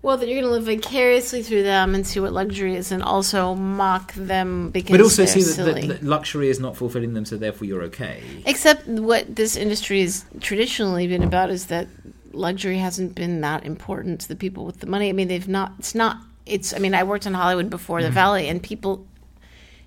Well, 0.03 0.17
that 0.17 0.27
you're 0.27 0.41
going 0.41 0.51
to 0.53 0.59
live 0.59 0.65
vicariously 0.65 1.45
through 1.45 1.63
them 1.63 1.95
and 1.95 2.05
see 2.05 2.19
what 2.19 2.33
luxury 2.33 2.75
is, 2.75 2.91
and 2.91 3.05
also 3.05 3.55
mock 3.55 4.13
them 4.15 4.71
because 4.71 4.91
but 4.91 5.01
also 5.01 5.25
see 5.27 5.43
that, 5.43 5.87
that 5.87 6.03
luxury 6.03 6.49
is 6.49 6.59
not 6.59 6.77
fulfilling 6.77 7.15
them, 7.15 7.25
so 7.25 7.37
therefore 7.37 7.69
you're 7.69 7.85
okay. 7.85 8.21
Except 8.45 8.85
what 8.89 9.37
this 9.37 9.55
industry 9.55 10.01
has 10.01 10.25
traditionally 10.41 11.07
been 11.07 11.23
about 11.23 11.51
is 11.51 11.67
that 11.67 11.87
luxury 12.35 12.79
hasn't 12.79 13.15
been 13.15 13.41
that 13.43 13.65
important 13.65 14.21
to 14.23 14.29
the 14.29 14.37
people 14.37 14.65
with 14.65 14.81
the 14.81 14.87
money. 14.87 15.09
I 15.09 15.13
mean, 15.13 15.29
they've 15.29 15.49
not. 15.49 15.73
It's 15.79 15.95
not. 15.95 16.19
It's. 16.47 16.75
I 16.75 16.79
mean, 16.79 16.95
I 16.95 17.03
worked 17.05 17.27
in 17.27 17.35
Hollywood 17.35 17.71
before 17.71 17.99
Mm-hmm. 17.99 18.07
the 18.07 18.11
Valley, 18.13 18.49
and 18.49 18.63
people. 18.63 19.07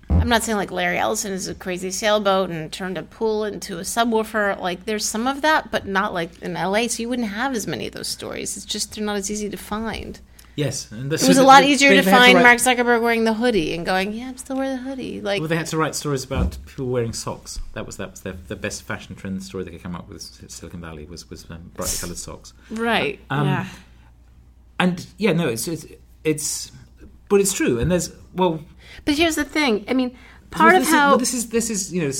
I'm 0.08 0.28
not 0.28 0.44
saying 0.44 0.56
like 0.56 0.70
Larry 0.70 0.98
Ellison 0.98 1.32
is 1.32 1.48
a 1.48 1.54
crazy 1.54 1.90
sailboat 1.90 2.48
and 2.50 2.72
turned 2.72 2.96
a 2.96 3.02
pool 3.02 3.44
into 3.44 3.78
a 3.78 3.80
subwoofer. 3.82 4.58
Like 4.60 4.84
there's 4.84 5.04
some 5.04 5.26
of 5.26 5.42
that, 5.42 5.72
but 5.72 5.86
not 5.86 6.14
like 6.14 6.40
in 6.42 6.54
LA. 6.54 6.86
So 6.86 7.02
you 7.02 7.08
wouldn't 7.08 7.28
have 7.28 7.54
as 7.56 7.66
many 7.66 7.88
of 7.88 7.92
those 7.92 8.06
stories. 8.06 8.56
It's 8.56 8.64
just 8.66 8.94
they're 8.94 9.04
not 9.04 9.16
as 9.16 9.30
easy 9.32 9.50
to 9.50 9.56
find. 9.56 10.20
Yes, 10.56 10.90
and 10.90 11.12
It 11.12 11.28
was 11.28 11.36
a 11.36 11.42
lot 11.44 11.64
easier 11.64 11.90
to 11.90 12.02
find 12.02 12.38
Mark 12.42 12.58
Zuckerberg 12.58 13.02
wearing 13.02 13.24
the 13.24 13.34
hoodie 13.34 13.74
and 13.74 13.84
going, 13.84 14.12
"Yeah, 14.14 14.28
I'm 14.28 14.38
still 14.38 14.56
wearing 14.56 14.72
the 14.72 14.82
hoodie." 14.82 15.20
Like 15.20 15.40
Well, 15.40 15.48
they 15.48 15.56
had 15.56 15.66
to 15.66 15.76
write 15.76 15.94
stories 15.94 16.24
about 16.24 16.56
people 16.64 16.86
wearing 16.86 17.12
socks. 17.12 17.60
That 17.74 17.84
was 17.84 17.98
that 17.98 18.10
was 18.12 18.22
their, 18.22 18.32
the 18.48 18.56
best 18.56 18.82
fashion 18.82 19.14
trend 19.16 19.42
story 19.42 19.64
they 19.64 19.70
could 19.70 19.82
come 19.82 19.94
up 19.94 20.08
with. 20.08 20.22
Silicon 20.50 20.80
Valley 20.80 21.04
was 21.04 21.28
was 21.28 21.44
um, 21.50 21.70
brightly 21.74 21.98
coloured 21.98 22.16
socks. 22.16 22.54
right, 22.70 23.20
Um, 23.28 23.46
yeah. 23.46 23.68
And 24.78 25.06
yeah, 25.18 25.34
no, 25.34 25.48
it's 25.48 25.68
it's 25.68 25.84
it's, 26.24 26.72
but 27.28 27.40
it's 27.40 27.52
true. 27.52 27.78
And 27.78 27.90
there's 27.90 28.10
well, 28.34 28.60
But 29.04 29.14
here's 29.16 29.36
the 29.36 29.44
thing. 29.44 29.84
I 29.88 29.92
mean, 29.92 30.16
part 30.50 30.74
of 30.74 30.86
how 30.86 31.14
is, 31.14 31.20
this 31.20 31.34
is 31.34 31.48
this 31.50 31.70
is 31.70 31.92
you 31.92 32.02
know 32.02 32.12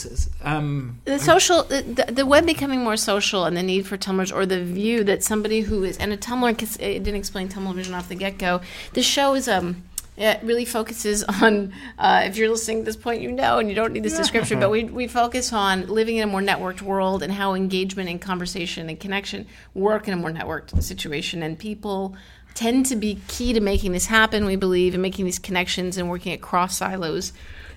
um, 0.42 1.00
the 1.04 1.18
social 1.18 1.62
the, 1.64 2.06
the 2.08 2.26
web 2.26 2.46
becoming 2.46 2.82
more 2.82 2.96
social 2.96 3.44
and 3.44 3.56
the 3.56 3.62
need 3.62 3.86
for 3.86 3.96
tummlers 3.96 4.34
or 4.34 4.46
the 4.46 4.62
view 4.62 5.04
that 5.04 5.22
somebody 5.22 5.60
who 5.60 5.84
is 5.84 5.96
and 5.98 6.12
a 6.12 6.16
tummler 6.16 6.50
it 6.50 6.78
didn't 7.02 7.16
explain 7.16 7.48
TummelVision 7.48 7.96
off 7.96 8.08
the 8.08 8.14
get-go. 8.14 8.60
The 8.92 9.02
show 9.02 9.34
is 9.34 9.48
um 9.48 9.82
it 10.16 10.40
really 10.42 10.64
focuses 10.64 11.22
on 11.42 11.72
uh, 11.98 12.22
if 12.24 12.36
you're 12.36 12.48
listening 12.48 12.80
at 12.80 12.84
this 12.84 12.96
point 12.96 13.20
you 13.20 13.30
know 13.30 13.58
and 13.58 13.68
you 13.68 13.74
don't 13.74 13.92
need 13.92 14.02
this 14.02 14.16
description 14.16 14.60
but 14.60 14.70
we, 14.70 14.84
we 14.84 15.06
focus 15.06 15.52
on 15.52 15.86
living 15.86 16.16
in 16.16 16.28
a 16.28 16.30
more 16.30 16.40
networked 16.40 16.82
world 16.82 17.22
and 17.22 17.32
how 17.32 17.54
engagement 17.54 18.08
and 18.08 18.20
conversation 18.20 18.88
and 18.88 18.98
connection 18.98 19.46
work 19.74 20.08
in 20.08 20.14
a 20.14 20.16
more 20.16 20.30
networked 20.30 20.82
situation. 20.82 21.42
And 21.42 21.58
people 21.58 22.16
tend 22.56 22.86
to 22.86 22.96
be 22.96 23.20
key 23.28 23.52
to 23.52 23.60
making 23.60 23.92
this 23.92 24.06
happen 24.06 24.46
we 24.46 24.56
believe 24.56 24.94
in 24.94 25.02
making 25.02 25.26
these 25.26 25.38
connections 25.38 25.98
and 25.98 26.08
working 26.08 26.32
across 26.32 26.78
silos 26.78 27.32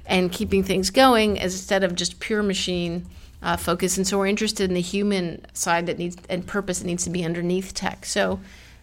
and 0.09 0.31
keeping 0.31 0.63
things 0.63 0.89
going 0.89 1.39
as 1.39 1.53
instead 1.53 1.83
of 1.83 1.95
just 1.95 2.19
pure 2.19 2.43
machine 2.43 3.05
uh, 3.41 3.55
focus. 3.55 3.95
And 3.95 4.05
so 4.05 4.17
we're 4.17 4.27
interested 4.27 4.69
in 4.69 4.73
the 4.73 4.81
human 4.81 5.45
side 5.53 5.85
that 5.85 5.97
needs 5.97 6.17
and 6.29 6.45
purpose 6.45 6.79
that 6.79 6.87
needs 6.87 7.03
to 7.05 7.09
be 7.09 7.23
underneath 7.23 7.73
tech. 7.73 8.05
So 8.05 8.39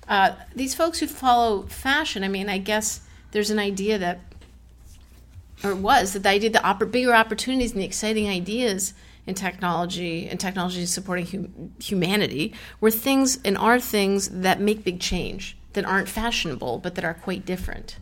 uh, 0.08 0.32
these 0.54 0.74
folks 0.74 1.00
who 1.00 1.08
follow 1.08 1.62
fashion, 1.62 2.22
I 2.24 2.28
mean, 2.28 2.48
I 2.48 2.58
guess 2.58 3.00
there's 3.32 3.50
an 3.50 3.58
idea 3.58 3.98
that, 3.98 4.20
or 5.64 5.74
was 5.74 6.12
that 6.12 6.22
the 6.22 6.28
idea 6.28 6.50
the 6.50 6.86
bigger 6.86 7.12
opportunities 7.12 7.72
and 7.72 7.82
the 7.82 7.84
exciting 7.84 8.28
ideas 8.28 8.94
in 9.26 9.34
technology 9.34 10.28
and 10.28 10.38
technology 10.38 10.86
supporting 10.86 11.26
hum- 11.26 11.74
humanity 11.80 12.54
were 12.80 12.92
things 12.92 13.40
and 13.44 13.58
are 13.58 13.80
things 13.80 14.28
that 14.28 14.60
make 14.60 14.84
big 14.84 15.00
change 15.00 15.56
that 15.72 15.84
aren't 15.84 16.08
fashionable 16.08 16.78
but 16.78 16.94
that 16.94 17.04
are 17.04 17.14
quite 17.14 17.44
different 17.44 17.96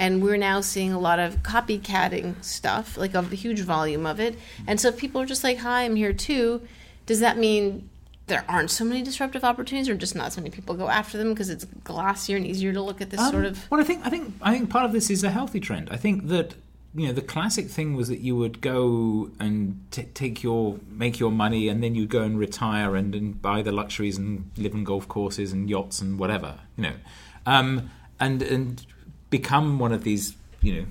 and 0.00 0.22
we're 0.22 0.38
now 0.38 0.62
seeing 0.62 0.92
a 0.92 0.98
lot 0.98 1.18
of 1.18 1.42
copycatting 1.42 2.42
stuff, 2.42 2.96
like 2.96 3.14
a 3.14 3.22
huge 3.22 3.60
volume 3.60 4.06
of 4.06 4.18
it. 4.18 4.34
And 4.66 4.80
so 4.80 4.88
if 4.88 4.96
people 4.96 5.20
are 5.20 5.26
just 5.26 5.44
like, 5.44 5.58
"Hi, 5.58 5.84
I'm 5.84 5.94
here 5.94 6.14
too," 6.14 6.62
does 7.06 7.20
that 7.20 7.38
mean 7.38 7.88
there 8.26 8.44
aren't 8.48 8.70
so 8.70 8.84
many 8.84 9.02
disruptive 9.02 9.44
opportunities, 9.44 9.88
or 9.88 9.94
just 9.94 10.16
not 10.16 10.32
so 10.32 10.40
many 10.40 10.50
people 10.50 10.74
go 10.74 10.88
after 10.88 11.18
them 11.18 11.28
because 11.30 11.50
it's 11.50 11.66
glossier 11.84 12.36
and 12.36 12.46
easier 12.46 12.72
to 12.72 12.80
look 12.80 13.00
at 13.00 13.10
this 13.10 13.20
Um, 13.20 13.30
sort 13.30 13.44
of? 13.44 13.70
Well, 13.70 13.80
I 13.80 13.84
think 13.84 14.06
I 14.06 14.10
think 14.10 14.34
I 14.40 14.52
think 14.56 14.70
part 14.70 14.86
of 14.86 14.92
this 14.92 15.10
is 15.10 15.22
a 15.22 15.30
healthy 15.30 15.60
trend. 15.60 15.88
I 15.90 15.96
think 15.96 16.28
that 16.28 16.54
you 16.94 17.06
know 17.06 17.12
the 17.12 17.22
classic 17.22 17.68
thing 17.68 17.94
was 17.94 18.08
that 18.08 18.20
you 18.20 18.34
would 18.36 18.60
go 18.62 19.30
and 19.38 19.80
t- 19.90 20.08
take 20.14 20.42
your 20.42 20.78
make 20.90 21.20
your 21.20 21.30
money 21.30 21.68
and 21.68 21.82
then 21.82 21.94
you'd 21.94 22.08
go 22.08 22.22
and 22.22 22.38
retire 22.38 22.96
and, 22.96 23.14
and 23.14 23.40
buy 23.42 23.60
the 23.62 23.70
luxuries 23.70 24.16
and 24.16 24.50
live 24.56 24.74
on 24.74 24.82
golf 24.84 25.06
courses 25.06 25.52
and 25.52 25.68
yachts 25.68 26.00
and 26.00 26.18
whatever 26.18 26.54
you 26.76 26.82
know, 26.84 26.94
um, 27.46 27.90
and 28.18 28.42
and 28.42 28.86
become 29.30 29.78
one 29.78 29.92
of 29.92 30.04
these 30.04 30.34
you 30.60 30.74
know 30.74 30.86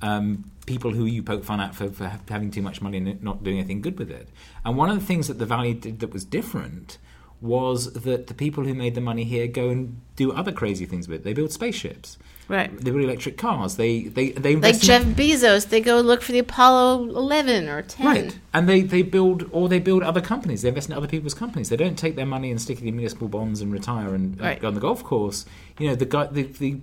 um, 0.00 0.50
people 0.66 0.92
who 0.92 1.06
you 1.06 1.22
poke 1.22 1.44
fun 1.44 1.60
at 1.60 1.74
for, 1.74 1.90
for 1.90 2.12
having 2.28 2.50
too 2.50 2.62
much 2.62 2.80
money 2.80 2.98
and 2.98 3.22
not 3.22 3.42
doing 3.42 3.58
anything 3.58 3.80
good 3.80 3.98
with 3.98 4.10
it. 4.10 4.28
And 4.64 4.76
one 4.76 4.90
of 4.90 5.00
the 5.00 5.04
things 5.04 5.26
that 5.28 5.38
the 5.38 5.46
Valley 5.46 5.74
did 5.74 6.00
that 6.00 6.12
was 6.12 6.24
different 6.24 6.98
was 7.40 7.92
that 7.92 8.26
the 8.26 8.34
people 8.34 8.64
who 8.64 8.74
made 8.74 8.94
the 8.94 9.00
money 9.00 9.24
here 9.24 9.46
go 9.46 9.68
and 9.68 10.00
do 10.16 10.32
other 10.32 10.50
crazy 10.52 10.84
things 10.86 11.06
with 11.08 11.20
it. 11.20 11.24
They 11.24 11.32
build 11.32 11.52
spaceships. 11.52 12.18
Right. 12.48 12.74
They 12.80 12.90
build 12.90 13.04
electric 13.04 13.36
cars. 13.36 13.76
They 13.76 14.04
they 14.04 14.30
they 14.30 14.56
Like 14.56 14.74
in- 14.74 14.80
Jeff 14.80 15.04
Bezos, 15.04 15.68
they 15.68 15.80
go 15.80 16.00
look 16.00 16.22
for 16.22 16.32
the 16.32 16.38
Apollo 16.40 17.04
11 17.10 17.68
or 17.68 17.82
10. 17.82 18.06
Right, 18.06 18.38
and 18.54 18.68
they, 18.68 18.80
they 18.80 19.02
build 19.02 19.48
or 19.52 19.68
they 19.68 19.78
build 19.78 20.02
other 20.02 20.22
companies. 20.22 20.62
They 20.62 20.68
invest 20.70 20.88
in 20.88 20.96
other 20.96 21.06
people's 21.06 21.34
companies. 21.34 21.68
They 21.68 21.76
don't 21.76 21.98
take 21.98 22.16
their 22.16 22.26
money 22.26 22.50
and 22.50 22.60
stick 22.60 22.80
it 22.80 22.88
in 22.88 22.96
municipal 22.96 23.28
bonds 23.28 23.60
and 23.60 23.70
retire 23.70 24.14
and, 24.14 24.32
and 24.32 24.40
Right. 24.40 24.60
go 24.60 24.68
on 24.68 24.74
the 24.74 24.80
golf 24.80 25.04
course. 25.04 25.44
You 25.78 25.88
know, 25.88 25.94
the 25.94 26.06
guy, 26.06 26.26
the, 26.26 26.44
the 26.44 26.80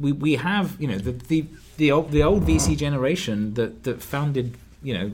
we 0.00 0.12
we 0.12 0.36
have 0.36 0.80
you 0.80 0.88
know 0.88 0.96
the 0.98 1.12
the 1.12 1.44
the 1.76 1.92
old, 1.92 2.10
the 2.10 2.22
old 2.22 2.44
VC 2.44 2.74
generation 2.76 3.54
that 3.54 3.82
that 3.84 4.02
founded 4.02 4.56
you 4.82 4.94
know 4.94 5.12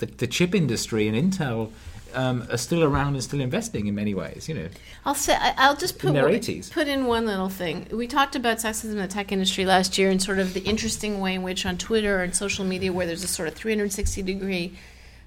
the, 0.00 0.06
the 0.06 0.26
chip 0.26 0.52
industry 0.54 1.06
and 1.08 1.16
Intel 1.16 1.70
um, 2.14 2.46
are 2.50 2.56
still 2.56 2.82
around 2.84 3.14
and 3.14 3.22
still 3.22 3.40
investing 3.40 3.86
in 3.86 3.94
many 3.94 4.14
ways. 4.14 4.48
You 4.48 4.54
know, 4.54 4.68
I'll 5.04 5.14
say 5.14 5.36
I'll 5.40 5.76
just 5.76 5.98
put 5.98 6.12
their 6.12 6.24
one- 6.24 6.34
80s. 6.34 6.70
put 6.70 6.88
in 6.88 7.06
one 7.06 7.26
little 7.26 7.48
thing. 7.48 7.86
We 7.92 8.06
talked 8.06 8.36
about 8.36 8.58
sexism 8.58 8.92
in 8.92 8.96
the 8.98 9.08
tech 9.08 9.32
industry 9.32 9.64
last 9.66 9.98
year 9.98 10.10
and 10.10 10.22
sort 10.22 10.38
of 10.38 10.54
the 10.54 10.60
interesting 10.60 11.20
way 11.20 11.34
in 11.34 11.42
which 11.42 11.66
on 11.66 11.78
Twitter 11.78 12.22
and 12.22 12.34
social 12.34 12.64
media, 12.64 12.92
where 12.92 13.06
there's 13.06 13.24
a 13.24 13.28
sort 13.28 13.48
of 13.48 13.54
360 13.54 14.22
degree 14.22 14.74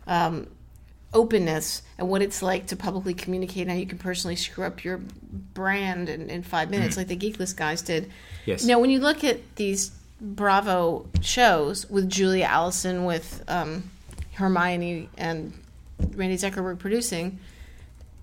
um, 0.07 0.47
openness 1.13 1.81
and 1.97 2.07
what 2.09 2.21
it's 2.21 2.41
like 2.41 2.67
to 2.67 2.75
publicly 2.75 3.13
communicate 3.13 3.67
how 3.67 3.73
you 3.73 3.85
can 3.85 3.97
personally 3.97 4.35
screw 4.35 4.63
up 4.63 4.83
your 4.83 4.99
brand 5.53 6.09
in, 6.09 6.29
in 6.29 6.41
five 6.43 6.69
minutes, 6.69 6.97
like 6.97 7.07
the 7.07 7.17
Geeklist 7.17 7.55
guys 7.57 7.81
did. 7.81 8.09
Yes. 8.45 8.63
Now, 8.65 8.79
when 8.79 8.89
you 8.89 8.99
look 8.99 9.23
at 9.23 9.55
these 9.57 9.91
Bravo 10.21 11.07
shows 11.21 11.89
with 11.89 12.09
Julia 12.09 12.45
Allison, 12.45 13.05
with 13.05 13.43
um, 13.47 13.89
Hermione 14.33 15.09
and 15.17 15.53
Randi 16.15 16.37
Zuckerberg 16.37 16.79
producing, 16.79 17.39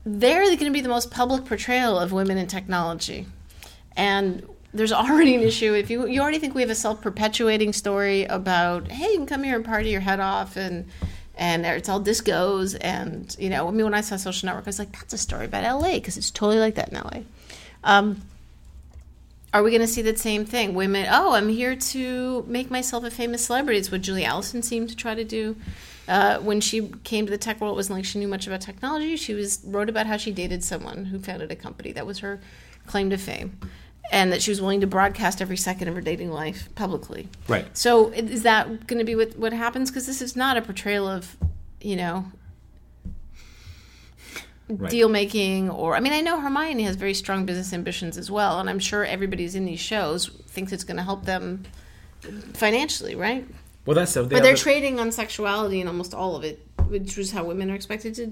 they're 0.04 0.44
going 0.44 0.58
to 0.58 0.70
be 0.70 0.80
the 0.80 0.88
most 0.88 1.10
public 1.10 1.44
portrayal 1.44 1.98
of 1.98 2.12
women 2.12 2.38
in 2.38 2.46
technology. 2.46 3.26
And 3.96 4.48
there's 4.72 4.92
already 5.02 5.34
an 5.34 5.42
issue. 5.42 5.74
If 5.74 5.90
you 5.90 6.06
you 6.06 6.20
already 6.20 6.38
think 6.38 6.54
we 6.54 6.62
have 6.62 6.70
a 6.70 6.74
self 6.74 7.00
perpetuating 7.00 7.72
story 7.72 8.24
about, 8.24 8.88
hey, 8.88 9.10
you 9.10 9.16
can 9.16 9.26
come 9.26 9.42
here 9.42 9.56
and 9.56 9.64
party 9.64 9.90
your 9.90 10.00
head 10.00 10.20
off 10.20 10.56
and 10.56 10.86
and 11.36 11.64
it's 11.64 11.88
all 11.88 12.00
discos 12.00 12.76
and 12.80 13.36
you 13.38 13.48
know, 13.48 13.68
I 13.68 13.70
mean, 13.70 13.84
when 13.84 13.94
I 13.94 14.00
saw 14.00 14.16
Social 14.16 14.46
Network, 14.46 14.64
I 14.64 14.70
was 14.70 14.78
like, 14.78 14.92
that's 14.92 15.12
a 15.12 15.18
story 15.18 15.46
about 15.46 15.80
LA 15.80 15.94
because 15.94 16.16
it's 16.16 16.30
totally 16.30 16.58
like 16.58 16.74
that 16.74 16.88
in 16.88 16.96
LA. 16.96 17.20
Um, 17.84 18.22
are 19.54 19.62
we 19.62 19.70
going 19.70 19.80
to 19.80 19.86
see 19.86 20.02
the 20.02 20.16
same 20.16 20.44
thing? 20.44 20.74
Women, 20.74 21.06
oh, 21.10 21.32
I'm 21.32 21.48
here 21.48 21.74
to 21.74 22.44
make 22.48 22.70
myself 22.70 23.04
a 23.04 23.10
famous 23.10 23.46
celebrity. 23.46 23.78
It's 23.78 23.90
what 23.90 24.02
Julia 24.02 24.26
Allison 24.26 24.62
seemed 24.62 24.90
to 24.90 24.96
try 24.96 25.14
to 25.14 25.24
do. 25.24 25.56
Uh, 26.08 26.38
when 26.38 26.60
she 26.60 26.88
came 27.04 27.26
to 27.26 27.30
the 27.30 27.36
tech 27.38 27.60
world, 27.60 27.74
it 27.74 27.76
wasn't 27.76 27.98
like 27.98 28.04
she 28.04 28.18
knew 28.18 28.28
much 28.28 28.46
about 28.46 28.62
technology. 28.62 29.14
She 29.16 29.34
was 29.34 29.60
wrote 29.64 29.90
about 29.90 30.06
how 30.06 30.16
she 30.16 30.32
dated 30.32 30.64
someone 30.64 31.04
who 31.06 31.18
founded 31.18 31.52
a 31.52 31.56
company. 31.56 31.92
That 31.92 32.06
was 32.06 32.20
her 32.20 32.40
claim 32.86 33.10
to 33.10 33.18
fame, 33.18 33.58
and 34.10 34.32
that 34.32 34.40
she 34.40 34.50
was 34.50 34.60
willing 34.60 34.80
to 34.80 34.86
broadcast 34.86 35.42
every 35.42 35.58
second 35.58 35.88
of 35.88 35.94
her 35.94 36.00
dating 36.00 36.30
life 36.32 36.74
publicly. 36.74 37.28
Right. 37.46 37.66
So, 37.76 38.08
is 38.08 38.42
that 38.42 38.86
going 38.86 38.98
to 38.98 39.04
be 39.04 39.14
what 39.14 39.36
what 39.36 39.52
happens? 39.52 39.90
Because 39.90 40.06
this 40.06 40.22
is 40.22 40.34
not 40.34 40.56
a 40.56 40.62
portrayal 40.62 41.06
of, 41.06 41.36
you 41.80 41.96
know, 41.96 42.24
Right. 44.70 44.90
deal 44.90 45.08
making 45.08 45.70
or 45.70 45.96
I 45.96 46.00
mean 46.00 46.12
I 46.12 46.20
know 46.20 46.40
Hermione 46.40 46.82
has 46.82 46.96
very 46.96 47.14
strong 47.14 47.46
business 47.46 47.72
ambitions 47.72 48.18
as 48.18 48.30
well 48.30 48.60
and 48.60 48.68
I'm 48.68 48.78
sure 48.78 49.02
everybody 49.02 49.44
who's 49.44 49.54
in 49.54 49.64
these 49.64 49.80
shows 49.80 50.28
thinks 50.28 50.72
it's 50.72 50.84
going 50.84 50.98
to 50.98 51.02
help 51.02 51.24
them 51.24 51.64
financially, 52.52 53.14
right? 53.14 53.46
Well, 53.88 53.94
that's 53.94 54.12
so. 54.12 54.22
the 54.22 54.28
but 54.28 54.42
they're 54.42 54.52
other- 54.52 54.60
trading 54.60 55.00
on 55.00 55.10
sexuality 55.10 55.80
and 55.80 55.88
almost 55.88 56.12
all 56.12 56.36
of 56.36 56.44
it, 56.44 56.60
which 56.88 57.16
was 57.16 57.30
how 57.30 57.44
women 57.44 57.70
are 57.70 57.74
expected 57.74 58.14
to 58.16 58.26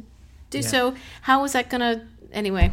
do. 0.51 0.59
Yeah. 0.59 0.61
So 0.61 0.95
how 1.23 1.43
is 1.45 1.53
that 1.53 1.71
going 1.71 1.81
to 1.81 2.07
anyway? 2.31 2.73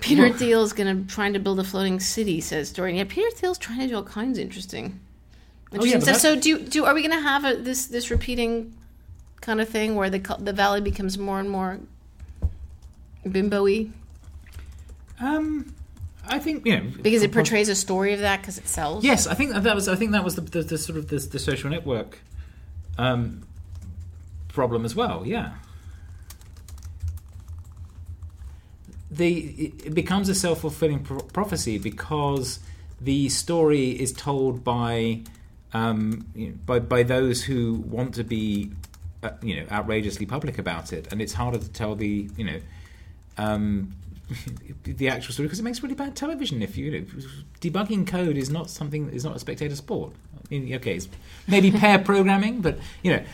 Peter 0.00 0.30
Thiel 0.32 0.62
is 0.62 0.72
going 0.72 1.04
to 1.04 1.14
trying 1.14 1.34
to 1.34 1.38
build 1.38 1.60
a 1.60 1.64
floating 1.64 2.00
city, 2.00 2.40
says 2.40 2.72
Dorian. 2.72 2.96
Yeah, 2.96 3.04
Peter 3.06 3.30
Thiel's 3.30 3.58
trying 3.58 3.80
to 3.80 3.88
do 3.88 3.96
all 3.96 4.02
kinds 4.02 4.38
of 4.38 4.44
interesting, 4.44 4.98
Oh, 5.72 5.84
yeah, 5.84 5.96
interesting 5.96 6.00
stuff. 6.14 6.16
So 6.22 6.36
do 6.40 6.58
do 6.58 6.86
are 6.86 6.94
we 6.94 7.02
going 7.02 7.14
to 7.14 7.20
have 7.20 7.44
a, 7.44 7.56
this 7.56 7.86
this 7.86 8.10
repeating 8.10 8.74
kind 9.42 9.60
of 9.60 9.68
thing 9.68 9.94
where 9.94 10.08
the 10.08 10.20
the 10.38 10.54
valley 10.54 10.80
becomes 10.80 11.18
more 11.18 11.38
and 11.38 11.50
more 11.50 11.80
bimbo-y 13.30 13.90
Um, 15.20 15.74
I 16.28 16.38
think 16.38 16.66
you 16.66 16.76
know 16.76 16.90
because 17.02 17.22
it 17.22 17.32
portrays 17.32 17.68
a 17.68 17.74
story 17.74 18.12
of 18.12 18.20
that 18.20 18.40
because 18.40 18.58
it 18.58 18.68
sells? 18.68 19.04
Yes, 19.04 19.26
I 19.26 19.34
think 19.34 19.52
that 19.54 19.74
was. 19.74 19.88
I 19.88 19.96
think 19.96 20.12
that 20.12 20.24
was 20.24 20.34
the, 20.36 20.42
the, 20.42 20.62
the 20.62 20.78
sort 20.78 20.98
of 20.98 21.08
the, 21.08 21.18
the 21.18 21.38
social 21.38 21.70
network 21.70 22.18
um, 22.98 23.42
problem 24.48 24.84
as 24.84 24.94
well. 24.94 25.24
Yeah, 25.26 25.54
the 29.10 29.38
it 29.84 29.94
becomes 29.94 30.28
a 30.28 30.34
self 30.34 30.60
fulfilling 30.60 31.00
pro- 31.04 31.20
prophecy 31.20 31.78
because 31.78 32.60
the 33.00 33.28
story 33.28 33.90
is 33.90 34.12
told 34.12 34.64
by 34.64 35.22
um, 35.72 36.26
you 36.34 36.48
know, 36.48 36.54
by 36.66 36.78
by 36.78 37.02
those 37.02 37.44
who 37.44 37.74
want 37.86 38.14
to 38.14 38.24
be 38.24 38.72
uh, 39.22 39.30
you 39.42 39.56
know 39.56 39.66
outrageously 39.70 40.26
public 40.26 40.58
about 40.58 40.92
it, 40.92 41.12
and 41.12 41.20
it's 41.20 41.32
harder 41.32 41.58
to 41.58 41.68
tell 41.68 41.94
the 41.94 42.28
you 42.36 42.44
know. 42.44 42.60
Um, 43.38 43.94
the 44.84 45.08
actual 45.08 45.32
story 45.32 45.46
because 45.46 45.60
it 45.60 45.62
makes 45.62 45.82
really 45.82 45.94
bad 45.94 46.16
television. 46.16 46.62
If 46.62 46.76
you, 46.76 46.86
you 46.86 47.00
know, 47.00 47.06
debugging 47.60 48.06
code 48.06 48.36
is 48.36 48.50
not 48.50 48.70
something 48.70 49.10
is 49.10 49.24
not 49.24 49.36
a 49.36 49.38
spectator 49.38 49.76
sport. 49.76 50.12
I 50.34 50.54
mean, 50.54 50.74
okay, 50.76 50.96
it's 50.96 51.08
maybe 51.46 51.70
pair 51.70 51.98
programming, 51.98 52.60
but 52.60 52.78
you 53.02 53.12
know, 53.12 53.24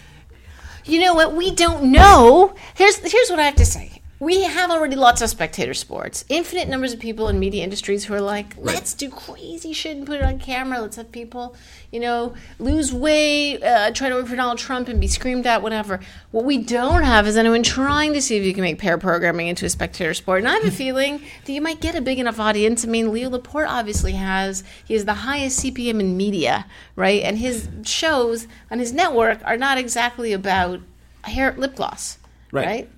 You 0.85 1.01
know 1.01 1.15
what? 1.15 1.35
We 1.35 1.55
don't 1.55 1.93
know. 1.93 2.55
Here's 2.75 2.99
here's 2.99 3.31
what 3.31 3.39
I 3.39 3.45
have 3.45 3.57
to 3.57 3.65
say. 3.65 4.02
We 4.23 4.45
have 4.45 4.71
already 4.71 4.95
lots 4.95 5.21
of 5.21 5.31
spectator 5.31 5.75
sports. 5.75 6.25
Infinite 6.29 6.69
numbers 6.69 6.93
of 6.93 7.01
people 7.01 7.27
in 7.27 7.41
media 7.41 7.65
industries 7.65 8.05
who 8.05 8.15
are 8.15 8.21
like, 8.21 8.55
let's 8.57 8.95
do 8.95 9.11
crazy 9.11 9.73
shit 9.73 9.97
and 9.97 10.07
put 10.07 10.21
it 10.21 10.23
on 10.23 10.39
camera. 10.39 10.81
Let's 10.81 10.95
have 10.95 11.11
people, 11.11 11.57
you 11.91 11.99
know, 11.99 12.35
lose 12.61 12.93
weight, 12.93 13.61
uh, 13.65 13.91
try 13.91 14.09
to 14.11 14.15
work 14.15 14.29
for 14.29 14.37
Donald 14.37 14.59
Trump 14.59 14.87
and 14.87 15.01
be 15.01 15.09
screamed 15.09 15.45
at, 15.49 15.61
whatever. 15.61 15.99
What 16.31 16.45
we 16.45 16.59
don't 16.59 17.03
have 17.03 17.27
is 17.27 17.37
anyone 17.37 17.65
trying 17.65 18.13
to 18.13 18.23
see 18.23 18.37
if 18.37 18.45
you 18.45 18.55
can 18.55 18.63
make 18.63 18.79
pair 18.79 18.97
programming 18.97 19.49
into 19.49 19.67
a 19.67 19.69
spectator 19.69 20.15
sport. 20.15 20.39
And 20.39 20.49
I 20.49 20.53
have 20.55 20.67
a 20.67 20.71
feeling 20.71 21.21
that 21.45 21.53
you 21.53 21.61
might 21.61 21.81
get 21.81 21.97
a 21.97 22.01
big 22.01 22.21
enough 22.21 22.39
audience. 22.39 22.85
I 22.85 22.89
mean, 22.89 23.13
Leo 23.13 23.29
Laporte 23.29 23.67
obviously 23.69 24.13
has, 24.13 24.63
he 24.87 24.95
has 24.95 25.05
the 25.05 25.15
highest 25.15 25.59
CPM 25.65 25.99
in 25.99 26.17
media, 26.17 26.67
right? 26.95 27.25
And 27.25 27.39
his 27.39 27.69
shows 27.83 28.47
on 28.71 28.79
his 28.79 28.93
network 28.93 29.41
are 29.45 29.57
not 29.57 29.79
exactly 29.79 30.33
about 30.33 30.79
hair 31.25 31.57
lip 31.59 31.75
gloss, 31.75 32.19
Right. 32.53 32.67
right? 32.67 32.89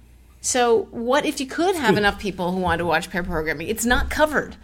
So 0.44 0.88
what 0.90 1.24
if 1.24 1.40
you 1.40 1.46
could 1.46 1.74
have 1.74 1.96
enough 1.96 2.18
people 2.18 2.52
who 2.52 2.60
want 2.60 2.80
to 2.80 2.84
watch 2.84 3.08
pair 3.08 3.22
programming? 3.22 3.66
It's 3.68 3.86
not 3.86 4.10
covered. 4.10 4.56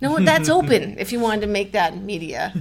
No, 0.00 0.18
that's 0.18 0.48
open 0.58 0.98
if 0.98 1.12
you 1.12 1.20
wanted 1.20 1.42
to 1.42 1.46
make 1.46 1.70
that 1.70 1.96
media. 1.96 2.52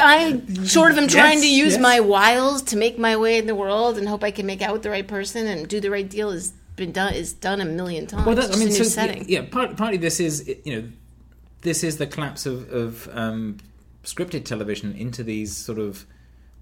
I 0.00 0.40
sort 0.62 0.92
of 0.92 0.98
am 0.98 1.08
trying 1.08 1.40
to 1.40 1.50
use 1.50 1.72
yes. 1.72 1.82
my 1.82 1.98
wiles 1.98 2.62
to 2.62 2.76
make 2.76 3.00
my 3.00 3.16
way 3.16 3.38
in 3.38 3.48
the 3.48 3.54
world 3.56 3.98
and 3.98 4.08
hope 4.08 4.22
I 4.22 4.30
can 4.30 4.46
make 4.46 4.62
out 4.62 4.72
with 4.74 4.84
the 4.84 4.90
right 4.90 5.06
person 5.06 5.48
and 5.48 5.66
do 5.66 5.80
the 5.80 5.90
right 5.90 6.08
deal 6.08 6.30
has 6.30 6.52
been 6.76 6.92
done 6.92 7.14
is 7.14 7.32
done 7.32 7.60
a 7.60 7.64
million 7.64 8.06
times. 8.06 8.26
Well, 8.26 8.38
It's 8.38 8.46
that, 8.46 8.56
I 8.56 8.58
mean, 8.60 8.68
a 8.68 8.70
new 8.70 8.76
so, 8.76 8.84
setting. 8.84 9.24
yeah, 9.28 9.42
part, 9.50 9.76
partly 9.76 9.96
this 9.98 10.20
is 10.20 10.48
you 10.64 10.80
know, 10.80 10.88
this 11.62 11.82
is 11.82 11.96
the 11.96 12.06
collapse 12.06 12.46
of, 12.46 12.70
of 12.70 13.08
um, 13.12 13.56
scripted 14.04 14.44
television 14.44 14.92
into 14.92 15.24
these 15.24 15.56
sort 15.56 15.80
of 15.80 16.06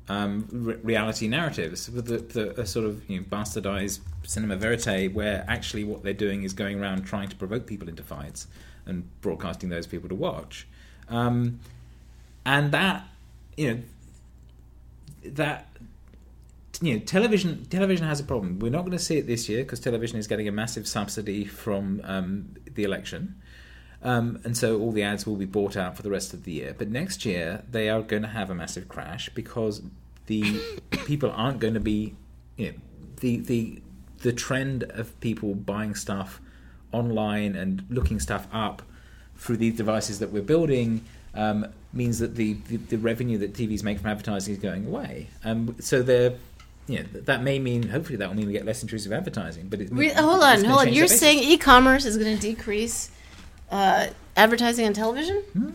um, 0.08 0.48
re- 0.50 0.76
reality 0.82 1.28
narratives 1.28 1.90
with 1.90 2.06
the, 2.06 2.18
the 2.18 2.60
a 2.60 2.66
sort 2.66 2.86
of 2.86 3.08
you 3.08 3.20
know, 3.20 3.24
bastardized 3.24 4.00
cinema 4.22 4.56
verite, 4.56 5.12
where 5.12 5.44
actually 5.48 5.84
what 5.84 6.02
they're 6.02 6.12
doing 6.12 6.42
is 6.42 6.52
going 6.52 6.80
around 6.80 7.04
trying 7.04 7.28
to 7.28 7.36
provoke 7.36 7.66
people 7.66 7.88
into 7.88 8.02
fights 8.02 8.46
and 8.86 9.08
broadcasting 9.20 9.70
those 9.70 9.86
people 9.86 10.08
to 10.08 10.14
watch, 10.14 10.66
um, 11.08 11.60
and 12.44 12.72
that 12.72 13.04
you 13.56 13.74
know 13.74 13.80
that 15.24 15.68
you 16.80 16.94
know, 16.94 17.00
television 17.00 17.64
television 17.66 18.06
has 18.06 18.20
a 18.20 18.24
problem. 18.24 18.58
We're 18.58 18.70
not 18.70 18.80
going 18.80 18.92
to 18.92 18.98
see 18.98 19.16
it 19.18 19.26
this 19.26 19.48
year 19.48 19.62
because 19.62 19.80
television 19.80 20.18
is 20.18 20.26
getting 20.26 20.48
a 20.48 20.52
massive 20.52 20.86
subsidy 20.86 21.44
from 21.44 22.00
um, 22.04 22.54
the 22.74 22.84
election, 22.84 23.40
um, 24.04 24.38
and 24.44 24.56
so 24.56 24.78
all 24.78 24.92
the 24.92 25.02
ads 25.02 25.26
will 25.26 25.36
be 25.36 25.46
bought 25.46 25.76
out 25.76 25.96
for 25.96 26.02
the 26.02 26.10
rest 26.10 26.34
of 26.34 26.44
the 26.44 26.52
year. 26.52 26.74
But 26.76 26.90
next 26.90 27.24
year 27.24 27.64
they 27.70 27.88
are 27.88 28.02
going 28.02 28.22
to 28.22 28.28
have 28.28 28.50
a 28.50 28.54
massive 28.54 28.88
crash 28.88 29.30
because 29.30 29.82
the 30.26 30.60
people 31.06 31.32
aren't 31.34 31.58
going 31.58 31.74
to 31.74 31.80
be, 31.80 32.14
you 32.56 32.72
know, 32.72 32.74
the 33.20 33.38
the 33.38 33.82
the 34.20 34.32
trend 34.32 34.84
of 34.84 35.18
people 35.20 35.54
buying 35.54 35.94
stuff 35.94 36.40
online 36.92 37.56
and 37.56 37.84
looking 37.88 38.20
stuff 38.20 38.46
up 38.52 38.82
through 39.36 39.56
these 39.56 39.76
devices 39.76 40.18
that 40.20 40.30
we're 40.30 40.42
building 40.42 41.04
um, 41.34 41.66
means 41.92 42.18
that 42.20 42.36
the, 42.36 42.54
the, 42.68 42.76
the 42.76 42.96
revenue 42.96 43.36
that 43.38 43.52
TVs 43.52 43.82
make 43.82 43.98
from 43.98 44.08
advertising 44.08 44.54
is 44.54 44.60
going 44.60 44.86
away. 44.86 45.28
Um, 45.44 45.76
so 45.80 46.02
they're, 46.02 46.34
you 46.86 47.00
know, 47.00 47.04
that 47.20 47.42
may 47.42 47.58
mean 47.58 47.88
hopefully 47.88 48.16
that 48.16 48.28
will 48.28 48.36
mean 48.36 48.46
we 48.46 48.52
get 48.52 48.64
less 48.64 48.82
intrusive 48.82 49.12
advertising. 49.12 49.68
But 49.68 49.80
it, 49.80 49.88
Re- 49.92 50.10
hold 50.10 50.42
on, 50.42 50.64
hold 50.64 50.80
on. 50.82 50.92
You're 50.92 51.08
saying 51.08 51.40
e-commerce 51.40 52.04
is 52.04 52.16
going 52.16 52.34
to 52.34 52.40
decrease 52.40 53.10
uh, 53.70 54.08
advertising 54.36 54.86
on 54.86 54.92
television 54.92 55.42
Hmm. 55.52 55.70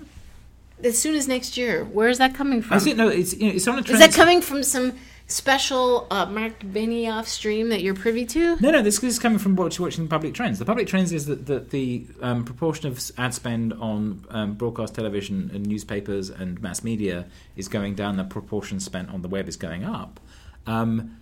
as 0.83 0.97
soon 0.97 1.15
as 1.15 1.27
next 1.27 1.57
year? 1.57 1.83
Where 1.83 2.09
is 2.09 2.17
that 2.17 2.33
coming 2.35 2.61
from? 2.61 2.77
I 2.77 2.79
think 2.79 2.97
no, 2.97 3.07
it's 3.07 3.33
you 3.35 3.47
know, 3.47 3.55
it's 3.55 3.67
on 3.67 3.79
a 3.79 3.81
Is 3.81 3.99
that 3.99 4.13
coming 4.13 4.41
from 4.41 4.63
some 4.63 4.93
special 5.27 6.07
uh, 6.09 6.25
Mark 6.25 6.59
Benioff 6.61 7.25
stream 7.25 7.69
that 7.69 7.81
you're 7.81 7.93
privy 7.93 8.25
to? 8.25 8.57
No, 8.59 8.71
no, 8.71 8.81
this, 8.81 8.97
this 8.99 9.13
is 9.13 9.19
coming 9.19 9.37
from 9.37 9.55
what 9.55 9.77
you're 9.77 9.85
watching 9.85 10.07
public 10.07 10.33
trends. 10.33 10.57
The 10.57 10.65
public 10.65 10.87
trends 10.87 11.11
is 11.11 11.27
that 11.27 11.45
the, 11.45 11.59
the 11.59 12.07
um, 12.21 12.43
proportion 12.43 12.87
of 12.87 12.99
ad 13.17 13.35
spend 13.35 13.73
on 13.73 14.25
um, 14.31 14.53
broadcast 14.55 14.95
television 14.95 15.51
and 15.53 15.67
newspapers 15.67 16.31
and 16.31 16.59
mass 16.61 16.83
media 16.83 17.27
is 17.55 17.67
going 17.67 17.93
down. 17.93 18.17
The 18.17 18.23
proportion 18.23 18.79
spent 18.79 19.09
on 19.09 19.21
the 19.21 19.27
web 19.27 19.47
is 19.47 19.55
going 19.55 19.83
up. 19.83 20.19
Um, 20.65 21.17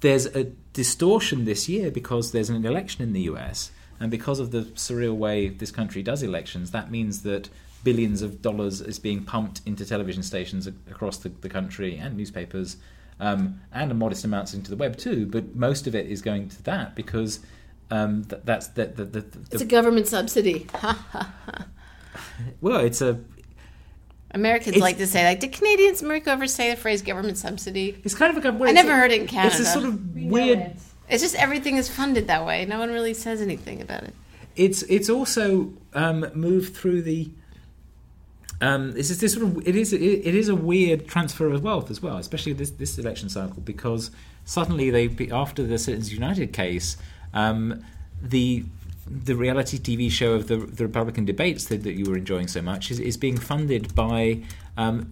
there's 0.00 0.26
a 0.26 0.44
distortion 0.74 1.44
this 1.46 1.68
year 1.70 1.90
because 1.90 2.32
there's 2.32 2.50
an 2.50 2.64
election 2.66 3.02
in 3.02 3.12
the 3.14 3.22
US, 3.22 3.70
and 4.00 4.10
because 4.10 4.38
of 4.40 4.50
the 4.50 4.62
surreal 4.74 5.16
way 5.16 5.48
this 5.48 5.70
country 5.70 6.02
does 6.02 6.22
elections, 6.22 6.70
that 6.72 6.90
means 6.90 7.22
that 7.22 7.48
billions 7.84 8.22
of 8.22 8.42
dollars 8.42 8.80
is 8.80 8.98
being 8.98 9.22
pumped 9.24 9.60
into 9.64 9.84
television 9.84 10.22
stations 10.22 10.66
across 10.66 11.16
the, 11.18 11.28
the 11.28 11.48
country 11.48 11.96
and 11.96 12.16
newspapers, 12.16 12.76
um, 13.20 13.60
and 13.72 13.90
a 13.90 13.94
modest 13.94 14.24
amounts 14.24 14.54
into 14.54 14.70
the 14.70 14.76
web 14.76 14.96
too. 14.96 15.26
But 15.26 15.54
most 15.54 15.86
of 15.86 15.94
it 15.94 16.06
is 16.06 16.20
going 16.22 16.48
to 16.50 16.62
that 16.64 16.94
because 16.96 17.40
um, 17.90 18.24
th- 18.24 18.42
that's 18.44 18.68
the, 18.68 18.86
the, 18.86 19.04
the, 19.04 19.20
the, 19.20 19.38
It's 19.52 19.62
a 19.62 19.66
government 19.66 20.06
subsidy. 20.08 20.66
Well, 22.60 22.80
it's 22.80 23.00
a 23.00 23.20
Americans 24.32 24.68
It's- 24.76 24.82
like 24.82 24.98
to 24.98 25.06
say, 25.06 25.24
like, 25.24 25.40
did 25.40 25.52
Canadians, 25.52 26.02
America, 26.02 26.30
ever 26.30 26.46
say 26.46 26.70
the 26.70 26.76
phrase 26.76 27.02
government 27.02 27.38
subsidy? 27.38 28.00
it's 28.04 28.14
kind 28.14 28.36
of 28.36 28.44
a. 28.44 28.52
well, 28.52 28.68
I 28.68 28.72
it's 28.72 28.74
never 28.76 28.92
a- 28.92 28.96
heard 28.96 29.10
it 29.12 29.20
in 29.22 29.26
Canada. 29.26 29.56
It's 29.56 29.68
a 29.68 29.72
sort 29.72 29.84
of 29.86 30.14
weird. 30.16 30.72
It's 31.08 31.22
just 31.22 31.34
everything 31.36 31.76
is 31.76 31.88
funded 31.88 32.26
that 32.26 32.44
way. 32.44 32.66
No 32.66 32.78
one 32.78 32.90
really 32.90 33.14
says 33.14 33.40
anything 33.40 33.80
about 33.80 34.04
it. 34.04 34.14
it's 34.56 34.82
it's 34.82 35.08
also 35.08 35.72
um, 35.94 36.26
moved 36.34 36.76
through 36.76 37.02
the. 37.02 37.30
Um, 38.60 38.94
it's 38.96 39.06
just 39.06 39.20
this 39.20 39.34
sort 39.34 39.46
of 39.46 39.68
it 39.68 39.76
is 39.76 39.92
it, 39.92 40.00
is 40.00 40.48
a 40.48 40.54
weird 40.56 41.06
transfer 41.06 41.46
of 41.46 41.62
wealth 41.62 41.90
as 41.90 42.02
well, 42.02 42.16
especially 42.16 42.52
this 42.52 42.70
this 42.70 42.98
election 42.98 43.28
cycle 43.28 43.62
because 43.62 44.10
suddenly 44.44 44.90
they 44.90 45.30
after 45.30 45.62
the 45.64 45.78
Citizens 45.78 46.12
United 46.12 46.52
case, 46.52 46.96
um, 47.32 47.84
the 48.20 48.64
the 49.06 49.36
reality 49.36 49.78
TV 49.78 50.10
show 50.10 50.34
of 50.34 50.48
the 50.48 50.56
the 50.56 50.84
Republican 50.84 51.24
debates 51.24 51.66
that, 51.66 51.84
that 51.84 51.92
you 51.92 52.10
were 52.10 52.16
enjoying 52.16 52.48
so 52.48 52.60
much 52.60 52.90
is, 52.90 52.98
is 52.98 53.16
being 53.16 53.38
funded 53.38 53.94
by 53.94 54.42
um, 54.76 55.08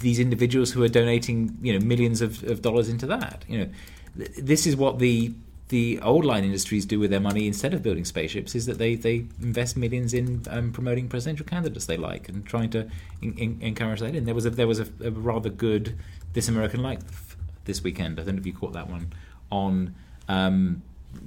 these 0.00 0.18
individuals 0.18 0.72
who 0.72 0.82
are 0.82 0.88
donating 0.88 1.56
you 1.60 1.78
know 1.78 1.84
millions 1.84 2.22
of, 2.22 2.42
of 2.44 2.62
dollars 2.62 2.88
into 2.88 3.06
that. 3.06 3.44
You 3.46 3.58
know, 3.58 3.68
this 4.16 4.66
is 4.66 4.76
what 4.76 4.98
the 4.98 5.32
the 5.68 5.98
old 6.00 6.24
line 6.24 6.44
industries 6.44 6.86
do 6.86 7.00
with 7.00 7.10
their 7.10 7.20
money 7.20 7.46
instead 7.46 7.74
of 7.74 7.82
building 7.82 8.04
spaceships 8.04 8.54
is 8.54 8.66
that 8.66 8.78
they, 8.78 8.94
they 8.94 9.24
invest 9.42 9.76
millions 9.76 10.14
in 10.14 10.42
um, 10.48 10.72
promoting 10.72 11.08
presidential 11.08 11.44
candidates 11.44 11.86
they 11.86 11.96
like 11.96 12.28
and 12.28 12.46
trying 12.46 12.70
to 12.70 12.88
in, 13.20 13.36
in, 13.36 13.58
encourage 13.60 13.98
that 13.98 14.14
in. 14.14 14.26
There 14.26 14.34
was 14.34 14.46
a 14.46 14.50
there 14.50 14.68
was 14.68 14.78
a, 14.78 14.86
a 15.04 15.10
rather 15.10 15.50
good 15.50 15.98
This 16.34 16.48
American 16.48 16.82
Life 16.82 17.36
this 17.64 17.82
weekend. 17.82 18.20
I 18.20 18.22
don't 18.22 18.36
know 18.36 18.40
if 18.40 18.46
you 18.46 18.52
caught 18.52 18.74
that 18.74 18.88
one 18.88 19.12
on 19.50 19.94
um, 20.28 20.82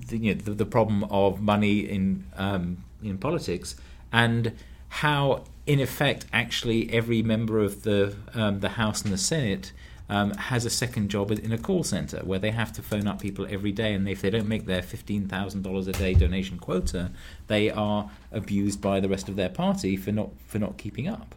the, 0.08 0.18
you 0.18 0.34
know, 0.34 0.42
the, 0.42 0.52
the 0.52 0.66
problem 0.66 1.04
of 1.06 1.42
money 1.42 1.80
in 1.80 2.24
um, 2.38 2.84
in 3.04 3.18
politics 3.18 3.76
and 4.12 4.54
how 4.88 5.44
in 5.66 5.80
effect 5.80 6.26
actually 6.32 6.92
every 6.94 7.22
member 7.22 7.60
of 7.60 7.84
the 7.84 8.16
um, 8.34 8.62
the 8.62 8.70
House 8.70 9.04
and 9.04 9.12
the 9.12 9.18
Senate 9.18 9.74
um, 10.10 10.32
has 10.32 10.66
a 10.66 10.70
second 10.70 11.10
job 11.10 11.32
in 11.32 11.52
a 11.52 11.58
call 11.58 11.84
center 11.84 12.20
where 12.20 12.40
they 12.40 12.52
have 12.52 12.74
to 12.74 12.82
phone 12.82 13.08
up 13.08 13.22
people 13.22 13.46
every 13.50 13.72
day, 13.72 13.94
and 13.94 14.08
if 14.10 14.22
they 14.22 14.30
don't 14.30 14.48
make 14.48 14.66
their 14.66 14.82
fifteen 14.82 15.28
thousand 15.28 15.62
dollars 15.62 15.88
a 15.88 15.94
day 15.94 16.14
donation 16.14 16.58
quota, 16.58 17.12
they 17.48 17.70
are 17.70 18.10
abused 18.32 18.82
by 18.82 19.00
the 19.00 19.08
rest 19.08 19.30
of 19.30 19.36
their 19.36 19.50
party 19.50 19.96
for 19.96 20.12
not 20.12 20.30
for 20.48 20.60
not 20.60 20.78
keeping 20.78 21.08
up. 21.08 21.36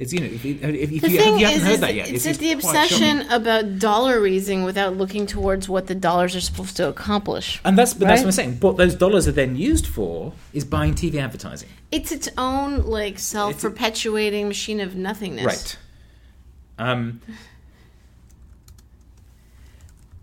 It's 0.00 0.14
you 0.14 0.20
know 0.20 0.26
if, 0.26 0.46
if, 0.46 0.62
if, 0.62 1.02
The 1.02 1.10
you, 1.10 1.18
thing 1.18 1.38
you 1.38 1.44
haven't 1.44 1.60
is, 1.60 1.62
heard 1.62 1.72
is 1.72 1.80
that 1.80 1.94
yet, 1.94 2.08
it's, 2.10 2.24
it's, 2.24 2.38
the 2.38 2.52
it's 2.52 2.64
shocking. 2.64 2.80
obsession 2.80 3.20
about 3.30 3.78
dollar 3.78 4.18
raising 4.18 4.64
without 4.64 4.96
looking 4.96 5.26
towards 5.26 5.68
what 5.68 5.88
the 5.88 5.94
dollars 5.94 6.34
are 6.34 6.40
supposed 6.40 6.78
to 6.78 6.88
accomplish. 6.88 7.60
And 7.66 7.76
that's 7.76 7.92
but 7.92 8.08
that's 8.08 8.22
what 8.22 8.28
I'm 8.28 8.32
saying. 8.32 8.60
What 8.60 8.78
those 8.78 8.94
dollars 8.94 9.28
are 9.28 9.32
then 9.32 9.56
used 9.56 9.86
for 9.86 10.32
is 10.54 10.64
buying 10.64 10.94
TV 10.94 11.16
advertising. 11.16 11.68
It's 11.92 12.12
its 12.12 12.30
own 12.38 12.84
like 12.84 13.18
self-perpetuating 13.18 14.48
machine 14.48 14.80
of 14.80 14.96
nothingness. 14.96 15.44
Right. 15.44 15.76
Um, 16.78 17.20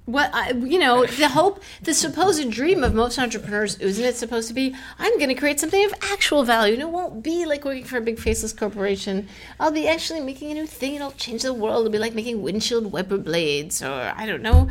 What 0.08 0.34
I, 0.34 0.51
you 0.51 0.80
know, 0.80 1.05
the 1.05 1.28
hope, 1.28 1.62
the 1.82 1.93
supposed 1.93 2.49
dream 2.49 2.82
of 2.82 2.93
most 2.93 3.20
entrepreneurs, 3.20 3.78
isn't 3.78 4.05
it 4.05 4.16
supposed 4.16 4.47
to 4.47 4.53
be? 4.53 4.74
I'm 4.97 5.18
going 5.18 5.28
to 5.28 5.36
create 5.36 5.60
something 5.60 5.84
of 5.84 5.93
actual 6.01 6.45
value, 6.45 6.76
and 6.76 6.82
it 6.82 6.89
won't 6.89 7.22
be 7.22 7.45
like 7.45 7.66
working 7.66 7.84
for 7.84 7.97
a 7.97 8.01
big 8.01 8.18
faceless 8.18 8.53
corporation. 8.53 9.28
I'll 9.60 9.70
be 9.70 9.86
actually 9.86 10.22
making 10.22 10.49
a 10.51 10.53
new 10.53 10.66
thing. 10.66 10.95
and 10.95 11.01
It'll 11.01 11.12
change 11.12 11.43
the 11.43 11.53
world. 11.53 11.82
It'll 11.82 11.91
be 11.91 11.99
like 11.99 12.16
making 12.16 12.41
windshield 12.41 12.89
wiper 12.93 13.18
blades, 13.18 13.84
or 13.84 14.14
I 14.16 14.26
don't 14.26 14.41
know, 14.41 14.70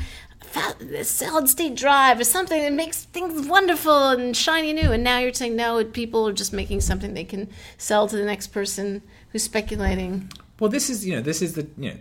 solid 1.02 1.50
state 1.50 1.74
drive, 1.74 2.18
or 2.18 2.24
something 2.24 2.62
that 2.62 2.72
makes 2.72 3.04
things 3.04 3.46
wonderful 3.46 4.08
and 4.08 4.34
shiny 4.34 4.72
new. 4.72 4.90
And 4.90 5.04
now 5.04 5.18
you're 5.18 5.34
saying 5.34 5.54
no, 5.54 5.84
people 5.84 6.26
are 6.26 6.32
just 6.32 6.54
making 6.54 6.80
something 6.80 7.12
they 7.12 7.24
can 7.24 7.50
sell 7.76 8.08
to 8.08 8.16
the 8.16 8.24
next 8.24 8.48
person 8.48 9.02
who's 9.32 9.42
speculating, 9.42 10.32
well, 10.58 10.70
this 10.70 10.88
is 10.88 11.06
you 11.06 11.14
know 11.14 11.20
this 11.20 11.42
is 11.42 11.52
the 11.52 11.68
you 11.76 11.90
know 11.90 11.98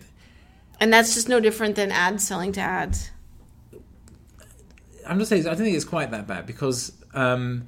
and 0.79 0.93
that's 0.93 1.13
just 1.13 1.29
no 1.29 1.39
different 1.39 1.75
than 1.75 1.91
ads 1.91 2.25
selling 2.25 2.51
to 2.53 2.61
ads. 2.61 3.11
I'm 5.07 5.17
not 5.17 5.27
saying 5.27 5.45
I 5.45 5.49
don't 5.49 5.57
think 5.63 5.75
it's 5.75 5.85
quite 5.85 6.11
that 6.11 6.27
bad 6.27 6.45
because 6.45 6.91
um, 7.13 7.67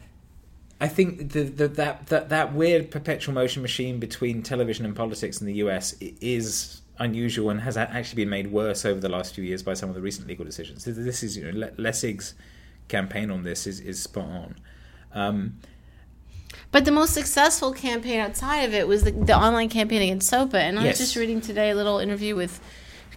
I 0.79 0.87
think 0.87 1.31
the, 1.31 1.43
the, 1.43 1.67
that, 1.69 2.07
that 2.07 2.29
that 2.29 2.53
weird 2.53 2.91
perpetual 2.91 3.33
motion 3.33 3.61
machine 3.61 3.99
between 3.99 4.43
television 4.43 4.85
and 4.85 4.95
politics 4.95 5.39
in 5.41 5.47
the 5.47 5.55
US 5.55 5.93
is 6.01 6.81
unusual 6.99 7.49
and 7.51 7.61
has 7.61 7.77
actually 7.77 8.23
been 8.23 8.29
made 8.29 8.51
worse 8.51 8.83
over 8.85 8.99
the 8.99 9.09
last 9.09 9.35
few 9.35 9.43
years 9.43 9.61
by 9.61 9.73
some 9.75 9.89
of 9.89 9.95
the 9.95 10.01
recent 10.01 10.27
legal 10.27 10.45
decisions. 10.45 10.83
This- 10.85 10.97
This 10.97 11.23
is 11.23 11.37
you 11.37 11.51
know 11.51 11.69
Lessig's 11.77 12.33
campaign 12.87 13.29
on 13.31 13.43
this 13.43 13.67
is, 13.67 13.79
is 13.81 14.01
spot 14.01 14.25
on. 14.29 14.55
Um, 15.13 15.57
But 16.71 16.85
the 16.85 16.91
most 16.91 17.13
successful 17.13 17.71
campaign 17.73 18.19
outside 18.19 18.61
of 18.63 18.73
it 18.73 18.87
was 18.87 19.03
the, 19.03 19.11
the 19.11 19.35
online 19.37 19.69
campaign 19.69 20.01
against 20.01 20.29
SOPA. 20.29 20.57
And 20.59 20.79
I 20.79 20.85
Yes. 20.85 20.99
was 20.99 21.07
just 21.09 21.15
reading 21.17 21.41
today 21.41 21.69
a 21.69 21.75
little 21.75 21.99
interview 21.99 22.35
with 22.35 22.59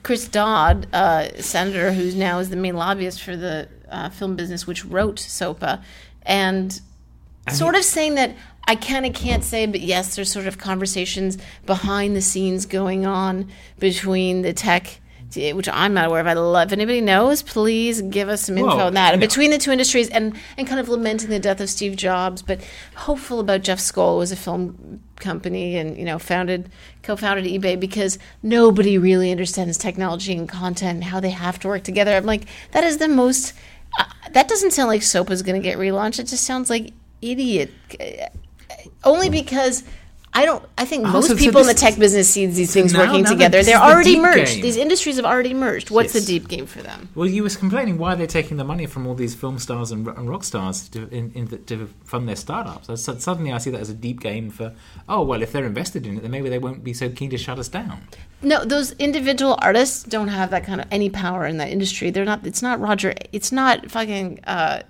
Chris 0.03 0.29
Dodd, 0.29 0.87
uh, 0.93 1.29
senator 1.41 1.93
who's 1.93 2.15
now 2.15 2.39
is 2.39 2.51
the 2.51 2.57
main 2.57 2.77
lobbyist 2.77 3.23
for 3.23 3.37
the 3.37 3.69
uh, 3.91 4.09
film 4.11 4.37
business, 4.37 4.67
which 4.67 4.85
wrote 4.85 5.19
SOPA, 5.19 5.83
and 6.23 6.81
sort 7.51 7.75
of 7.75 7.85
saying 7.85 8.15
that 8.15 8.35
I 8.67 8.77
kind 8.77 9.05
of 9.05 9.15
can't 9.15 9.43
say, 9.43 9.67
but 9.67 9.81
yes, 9.81 10.15
there's 10.15 10.33
sort 10.33 10.47
of 10.47 10.59
conversations 10.59 11.39
behind 11.67 12.15
the 12.15 12.23
scenes 12.23 12.67
going 12.67 13.05
on 13.05 13.51
between 13.79 14.43
the 14.43 14.53
tech. 14.53 15.00
Which 15.37 15.69
I'm 15.69 15.95
not 15.95 16.07
aware 16.07 16.21
of. 16.21 16.27
I 16.27 16.33
love. 16.33 16.69
If 16.69 16.73
anybody 16.73 17.01
knows, 17.01 17.43
please 17.43 18.03
give 18.03 18.29
us 18.29 18.43
some 18.43 18.59
info 18.59 18.77
Well, 18.77 18.87
on 18.89 18.95
that. 18.95 19.15
you 19.15 19.21
Between 19.21 19.51
the 19.53 19.59
two 19.59 19.71
industries, 19.71 20.09
and 20.09 20.35
and 20.57 20.67
kind 20.67 20.81
of 20.81 20.89
lamenting 20.89 21.31
the 21.31 21.39
death 21.39 21.61
of 21.61 21.71
Steve 21.71 21.95
Jobs, 21.97 22.43
but 22.43 22.61
hopeful 22.97 23.39
about 23.39 23.63
Jeff 23.63 23.79
Skoll 23.79 24.19
was 24.19 24.33
a 24.33 24.37
film 24.37 25.01
company 25.21 25.77
and 25.77 25.97
you 25.97 26.05
know 26.05 26.19
founded 26.19 26.69
co-founded 27.03 27.45
eBay 27.45 27.79
because 27.79 28.19
nobody 28.43 28.97
really 28.99 29.31
understands 29.31 29.77
technology 29.79 30.35
and 30.35 30.49
content 30.49 30.95
and 30.97 31.05
how 31.05 31.21
they 31.21 31.31
have 31.31 31.59
to 31.61 31.69
work 31.69 31.85
together. 31.85 32.13
I'm 32.17 32.27
like 32.27 32.47
that 32.73 32.83
is 32.83 32.99
the 32.99 33.09
most. 33.09 33.53
Uh, 33.99 34.05
that 34.33 34.49
doesn't 34.49 34.73
sound 34.73 34.89
like 34.89 35.03
SOPA 35.03 35.31
is 35.33 35.43
going 35.43 35.61
to 35.61 35.69
get 35.69 35.79
relaunched. 35.79 36.19
It 36.21 36.25
just 36.27 36.45
sounds 36.45 36.71
like 36.71 36.93
idiot. 37.23 37.71
Only 39.05 39.31
because. 39.31 39.85
I 40.33 40.45
don't. 40.45 40.65
I 40.79 40.85
think 40.85 41.07
Oh, 41.09 41.11
most 41.11 41.27
so- 41.27 41.35
so 41.35 41.39
people 41.45 41.61
in 41.61 41.67
the 41.67 41.75
tech 41.75 41.99
business 41.99 42.29
sees 42.31 42.55
these 42.55 42.73
things 42.73 42.93
now- 42.93 43.01
working 43.01 43.25
now 43.25 43.31
together. 43.31 43.63
They're 43.65 43.75
is 43.75 43.81
the 43.81 43.87
already 43.93 44.17
merged. 44.21 44.53
game. 44.55 44.63
These 44.63 44.77
industries 44.77 45.17
have 45.17 45.25
already 45.25 45.53
merged. 45.55 45.91
What's 45.91 46.15
Yes. 46.15 46.25
the 46.25 46.33
deep 46.39 46.47
game 46.49 46.67
for 46.67 46.83
them? 46.83 47.09
well, 47.17 47.29
you 47.29 47.43
was 47.43 47.57
complaining 47.57 47.99
why 47.99 48.15
they're 48.15 48.29
taking 48.29 48.57
the 48.57 48.63
money 48.65 48.87
from 48.87 49.09
all 49.09 49.15
these 49.15 49.35
film 49.35 49.59
stars 49.59 49.91
and, 49.91 50.07
and 50.07 50.29
rock 50.29 50.45
stars 50.45 50.89
to, 50.91 51.09
in, 51.09 51.33
in 51.35 51.47
the, 51.47 51.59
to 51.59 51.89
fund 52.05 52.29
their 52.29 52.37
startups. 52.37 52.87
So 53.03 53.17
suddenly, 53.19 53.51
I 53.53 53.59
see 53.59 53.71
that 53.71 53.81
as 53.81 53.91
a 53.91 53.95
deep 53.95 54.21
game 54.21 54.51
for. 54.51 54.73
Oh 55.09 55.23
well, 55.23 55.43
if 55.43 55.51
they're 55.51 55.67
invested 55.67 56.07
in 56.07 56.19
it, 56.19 56.23
then 56.23 56.31
maybe 56.31 56.49
they 56.49 56.59
won't 56.59 56.85
be 56.85 56.93
so 56.95 57.11
keen 57.11 57.31
to 57.31 57.37
shut 57.39 57.59
us 57.59 57.69
down. 57.69 58.03
No, 58.41 58.65
those 58.65 58.93
individual 58.93 59.59
artists 59.61 60.05
don't 60.05 60.29
have 60.29 60.51
that 60.51 60.65
kind 60.65 60.81
of 60.81 60.87
any 60.93 61.11
power 61.11 61.45
in 61.45 61.57
that 61.57 61.71
industry. 61.71 62.11
They're 62.11 62.25
not. 62.25 62.47
It's 62.47 62.63
not 62.63 62.81
Roger. 62.81 63.15
It's 63.33 63.51
not 63.51 63.91
fucking 63.91 64.41
uh, 64.47 64.83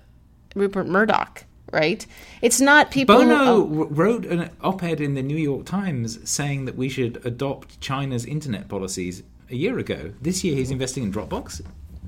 Rupert 0.55 0.85
Murdoch, 0.87 1.45
right? 1.71 2.05
It's 2.41 2.59
not 2.61 2.91
people. 2.91 3.19
who- 3.19 3.27
Bono 3.27 3.43
oh, 3.43 3.61
w 3.63 3.83
wrote 3.89 4.25
an 4.25 4.49
op-ed 4.61 5.01
in 5.01 5.15
the 5.15 5.21
New 5.21 5.37
York 5.37 5.65
Times 5.65 6.19
saying 6.29 6.65
that 6.65 6.75
we 6.75 6.89
should 6.89 7.25
adopt 7.25 7.79
China's 7.81 8.25
internet 8.25 8.67
policies 8.67 9.23
a 9.49 9.55
year 9.55 9.79
ago. 9.79 10.13
This 10.21 10.43
year, 10.43 10.55
he's 10.55 10.71
investing 10.71 11.03
in 11.03 11.11
Dropbox. 11.11 11.61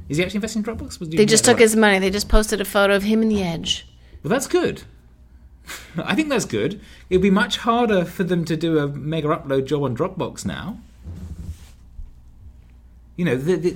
Is 0.09 0.18
he 0.18 0.24
actually 0.24 0.38
investing 0.38 0.64
in 0.64 0.66
Dropbox? 0.66 0.99
They 1.16 1.26
just 1.26 1.45
took 1.45 1.59
his 1.59 1.76
money. 1.76 1.99
They 1.99 2.09
just 2.09 2.30
posted 2.30 2.61
a 2.61 2.66
photo 2.66 2.95
of 2.95 3.03
him 3.03 3.22
in 3.22 3.30
the 3.30 3.41
edge. 3.41 3.88
Well, 4.22 4.30
that's 4.30 4.47
good. 4.47 4.84
I 5.97 6.16
think 6.16 6.30
that's 6.30 6.45
good. 6.45 6.82
It'd 7.09 7.22
be 7.22 7.30
much 7.30 7.57
harder 7.57 8.05
for 8.05 8.24
them 8.24 8.45
to 8.45 8.57
do 8.57 8.80
a 8.80 8.88
Megaupload 8.88 9.66
job 9.66 9.84
on 9.84 9.95
Dropbox 9.95 10.45
now. 10.45 10.78
You 13.16 13.26
know, 13.26 13.36
the, 13.36 13.55
the, 13.55 13.76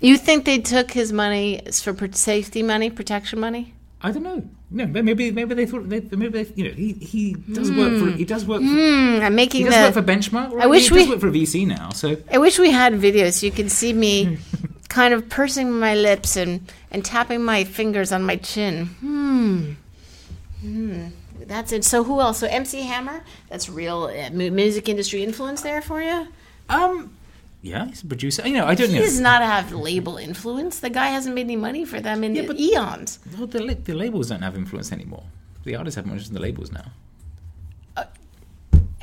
You 0.00 0.16
think 0.16 0.44
they 0.44 0.58
took 0.58 0.92
his 0.92 1.12
money 1.12 1.60
for 1.70 2.12
safety 2.12 2.62
money, 2.62 2.90
protection 2.90 3.38
money? 3.38 3.74
I 4.04 4.10
don't 4.12 4.22
know. 4.22 4.40
No, 4.70 4.86
maybe 4.86 5.30
maybe 5.30 5.54
they 5.54 5.66
thought 5.66 5.88
they, 5.88 6.00
maybe 6.00 6.42
they, 6.42 6.52
you 6.54 6.64
know 6.68 6.74
he, 6.74 6.92
he 6.92 7.32
does 7.58 7.70
work 7.72 7.92
for 8.00 8.10
he 8.10 8.24
does 8.24 8.44
work 8.44 8.60
for, 8.60 8.66
Hmm, 8.66 9.20
I'm 9.22 9.34
making 9.34 9.62
he 9.62 9.64
does 9.64 9.74
the. 9.74 9.84
work 9.84 9.94
for 9.94 10.02
Benchmark. 10.12 10.52
Right? 10.52 10.64
I 10.64 10.66
wish 10.66 10.88
he 10.90 10.94
does 10.94 11.06
we- 11.06 11.10
work 11.12 11.20
for 11.20 11.30
VC 11.30 11.66
now. 11.66 11.88
So 11.90 12.16
I 12.30 12.38
wish 12.38 12.58
we 12.58 12.70
had 12.70 12.94
video 12.96 13.30
so 13.30 13.46
you 13.46 13.52
could 13.52 13.70
see 13.70 13.92
me 13.92 14.38
kind 14.88 15.14
of 15.14 15.28
pursing 15.30 15.72
my 15.72 15.94
lips 15.94 16.36
and, 16.36 16.70
and 16.90 17.02
tapping 17.04 17.42
my 17.42 17.64
fingers 17.64 18.12
on 18.12 18.22
my 18.24 18.36
chin. 18.36 18.86
Hmm. 19.00 19.72
Hmm. 20.60 21.06
That's 21.46 21.72
it. 21.72 21.84
So 21.84 22.04
who 22.04 22.20
else? 22.20 22.38
So 22.38 22.46
MC 22.46 22.82
Hammer? 22.82 23.22
That's 23.48 23.68
real 23.68 24.04
uh, 24.04 24.30
music 24.30 24.88
industry 24.88 25.22
influence 25.24 25.62
there 25.62 25.82
for 25.82 26.02
you? 26.02 26.28
um, 26.68 27.13
yeah, 27.72 27.86
he's 27.86 28.02
a 28.02 28.06
producer. 28.06 28.46
You 28.46 28.54
know, 28.58 28.66
I 28.66 28.74
don't 28.74 28.90
He 28.90 28.96
know. 28.96 29.02
does 29.02 29.18
not 29.20 29.40
have 29.42 29.72
label 29.72 30.16
influence. 30.18 30.74
The 30.80 30.90
guy 30.90 31.08
hasn't 31.16 31.34
made 31.34 31.46
any 31.50 31.56
money 31.56 31.84
for 31.84 31.98
them 32.00 32.22
in 32.24 32.34
Yeah, 32.34 32.46
but- 32.46 32.58
eons. 32.60 33.18
Well, 33.36 33.46
the, 33.46 33.62
la- 33.62 33.80
the 33.88 33.94
labels 33.94 34.28
don't 34.28 34.42
have 34.42 34.54
influence 34.56 34.92
anymore. 34.92 35.24
The 35.64 35.74
artists 35.76 35.96
have 35.96 36.06
more 36.06 36.18
than 36.18 36.34
the 36.34 36.40
labels 36.48 36.70
now. 36.70 36.86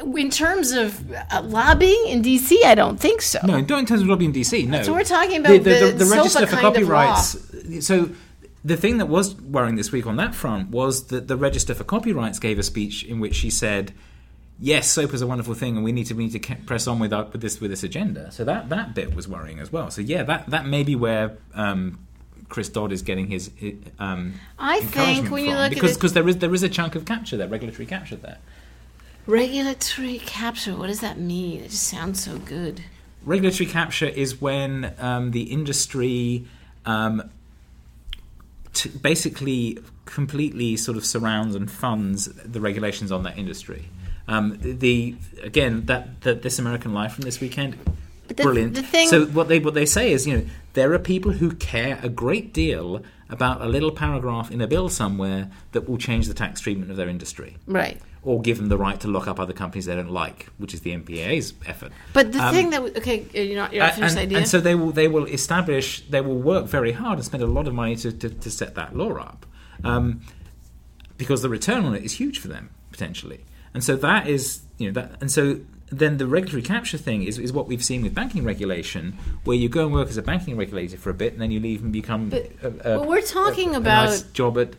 In 0.03 0.32
terms 0.32 0.72
of 0.72 1.12
uh, 1.14 1.41
lobbying 1.43 2.03
in 2.07 2.24
DC, 2.24 2.64
I 2.66 2.74
don't 2.74 2.99
think 2.99 3.22
so. 3.22 3.39
No, 3.45 3.59
not 3.59 3.80
in 3.80 3.86
terms 3.86 4.01
of 4.01 4.07
lobbying 4.07 4.34
in 4.34 4.41
DC. 4.41 4.68
No, 4.68 4.82
So 4.82 4.93
we're 4.93 5.03
talking 5.03 5.38
about 5.41 5.64
the 5.64 5.70
SOPA 5.99 6.09
register 6.18 6.47
for 6.47 6.55
copyrights. 6.57 7.86
So 7.86 8.09
the 8.66 8.78
thing 8.78 8.97
that 8.97 9.07
was 9.07 9.36
worrying 9.39 9.76
this 9.76 9.91
week 9.91 10.07
on 10.07 10.16
that 10.18 10.34
front 10.34 10.70
was 10.70 11.05
that 11.07 11.28
the 11.28 11.38
register 11.38 11.76
for 11.76 11.84
copyrights 11.84 12.39
gave 12.39 12.57
a 12.57 12.64
speech 12.64 13.03
in 13.03 13.20
which 13.20 13.36
she 13.36 13.51
said, 13.51 13.93
"Yes, 14.62 14.88
SOPA 14.88 15.16
is 15.16 15.22
a 15.22 15.28
wonderful 15.28 15.55
thing, 15.55 15.76
and 15.76 15.84
we 15.84 15.91
need 15.91 16.05
to 16.05 16.14
we 16.14 16.28
need 16.28 16.41
to 16.41 16.55
press 16.55 16.88
on 16.88 16.99
with 16.99 17.12
our, 17.12 17.26
with 17.26 17.41
this 17.41 17.59
with 17.59 17.72
this 17.72 17.84
agenda." 17.84 18.32
So 18.32 18.45
that 18.45 18.70
that 18.70 18.95
bit 18.95 19.14
was 19.14 19.28
worrying 19.28 19.59
as 19.59 19.72
well. 19.72 19.91
So 19.91 20.01
yeah, 20.01 20.24
that 20.24 20.49
that 20.49 20.66
may 20.66 20.84
be 20.84 20.95
where. 20.95 21.38
Um, 21.53 21.99
Chris 22.49 22.68
Dodd 22.68 22.91
is 22.91 23.01
getting 23.01 23.28
his 23.28 23.49
um, 23.97 24.34
I 24.59 24.82
think 24.82 25.32
when 25.32 25.45
you 25.45 25.51
from. 25.51 25.59
look 25.62 25.70
because 25.70 25.91
at 25.91 25.97
because 25.97 26.14
there 26.14 26.28
is 26.28 26.38
there 26.39 26.53
is 26.53 26.64
a 26.64 26.70
chunk 26.70 26.95
of 26.95 27.05
capture 27.05 27.38
there, 27.38 27.47
regulatory 27.47 27.86
capture 27.86 28.18
there. 28.18 28.39
regulatory 29.26 30.20
capture, 30.20 30.76
what 30.76 30.88
does 30.88 30.99
that 30.99 31.18
mean? 31.18 31.62
It 31.62 31.70
just 31.70 31.88
sounds 31.88 32.22
so 32.22 32.38
good. 32.39 32.84
Regulatory 33.24 33.70
capture 33.70 34.07
is 34.07 34.41
when 34.41 34.93
um, 34.99 35.32
the 35.32 35.43
industry 35.43 36.45
um, 36.86 37.30
t- 38.74 38.89
basically 38.89 39.78
completely 40.05 40.76
sort 40.76 40.97
of 40.97 41.05
surrounds 41.05 41.55
and 41.55 41.72
funds 41.72 42.26
the 42.26 42.59
regulations 42.59 43.12
on 43.12 43.24
that 43.24 43.38
industry. 43.38 43.89
Um, 44.28 44.57
the 44.61 45.15
again 45.43 45.86
that, 45.88 46.22
that 46.22 46.41
this 46.41 46.59
American 46.59 46.93
Life 46.93 47.13
from 47.13 47.24
this 47.24 47.39
weekend, 47.41 47.78
the- 48.28 48.36
brilliant. 48.36 48.76
the 48.76 48.84
thing- 48.84 49.09
so 49.09 49.26
what 49.26 49.47
they 49.47 49.59
what 49.59 49.74
they 49.74 49.86
say 49.86 50.11
is 50.13 50.26
you 50.28 50.38
know 50.38 50.45
there 50.74 50.93
are 50.93 50.99
people 50.99 51.32
who 51.34 51.51
care 51.51 51.99
a 52.03 52.07
great 52.09 52.53
deal 52.53 53.01
about 53.30 53.61
a 53.61 53.65
little 53.65 53.91
paragraph 53.91 54.51
in 54.51 54.61
a 54.61 54.67
bill 54.67 54.89
somewhere 54.89 55.49
that 55.72 55.88
will 55.89 55.97
change 55.97 56.28
the 56.28 56.34
tax 56.34 56.59
treatment 56.61 56.91
of 56.91 56.97
their 56.97 57.07
industry 57.09 57.55
Right. 57.65 57.99
or 58.24 58.41
give 58.41 58.57
them 58.57 58.67
the 58.69 58.78
right 58.78 58.99
to 58.99 59.07
lock 59.07 59.28
up 59.28 59.39
other 59.39 59.53
companies 59.53 59.86
they 59.86 59.95
don't 59.95 60.11
like, 60.11 60.47
which 60.57 60.74
is 60.74 60.82
the 60.82 60.91
MPA's 60.91 61.53
effort. 61.65 61.91
But 62.13 62.32
the 62.34 62.39
Um, 62.45 62.53
thing 62.53 62.69
that 62.72 62.82
okay, 62.97 63.26
you're 63.34 63.55
not 63.55 63.74
you're 63.74 63.84
uh, 63.86 63.91
finished 63.91 64.11
and, 64.17 64.19
idea. 64.19 64.38
and 64.38 64.47
so 64.47 64.59
they 64.61 64.76
will 64.76 64.91
they 64.91 65.07
will 65.07 65.26
establish 65.26 66.01
they 66.09 66.22
will 66.22 66.38
work 66.39 66.65
very 66.67 66.91
hard 66.91 67.17
and 67.17 67.26
spend 67.26 67.41
a 67.41 67.47
lot 67.47 67.67
of 67.67 67.74
money 67.74 67.95
to, 67.97 68.11
to, 68.11 68.30
to 68.30 68.49
set 68.51 68.76
that 68.76 68.95
law 68.95 69.13
up 69.17 69.45
um, 69.84 70.22
because 71.17 71.41
the 71.41 71.49
return 71.49 71.86
on 71.86 71.95
it 71.95 72.03
is 72.03 72.13
huge 72.13 72.38
for 72.39 72.47
them 72.49 72.69
potentially 72.91 73.39
and 73.74 73.84
so 73.84 73.95
that 73.95 74.28
is 74.28 74.61
you 74.78 74.88
know 74.91 75.01
that 75.01 75.22
and 75.22 75.32
so 75.32 75.59
then 75.91 76.17
the 76.17 76.26
regulatory 76.26 76.61
capture 76.61 76.97
thing 76.97 77.24
is, 77.24 77.38
is 77.38 77.51
what 77.51 77.67
we've 77.67 77.84
seen 77.84 78.01
with 78.01 78.15
banking 78.15 78.45
regulation 78.45 79.17
where 79.43 79.57
you 79.57 79.67
go 79.67 79.86
and 79.86 79.93
work 79.93 80.07
as 80.07 80.15
a 80.15 80.22
banking 80.22 80.55
regulator 80.55 80.95
for 80.95 81.09
a 81.09 81.13
bit 81.13 81.34
and 81.34 81.41
then 81.41 81.51
you 81.51 81.59
leave 81.59 81.84
and 81.84 81.91
become 81.91 82.30
But 82.30 82.49
a, 82.63 82.93
a, 82.93 83.05
we're 83.05 83.22
talking 83.22 83.76
a 83.76 83.80
about 83.80 84.05
nice 84.05 84.22
job 84.22 84.57
at 84.57 84.74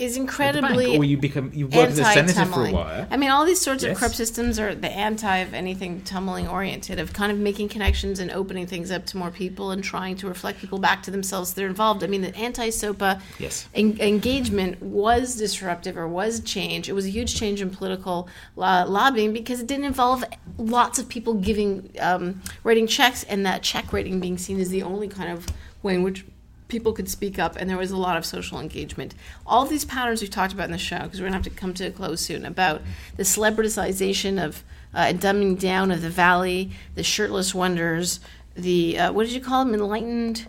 is 0.00 0.16
incredibly 0.16 0.86
bank, 0.86 0.98
or 0.98 1.04
you 1.04 1.18
become 1.18 1.50
you 1.52 1.66
work 1.66 1.90
as 1.90 1.98
a 1.98 2.04
senator 2.04 2.44
for 2.46 2.66
a 2.66 2.72
while 2.72 3.06
I 3.10 3.16
mean, 3.16 3.30
all 3.30 3.44
these 3.44 3.60
sorts 3.60 3.82
of 3.84 3.90
Yes. 3.90 3.98
corrupt 3.98 4.14
systems 4.16 4.58
are 4.58 4.74
the 4.74 4.90
anti 4.90 5.36
of 5.38 5.52
anything 5.52 6.00
tummeling 6.02 6.50
oriented, 6.50 6.98
of 6.98 7.12
kind 7.12 7.30
of 7.30 7.38
making 7.38 7.68
connections 7.68 8.18
and 8.18 8.30
opening 8.30 8.66
things 8.66 8.90
up 8.90 9.04
to 9.06 9.18
more 9.18 9.30
people 9.30 9.70
and 9.70 9.84
trying 9.84 10.16
to 10.16 10.26
reflect 10.26 10.58
people 10.60 10.78
back 10.78 11.02
to 11.02 11.10
themselves 11.10 11.52
that 11.54 11.62
are 11.62 11.66
involved. 11.66 12.02
I 12.02 12.06
mean, 12.06 12.22
the 12.22 12.34
anti 12.36 12.70
SOPA 12.70 13.20
Yes. 13.38 13.68
en- 13.74 13.98
engagement 14.00 14.82
was 14.82 15.36
disruptive 15.36 15.96
or 15.98 16.08
was 16.08 16.40
change. 16.40 16.88
It 16.88 16.94
was 16.94 17.04
a 17.04 17.10
huge 17.10 17.34
change 17.34 17.60
in 17.60 17.68
political 17.70 18.28
lo- 18.56 18.86
lobbying 18.88 19.32
because 19.32 19.60
it 19.60 19.66
didn't 19.66 19.84
involve 19.84 20.24
lots 20.56 20.98
of 20.98 21.08
people 21.08 21.34
giving 21.34 21.90
um, 22.00 22.40
writing 22.64 22.86
checks 22.86 23.22
and 23.24 23.44
that 23.44 23.62
check 23.62 23.92
writing 23.92 24.18
being 24.20 24.38
seen 24.38 24.58
as 24.60 24.70
the 24.70 24.82
only 24.82 25.08
kind 25.08 25.30
of 25.30 25.46
way 25.82 25.94
in 25.94 26.02
which 26.02 26.24
people 26.70 26.92
could 26.92 27.08
speak 27.08 27.38
up 27.38 27.56
and 27.56 27.68
there 27.68 27.76
was 27.76 27.90
a 27.90 27.96
lot 27.96 28.16
of 28.16 28.24
social 28.24 28.58
engagement. 28.58 29.14
All 29.46 29.66
these 29.66 29.84
patterns 29.84 30.20
we've 30.22 30.30
talked 30.30 30.52
about 30.52 30.64
in 30.64 30.72
the 30.72 30.78
show 30.78 31.00
because 31.00 31.20
we're 31.20 31.28
going 31.28 31.42
to 31.42 31.48
have 31.48 31.54
to 31.54 31.60
come 31.60 31.74
to 31.74 31.86
a 31.86 31.90
close 31.90 32.20
soon 32.20 32.46
about 32.46 32.80
the 33.16 33.24
celebritization 33.24 34.42
of 34.42 34.64
uh, 34.94 35.06
and 35.08 35.20
dumbing 35.20 35.58
down 35.58 35.90
of 35.90 36.02
the 36.02 36.10
valley 36.10 36.70
the 36.96 37.02
shirtless 37.02 37.54
wonders 37.54 38.18
the 38.54 38.98
uh, 38.98 39.12
what 39.12 39.24
did 39.24 39.32
you 39.32 39.40
call 39.40 39.64
them 39.64 39.74
enlightened 39.74 40.46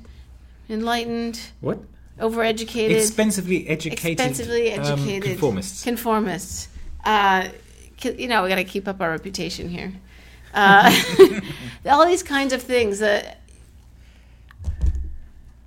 enlightened? 0.69 1.39
What? 1.59 1.79
Overeducated? 2.19 2.97
Expensively 2.97 3.67
educated 3.67 4.19
expensively 4.19 4.73
um, 4.73 4.81
educated. 4.81 5.37
conformists. 5.37 5.83
Conformists. 5.83 6.67
Uh, 7.03 7.49
you 8.03 8.27
know 8.27 8.43
we 8.43 8.49
got 8.49 8.55
to 8.55 8.63
keep 8.63 8.87
up 8.87 9.01
our 9.01 9.11
reputation 9.11 9.69
here. 9.69 9.93
Uh, 10.53 10.91
all 11.85 12.05
these 12.05 12.23
kinds 12.23 12.53
of 12.53 12.61
things 12.61 12.99
that 12.99 13.40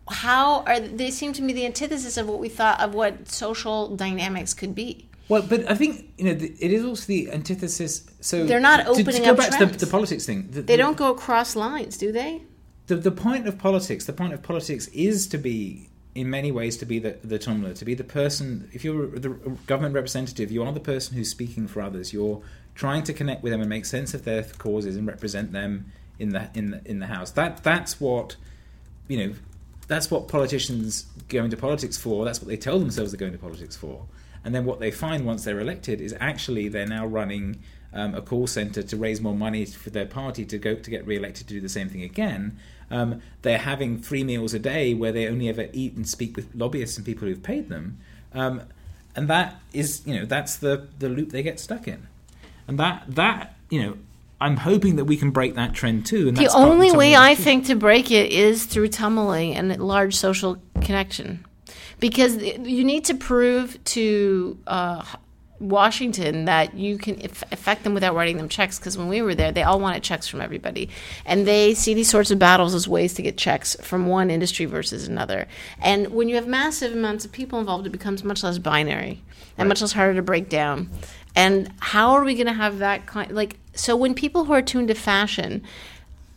how 0.09 0.63
are 0.65 0.81
they 0.81 1.11
seem 1.11 1.33
to 1.35 1.43
me 1.43 1.53
the 1.53 1.65
antithesis 1.67 2.17
of 2.17 2.29
what 2.29 2.39
we 2.39 2.49
thought 2.49 2.81
of 2.81 2.95
what 2.95 3.29
social 3.29 3.95
dynamics 3.97 4.53
could 4.55 4.75
be. 4.75 5.09
Well, 5.29 5.41
but 5.43 5.71
I 5.71 5.75
think 5.75 6.13
you 6.19 6.25
know 6.25 6.33
it 6.33 6.61
is 6.61 6.85
also 6.85 7.07
the 7.07 7.31
antithesis. 7.33 8.07
So 8.21 8.45
They're 8.47 8.61
not 8.61 8.87
opening 8.87 9.07
to- 9.07 9.13
to, 9.13 9.21
go 9.21 9.31
up 9.31 9.37
back 9.39 9.59
to 9.59 9.67
the, 9.67 9.79
the 9.79 9.87
politics 9.87 10.27
thing. 10.27 10.49
The, 10.51 10.61
They 10.63 10.75
the- 10.77 10.83
don't 10.83 10.97
go 10.97 11.11
across 11.11 11.57
lines, 11.57 11.97
do 11.97 12.13
they? 12.13 12.43
the, 12.87 12.97
the 12.97 13.11
point 13.11 13.49
of 13.49 13.57
politics, 13.59 14.05
the 14.05 14.13
point 14.13 14.35
of 14.35 14.43
politics 14.43 14.89
is 14.89 15.27
to 15.29 15.39
be, 15.39 15.89
in 16.15 16.29
many 16.29 16.53
ways, 16.53 16.77
to 16.77 16.85
be 16.85 16.99
the, 16.99 17.17
the 17.25 17.39
tummler, 17.39 17.73
to 17.73 17.85
be 17.87 17.95
the 17.95 18.05
person. 18.05 18.69
If 18.75 18.85
you're 18.85 19.07
the 19.19 19.31
government 19.67 19.95
representative, 19.95 20.51
you 20.53 20.63
are 20.63 20.73
the 20.73 20.81
person 20.81 21.17
who's 21.17 21.31
speaking 21.31 21.67
for 21.67 21.81
others. 21.81 22.13
You're 22.13 22.43
trying 22.75 23.03
to 23.05 23.15
connect 23.15 23.43
with 23.43 23.53
them 23.53 23.63
and 23.63 23.71
make 23.71 23.87
sense 23.87 24.13
of 24.13 24.25
their 24.25 24.43
causes 24.59 24.97
and 24.97 25.07
represent 25.07 25.53
them 25.53 25.91
in 26.19 26.29
the 26.31 26.51
in 26.53 26.71
the 26.73 26.83
in 26.85 26.99
the 26.99 27.07
house. 27.07 27.31
That 27.31 27.63
that's 27.65 27.99
what 27.99 28.37
you 29.09 29.17
know. 29.17 29.35
That's 29.87 30.11
what 30.11 30.28
politicians 30.28 31.07
go 31.28 31.45
into 31.45 31.57
politics 31.57 31.97
for. 31.97 32.24
That's 32.24 32.41
what 32.41 32.49
they 32.49 32.57
tell 32.57 32.78
themselves 32.78 33.12
they're 33.12 33.18
going 33.18 33.32
to 33.32 33.39
politics 33.39 33.76
for. 33.76 34.07
And 34.45 34.55
then 34.55 34.64
what 34.64 34.80
they 34.80 34.91
find 34.91 35.24
once 35.24 35.45
they're 35.45 35.61
elected 35.61 36.01
is 36.01 36.14
actually 36.20 36.68
they're 36.68 36.87
now 36.87 37.07
running 37.07 37.61
um, 37.95 38.14
a 38.14 38.20
call 38.20 38.47
center 38.47 38.82
to 38.82 38.97
raise 38.97 39.20
more 39.20 39.35
money 39.35 39.64
for 39.64 39.91
their 39.91 40.07
party 40.07 40.45
to 40.45 40.59
go 40.59 40.74
to 40.74 40.91
get 40.91 41.07
re-elected 41.07 41.47
to 41.49 41.55
do 41.55 41.61
the 41.61 41.68
same 41.68 41.89
thing 41.89 42.03
again. 42.03 42.59
Um, 42.91 43.22
they're 43.43 43.59
having 43.59 44.01
three 44.01 44.24
meals 44.24 44.53
a 44.53 44.59
day 44.59 44.93
where 44.93 45.12
they 45.12 45.26
only 45.28 45.49
ever 45.49 45.68
eat 45.72 45.95
and 45.95 46.07
speak 46.07 46.37
with 46.37 46.55
lobbyists 46.55 46.97
and 46.97 47.07
people 47.07 47.26
who've 47.28 47.43
paid 47.43 47.68
them, 47.68 47.99
um, 48.35 48.62
and 49.16 49.28
that 49.28 49.61
is 49.72 50.03
you 50.05 50.14
know 50.14 50.26
that's 50.26 50.57
the 50.57 50.89
the 50.99 51.09
loop 51.09 51.30
they 51.30 51.43
get 51.43 51.59
stuck 51.59 51.89
in, 51.89 52.07
and 52.68 52.78
that 52.78 53.05
that 53.09 53.57
you 53.70 53.82
know. 53.82 53.97
I'm 54.45 54.59
hoping 54.59 54.97
that 54.97 55.07
we 55.07 55.16
can 55.16 55.30
break 55.30 55.55
that 55.55 55.72
trend 55.72 56.05
too. 56.05 56.28
And 56.28 56.36
The 56.36 56.53
only 56.53 56.92
way 56.92 57.16
I 57.16 57.34
think 57.34 57.66
to 57.66 57.74
break 57.74 58.11
it 58.11 58.30
is 58.30 58.66
through 58.66 58.88
tummeling 58.88 59.57
and 59.57 59.74
large 59.78 60.14
social 60.14 60.59
connection, 60.82 61.47
because 61.99 62.36
you 62.36 62.84
need 62.84 63.07
to 63.07 63.14
prove 63.14 63.82
to 63.84 64.59
uh, 64.66 65.03
Washington 65.61 66.45
that 66.45 66.74
you 66.74 66.99
can 66.99 67.14
affect 67.53 67.84
them 67.84 67.95
without 67.95 68.14
writing 68.14 68.36
them 68.36 68.51
checks. 68.51 68.78
Because 68.78 68.99
when 68.99 69.09
we 69.09 69.22
were 69.22 69.34
there, 69.34 69.51
they 69.51 69.62
all 69.62 69.80
wanted 69.80 70.03
checks 70.03 70.28
from 70.28 70.42
everybody, 70.42 70.90
and 71.24 71.47
they 71.47 71.72
see 71.72 71.95
these 71.95 72.11
sorts 72.11 72.30
of 72.30 72.38
battles 72.38 72.74
as 72.74 72.86
ways 72.86 73.14
to 73.14 73.22
get 73.22 73.38
checks 73.38 73.74
from 73.80 74.07
one 74.07 74.30
industry 74.30 74.66
versus 74.66 75.09
another. 75.09 75.49
And 75.80 76.09
when 76.09 76.28
you 76.28 76.34
have 76.34 76.47
massive 76.47 76.92
amounts 76.92 77.24
of 77.24 77.32
people 77.32 77.61
involved, 77.61 77.86
it 77.86 77.90
becomes 77.90 78.22
much 78.22 78.42
less 78.42 78.59
binary 78.59 79.22
and 79.57 79.70
much 79.70 79.80
less 79.80 79.92
harder 79.92 80.14
to 80.16 80.22
break 80.22 80.51
down. 80.51 80.90
And 81.34 81.72
how 81.80 82.12
are 82.12 82.24
we 82.24 82.34
going 82.34 82.47
to 82.47 82.53
have 82.53 82.78
that 82.78 83.07
kind? 83.07 83.32
Like, 83.32 83.57
so 83.75 83.97
when 83.97 84.14
people 84.14 84.45
who 84.45 84.53
are 84.53 84.62
tuned 84.62 84.89
to 84.89 84.95
fashion, 84.95 85.62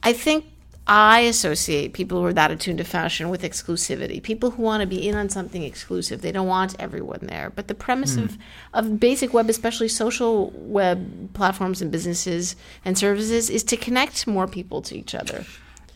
I 0.04 0.14
think 0.14 0.46
I 0.88 1.20
associate 1.22 1.92
people 1.92 2.22
who 2.22 2.26
are 2.26 2.34
that 2.34 2.50
attuned 2.50 2.78
to 2.78 2.86
fashion 2.86 3.30
with 3.30 3.42
exclusivity. 3.42 4.24
People 4.24 4.52
who 4.52 4.64
want 4.64 4.80
to 4.80 4.88
be 4.88 5.06
in 5.06 5.16
on 5.16 5.28
something 5.28 5.64
exclusive. 5.64 6.22
They 6.22 6.32
don't 6.32 6.48
want 6.48 6.76
everyone 6.80 7.20
there. 7.24 7.52
But 7.54 7.68
the 7.68 7.76
premise 7.76 8.16
of, 8.16 8.38
of 8.74 8.98
basic 8.98 9.34
web, 9.34 9.50
especially 9.50 9.90
social 9.90 10.52
web 10.56 11.34
platforms 11.34 11.82
and 11.82 11.92
businesses 11.92 12.56
and 12.86 12.98
services, 12.98 13.50
is 13.50 13.66
to 13.66 13.76
connect 13.76 14.28
more 14.28 14.48
people 14.48 14.82
to 14.84 14.98
each 14.98 15.14
other. 15.14 15.46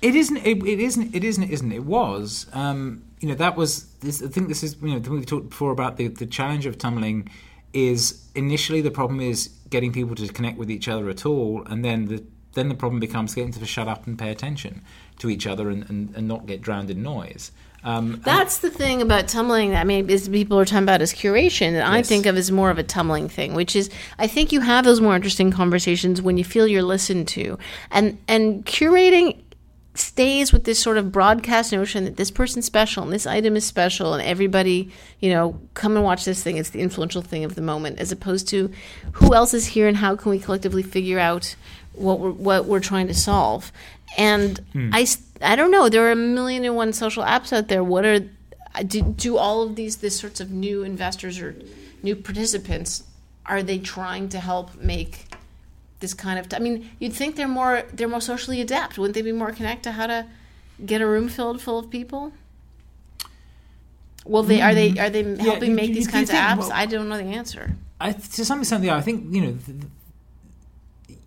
It 0.01 0.13
isn't. 0.13 0.37
It, 0.37 0.57
it 0.65 0.79
isn't. 0.81 1.15
It 1.15 1.23
isn't. 1.23 1.43
It 1.43 1.51
isn't. 1.51 1.71
It 1.71 1.85
was. 1.85 2.47
Um, 2.51 3.03
you 3.21 3.29
know, 3.29 3.35
that 3.35 3.55
was. 3.55 3.85
This, 4.01 4.21
I 4.21 4.27
think 4.27 4.49
this 4.49 4.61
is. 4.61 4.75
You 4.81 4.89
know, 4.89 4.99
the 4.99 5.09
thing 5.09 5.19
we 5.19 5.25
talked 5.25 5.51
before 5.51 5.71
about 5.71 5.95
the 5.95 6.07
the 6.09 6.25
challenge 6.25 6.65
of 6.65 6.77
tummeling 6.77 7.29
is 7.71 8.27
initially 8.35 8.81
the 8.81 8.91
problem 8.91 9.21
is 9.21 9.51
getting 9.71 9.91
people 9.91 10.15
to 10.15 10.27
connect 10.27 10.59
with 10.59 10.69
each 10.69 10.87
other 10.87 11.09
at 11.09 11.25
all, 11.25 11.63
and 11.65 11.83
then 11.83 12.05
the 12.05 12.23
then 12.53 12.69
the 12.69 12.75
problem 12.75 12.99
becomes 12.99 13.33
getting 13.33 13.53
to 13.53 13.65
shut 13.65 13.87
up 13.87 14.05
and 14.05 14.19
pay 14.19 14.29
attention 14.29 14.81
to 15.19 15.29
each 15.29 15.47
other 15.47 15.69
and, 15.69 15.89
and, 15.89 16.13
and 16.15 16.27
not 16.27 16.45
get 16.45 16.61
drowned 16.61 16.91
in 16.91 17.01
noise. 17.01 17.51
Um, 17.83 18.21
That's 18.25 18.59
the 18.59 18.69
thing 18.69 19.01
about 19.01 19.25
tummeling. 19.25 19.75
I 19.75 19.83
mean, 19.85 20.09
is 20.09 20.29
people 20.29 20.59
are 20.59 20.65
talking 20.65 20.83
about 20.83 21.01
as 21.01 21.13
curation, 21.13 21.69
and 21.69 21.83
I 21.83 22.03
think 22.03 22.25
of 22.25 22.37
as 22.37 22.51
more 22.51 22.69
of 22.69 22.77
a 22.77 22.83
tummeling 22.83 23.31
thing, 23.31 23.55
which 23.55 23.75
is 23.75 23.89
I 24.19 24.27
think 24.27 24.51
you 24.51 24.59
have 24.59 24.85
those 24.85 25.01
more 25.01 25.15
interesting 25.15 25.49
conversations 25.49 26.21
when 26.21 26.37
you 26.37 26.43
feel 26.43 26.67
you're 26.67 26.83
listened 26.83 27.27
to, 27.29 27.57
and 27.89 28.19
and 28.27 28.65
curating 28.65 29.41
stays 29.93 30.53
with 30.53 30.63
this 30.63 30.79
sort 30.79 30.97
of 30.97 31.11
broadcast 31.11 31.73
notion 31.73 32.05
that 32.05 32.15
this 32.15 32.31
person's 32.31 32.65
special 32.65 33.03
and 33.03 33.11
this 33.11 33.27
item 33.27 33.57
is 33.57 33.65
special 33.65 34.13
and 34.13 34.25
everybody 34.25 34.89
you 35.19 35.29
know 35.29 35.59
come 35.73 35.95
and 35.95 36.05
watch 36.05 36.25
this 36.25 36.41
thing. 36.41 36.57
It's 36.57 36.69
the 36.69 36.81
influential 36.81 37.21
thing 37.21 37.43
of 37.43 37.55
the 37.55 37.61
moment 37.61 37.99
as 37.99 38.11
opposed 38.11 38.47
to 38.49 38.71
who 39.13 39.33
else 39.33 39.53
is 39.53 39.67
here 39.67 39.87
and 39.87 39.97
how 39.97 40.15
can 40.15 40.31
we 40.31 40.39
collectively 40.39 40.83
figure 40.83 41.19
out 41.19 41.55
what 41.93 42.19
we're, 42.19 42.31
what 42.31 42.65
we're 42.65 42.79
trying 42.79 43.07
to 43.07 43.13
solve. 43.13 43.71
And 44.17 44.59
hmm. 44.73 44.91
I, 44.93 45.05
I 45.41 45.55
don't 45.55 45.71
know. 45.71 45.89
There 45.89 46.07
are 46.07 46.11
a 46.11 46.15
million 46.15 46.65
and 46.65 46.75
one 46.75 46.93
social 46.93 47.23
apps 47.23 47.53
out 47.53 47.67
there. 47.67 47.83
What 47.83 48.05
are 48.05 48.21
do, 48.85 49.01
do 49.01 49.37
all 49.37 49.63
of 49.63 49.75
these 49.75 49.97
this 49.97 50.17
sorts 50.17 50.39
of 50.39 50.51
new 50.51 50.83
investors 50.83 51.39
or 51.39 51.55
new 52.01 52.15
participants 52.15 53.03
are 53.45 53.61
they 53.61 53.77
trying 53.77 54.29
to 54.29 54.39
help 54.39 54.75
make 54.75 55.25
this 56.01 56.13
kind 56.13 56.37
of. 56.39 56.47
I 56.53 56.59
mean, 56.59 56.89
you'd 56.99 57.13
think 57.13 57.35
they're 57.37 57.47
more 57.47 57.83
they're 57.93 58.09
more 58.09 58.21
socially 58.21 58.59
adept. 58.59 58.97
Wouldn't 58.97 59.15
they 59.15 59.21
be 59.21 59.31
more 59.31 59.51
connected 59.53 59.83
to 59.83 59.91
how 59.93 60.07
to 60.07 60.25
get 60.85 60.99
a 61.01 61.07
room 61.07 61.29
filled 61.29 61.61
full 61.61 61.79
of 61.79 61.89
people? 61.89 62.33
Well, 64.25 64.43
they 64.43 64.61
are 64.61 64.75
they 64.75 64.97
are 64.99 65.09
they 65.09 65.23
helping 65.37 65.71
you- 65.71 65.75
make 65.75 65.89
you- 65.89 65.95
these 65.95 66.05
you 66.07 66.11
kinds 66.11 66.29
of 66.29 66.35
apps? 66.35 66.57
well- 66.59 66.71
I 66.73 66.85
don't 66.85 67.07
know 67.09 67.17
the 67.17 67.23
answer. 67.23 67.75
I, 67.99 68.11
to 68.13 68.43
some 68.45 68.59
extent, 68.59 68.83
yeah, 68.83 68.95
I 68.97 69.01
think 69.01 69.33
you 69.33 69.41
know 69.41 69.57
th- 69.65 69.77
th- 71.07 71.19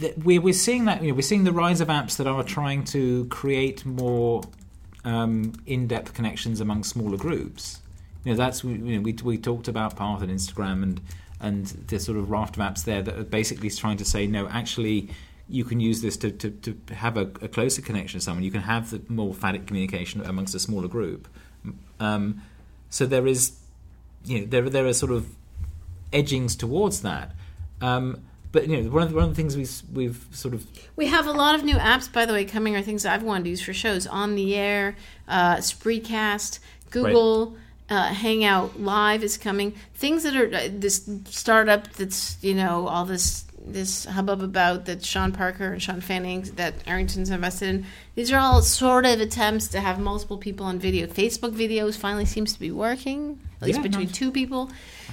that 0.00 0.18
we're 0.24 0.40
we're 0.40 0.52
seeing 0.52 0.84
that 0.86 1.02
you 1.02 1.08
know 1.08 1.14
we're 1.14 1.22
seeing 1.22 1.44
the 1.44 1.52
rise 1.52 1.80
of 1.80 1.88
apps 1.88 2.16
that 2.16 2.26
are 2.26 2.42
trying 2.44 2.84
to 2.86 3.24
create 3.26 3.84
more 3.86 4.42
um, 5.04 5.52
in-depth 5.66 6.12
connections 6.14 6.60
among 6.60 6.84
smaller 6.84 7.16
groups. 7.16 7.80
You 8.24 8.32
know, 8.32 8.36
that's 8.36 8.62
we- 8.64 8.72
you 8.72 8.96
know 8.96 9.00
we 9.00 9.12
we 9.24 9.38
talked 9.38 9.68
about 9.68 9.96
Path 9.96 10.22
and 10.22 10.30
Instagram 10.30 10.82
and 10.82 11.00
and 11.40 11.66
the 11.66 11.98
sort 11.98 12.18
of 12.18 12.30
raft 12.30 12.56
of 12.56 12.62
apps 12.62 12.84
there 12.84 13.02
that 13.02 13.18
are 13.18 13.24
basically 13.24 13.70
trying 13.70 13.96
to 13.98 14.04
say 14.04 14.26
no, 14.26 14.48
actually. 14.48 15.10
You 15.50 15.64
can 15.64 15.80
use 15.80 16.02
this 16.02 16.18
to, 16.18 16.30
to, 16.30 16.50
to 16.50 16.94
have 16.94 17.16
a, 17.16 17.22
a 17.40 17.48
closer 17.48 17.80
connection 17.80 18.20
to 18.20 18.24
someone. 18.24 18.44
You 18.44 18.50
can 18.50 18.60
have 18.60 18.90
the 18.90 19.00
more 19.08 19.32
phatic 19.32 19.66
communication 19.66 20.20
amongst 20.20 20.54
a 20.54 20.58
smaller 20.58 20.88
group. 20.88 21.26
Um, 21.98 22.42
so 22.90 23.06
there 23.06 23.26
is, 23.26 23.58
you 24.24 24.40
know, 24.40 24.46
there 24.46 24.68
there 24.68 24.86
are 24.86 24.92
sort 24.92 25.10
of 25.10 25.26
edgings 26.12 26.54
towards 26.54 27.00
that. 27.00 27.34
Um, 27.80 28.22
but 28.50 28.68
you 28.68 28.82
know, 28.82 28.90
one 28.90 29.02
of 29.02 29.10
the, 29.10 29.14
one 29.14 29.24
of 29.24 29.30
the 29.30 29.36
things 29.36 29.56
we've 29.56 29.82
we've 29.92 30.26
sort 30.32 30.54
of 30.54 30.66
We 30.96 31.06
have 31.06 31.26
a 31.26 31.32
lot 31.32 31.54
of 31.54 31.64
new 31.64 31.76
apps, 31.76 32.12
by 32.12 32.24
the 32.24 32.32
way, 32.32 32.44
coming 32.44 32.76
are 32.76 32.82
things 32.82 33.04
I've 33.04 33.22
wanted 33.22 33.44
to 33.44 33.50
use 33.50 33.60
for 33.60 33.72
shows. 33.72 34.06
On 34.06 34.34
the 34.34 34.54
Air, 34.54 34.96
uh, 35.26 35.56
Spreecast, 35.56 36.58
Google 36.90 37.56
uh, 37.90 38.08
Hangout 38.08 38.80
Live 38.80 39.22
is 39.22 39.38
coming. 39.38 39.74
Things 39.94 40.22
that 40.24 40.36
are 40.36 40.54
uh, 40.54 40.68
this 40.70 41.08
startup 41.26 41.92
that's 41.94 42.42
you 42.42 42.54
know 42.54 42.86
all 42.88 43.04
this 43.04 43.44
this 43.72 44.04
hubbub 44.04 44.42
about 44.42 44.86
that 44.86 45.04
Sean 45.04 45.32
Parker 45.32 45.72
and 45.72 45.82
Shawn 45.82 46.00
Fanning 46.00 46.42
that 46.56 46.74
Arrington's 46.86 47.30
invested 47.30 47.68
in. 47.68 47.86
These 48.14 48.32
are 48.32 48.38
all 48.38 48.62
sort 48.62 49.06
of 49.06 49.20
attempts 49.20 49.68
to 49.68 49.80
have 49.80 49.98
multiple 49.98 50.38
people 50.38 50.66
on 50.66 50.78
video. 50.78 51.06
Facebook 51.06 51.52
videos 51.52 51.96
finally 51.96 52.24
seems 52.24 52.52
to 52.54 52.60
be 52.60 52.70
working, 52.70 53.38
at 53.60 53.66
least 53.66 53.78
Yeah, 53.78 53.82
between 53.82 54.06
nice. 54.06 54.16
two 54.16 54.32
people. 54.32 54.70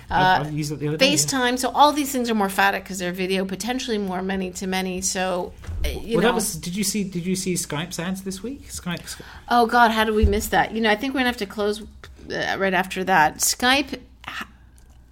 Uh, 0.09 0.43
I've 0.45 0.53
used 0.53 0.71
it 0.71 0.79
the 0.79 0.89
other 0.89 0.97
day, 0.97 1.09
yeah. 1.09 1.15
FaceTime. 1.15 1.57
So 1.57 1.69
all 1.69 1.91
these 1.91 2.11
things 2.11 2.29
are 2.29 2.35
more 2.35 2.49
phatic 2.49 2.83
because 2.83 2.99
they're 2.99 3.11
video, 3.11 3.43
potentially 3.45 3.97
more 3.97 4.21
many 4.21 4.51
to 4.51 4.67
many. 4.67 5.01
So 5.01 5.53
uh, 5.83 5.89
you 5.89 6.17
well, 6.17 6.23
know. 6.23 6.27
that 6.29 6.35
was. 6.35 6.55
Did 6.55 6.75
you 6.75 6.83
see? 6.83 7.03
Did 7.03 7.25
you 7.25 7.35
see 7.35 7.53
Skype's 7.55 7.99
ads 7.99 8.23
this 8.23 8.43
week? 8.43 8.67
Skype. 8.67 9.21
oh 9.49 9.65
God, 9.65 9.91
how 9.91 10.03
did 10.03 10.15
we 10.15 10.25
miss 10.25 10.47
that? 10.47 10.73
You 10.73 10.81
know, 10.81 10.91
I 10.91 10.95
think 10.95 11.13
we're 11.13 11.21
gonna 11.21 11.29
have 11.29 11.37
to 11.37 11.45
close 11.45 11.83
uh, 12.31 12.57
right 12.57 12.73
after 12.73 13.03
that. 13.03 13.37
Skype, 13.37 13.99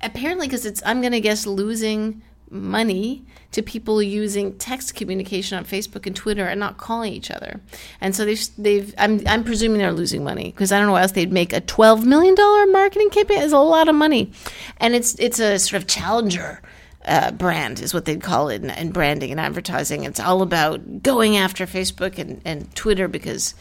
apparently, 0.02 0.48
because 0.48 0.66
it's 0.66 0.82
I'm 0.86 1.02
gonna 1.02 1.20
guess 1.20 1.46
losing 1.46 2.22
money 2.50 3.26
to 3.52 3.62
people 3.62 4.02
using 4.02 4.58
text 4.58 4.96
communication 4.96 5.58
on 5.58 5.66
Facebook 5.66 6.06
and 6.06 6.16
Twitter 6.16 6.46
and 6.46 6.60
not 6.60 6.78
calling 6.78 7.14
each 7.14 7.32
other. 7.32 7.60
And 8.02 8.16
so 8.16 8.26
they've 8.26 8.48
they've 8.58 8.94
I'm 8.98 9.22
I'm 9.28 9.44
presuming 9.44 9.80
they're 9.80 9.92
losing 9.92 10.24
money 10.24 10.52
because 10.52 10.72
I 10.72 10.78
don't 10.78 10.88
know 10.88 10.94
why 10.94 11.02
else 11.02 11.12
they'd 11.12 11.32
make 11.32 11.54
a 11.54 11.62
12 11.62 12.06
million 12.06 12.36
dollar 12.36 12.66
marketing 12.68 13.10
campaign 13.10 13.42
is 13.42 13.54
a 13.54 13.60
lot 13.60 13.88
of 13.88 13.96
money. 13.96 14.32
And 14.78 14.96
it's 14.96 15.16
it's 15.20 15.40
a 15.40 15.60
sort 15.60 15.82
of 15.82 15.88
challenger 15.88 16.62
uh, 17.06 17.32
brand 17.32 17.80
is 17.80 17.94
what 17.94 18.06
they'd 18.06 18.22
call 18.22 18.50
it 18.50 18.64
in, 18.64 18.70
in 18.70 18.92
branding 18.92 19.32
and 19.32 19.40
advertising. 19.40 20.04
It's 20.04 20.20
all 20.20 20.42
about 20.42 21.04
going 21.04 21.38
after 21.38 21.66
Facebook 21.66 22.18
and, 22.18 22.42
and 22.46 22.74
Twitter 22.76 23.08
because 23.08 23.56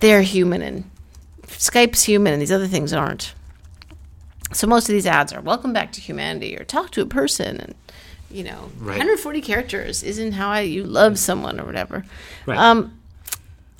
they're 0.00 0.22
human 0.22 0.62
and 0.62 0.90
Skype's 1.46 2.02
human 2.04 2.32
and 2.32 2.42
these 2.42 2.52
other 2.52 2.66
things 2.66 2.92
aren't. 2.92 3.34
So 4.52 4.66
most 4.66 4.88
of 4.88 4.92
these 4.92 5.06
ads 5.06 5.32
are 5.32 5.40
welcome 5.40 5.72
back 5.72 5.92
to 5.92 6.00
humanity 6.00 6.56
or 6.56 6.64
talk 6.64 6.90
to 6.92 7.02
a 7.02 7.06
person 7.06 7.60
and 7.60 7.74
you 8.30 8.44
know 8.44 8.70
Right. 8.78 8.98
140 8.98 9.40
characters 9.40 10.02
isn't 10.02 10.32
how 10.32 10.48
I, 10.50 10.60
you 10.60 10.84
love 10.84 11.18
someone 11.18 11.60
or 11.60 11.64
whatever. 11.64 12.04
Right. 12.46 12.58
Um, 12.58 12.98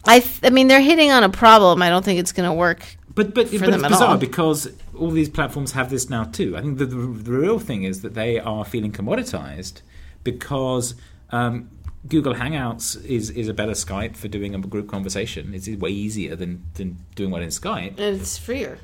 I 0.07 0.21
th- 0.21 0.41
I 0.43 0.51
mean 0.51 0.69
they're 0.69 0.81
hitting 0.81 1.11
on 1.11 1.23
a 1.25 1.29
problem. 1.29 1.83
I 1.83 1.89
don't 1.91 2.05
think 2.05 2.19
it's 2.21 2.33
going 2.33 2.49
to 2.49 2.55
work. 2.55 2.97
But 3.15 3.35
but, 3.35 3.49
for 3.49 3.59
but 3.61 3.69
it's 3.71 3.83
bizarre 3.83 4.09
all. 4.11 4.17
because 4.19 4.69
all 4.99 5.11
these 5.11 5.29
platforms 5.29 5.73
have 5.73 5.91
this 5.91 6.11
now 6.11 6.25
too. 6.25 6.57
I 6.57 6.61
think 6.63 6.79
the, 6.79 6.87
the, 6.87 6.97
the 6.97 7.33
real 7.33 7.59
thing 7.59 7.85
is 7.85 8.03
that 8.03 8.15
they 8.15 8.39
are 8.41 8.65
feeling 8.65 8.93
commoditized 8.93 9.83
because 10.25 10.95
um, 11.31 11.71
Google 12.09 12.35
Hangouts 12.35 13.03
is, 13.05 13.31
is 13.31 13.49
a 13.49 13.55
better 13.55 13.73
Skype 13.73 14.17
for 14.17 14.29
doing 14.29 14.55
a 14.55 14.59
group 14.59 14.89
conversation. 14.89 15.55
It's 15.55 15.69
way 15.69 15.91
easier 15.91 16.37
than, 16.37 16.65
than 16.75 16.99
doing 17.15 17.31
one 17.31 17.43
in 17.43 17.49
Skype. 17.49 17.99
And 17.99 18.21
it's 18.21 18.37
freer. 18.37 18.79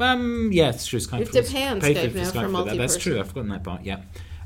Um, 0.00 0.50
yeah, 0.52 0.70
it's 0.70 0.86
true. 0.86 1.00
Skype. 1.00 1.18
You 1.18 1.24
have 1.24 1.46
to 1.46 1.52
pay 1.52 1.66
on 1.66 1.80
pay 1.80 1.94
Skype 1.94 2.34
now 2.34 2.64
for 2.64 2.64
that. 2.64 2.76
That's 2.76 2.96
true. 2.96 3.18
I've 3.18 3.28
forgotten 3.28 3.50
that 3.50 3.64
part. 3.64 3.84
Yeah, 3.84 4.02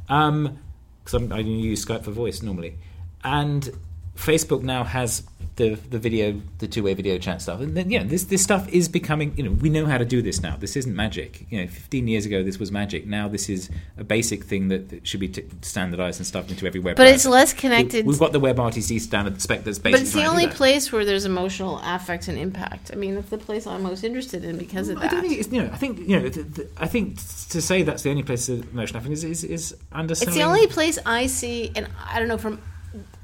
um, 0.08 0.58
because 1.04 1.30
I 1.30 1.38
use 1.40 1.84
Skype 1.84 2.04
for 2.04 2.10
voice 2.10 2.42
normally, 2.42 2.78
and 3.22 3.70
Facebook 4.16 4.62
now 4.62 4.84
has 4.84 5.24
the 5.56 5.74
the 5.90 5.98
video, 5.98 6.40
the 6.58 6.66
two 6.66 6.82
way 6.82 6.94
video 6.94 7.18
chat 7.18 7.42
stuff. 7.42 7.60
And 7.60 7.76
then, 7.76 7.90
yeah, 7.90 8.04
this 8.04 8.24
this 8.24 8.42
stuff 8.42 8.68
is 8.68 8.88
becoming. 8.88 9.34
You 9.36 9.44
know, 9.44 9.50
we 9.50 9.68
know 9.68 9.86
how 9.86 9.98
to 9.98 10.04
do 10.04 10.22
this 10.22 10.40
now. 10.40 10.56
This 10.56 10.76
isn't 10.76 10.94
magic. 10.94 11.46
You 11.50 11.60
know, 11.60 11.66
15 11.66 12.08
years 12.08 12.24
ago 12.24 12.42
this 12.42 12.58
was 12.58 12.72
magic. 12.72 13.06
Now 13.06 13.28
this 13.28 13.48
is 13.48 13.70
a 13.98 14.04
basic 14.04 14.44
thing 14.44 14.68
that, 14.68 14.88
that 14.88 15.06
should 15.06 15.20
be 15.20 15.28
t- 15.28 15.44
standardized 15.60 16.20
and 16.20 16.26
stuffed 16.26 16.50
into 16.50 16.66
every 16.66 16.80
web. 16.80 16.96
But 16.96 17.08
it's 17.08 17.26
less 17.26 17.52
connected. 17.52 18.06
We've 18.06 18.18
got 18.18 18.32
the 18.32 18.40
WebRTC 18.40 19.00
standard 19.00 19.42
spec 19.42 19.64
that's 19.64 19.78
basically. 19.78 19.92
but 19.92 20.00
it's 20.00 20.12
the 20.12 20.20
trying 20.20 20.30
to 20.30 20.40
do 20.40 20.44
only 20.44 20.56
place 20.56 20.90
where 20.90 21.04
there's 21.04 21.26
emotional 21.26 21.80
affect 21.82 22.28
and 22.28 22.38
impact. 22.38 22.90
I 22.92 22.96
mean, 22.96 23.14
that's 23.14 23.28
the 23.28 23.38
place 23.38 23.66
I'm 23.66 23.82
most 23.82 24.04
interested 24.04 24.44
in 24.44 24.56
because 24.56 24.88
of 24.88 24.98
I 24.98 25.02
that. 25.02 25.10
don't 25.10 25.20
think 25.20 25.38
it's 25.38 25.52
you 25.52 25.62
know. 25.62 25.70
I 25.70 25.76
think 25.76 25.98
you 25.98 26.18
know. 26.18 26.28
The, 26.28 26.42
the, 26.42 26.68
I 26.78 26.86
think 26.86 27.16
to 27.50 27.60
say 27.60 27.82
that's 27.82 28.02
the 28.02 28.10
only 28.10 28.22
place 28.22 28.48
of 28.48 28.72
emotion 28.72 28.94
happening 28.94 29.12
is 29.12 29.24
is, 29.24 29.44
is 29.44 29.76
underselling. 29.92 30.28
It's 30.28 30.36
the 30.36 30.44
only 30.44 30.66
place 30.66 30.98
I 31.04 31.26
see, 31.26 31.72
and 31.76 31.88
I 32.06 32.18
don't 32.18 32.28
know 32.28 32.38
from 32.38 32.60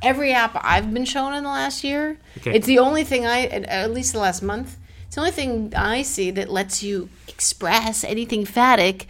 every 0.03 0.33
app 0.33 0.59
I've 0.63 0.93
been 0.93 1.05
shown 1.05 1.35
in 1.35 1.43
the 1.45 1.49
last 1.51 1.85
year. 1.85 2.19
Okay. 2.39 2.55
It's 2.55 2.67
the 2.67 2.79
only 2.79 3.05
thing 3.05 3.27
I, 3.27 3.47
at- 3.47 3.91
least 3.93 4.13
the 4.13 4.19
last 4.19 4.43
month, 4.43 4.77
it's 5.07 5.15
the 5.15 5.21
only 5.23 5.33
thing 5.33 5.73
I 5.75 6.03
see 6.03 6.31
that 6.33 6.51
lets 6.51 6.83
you 6.83 7.09
express 7.29 8.05
anything 8.05 8.45
phatic 8.45 9.07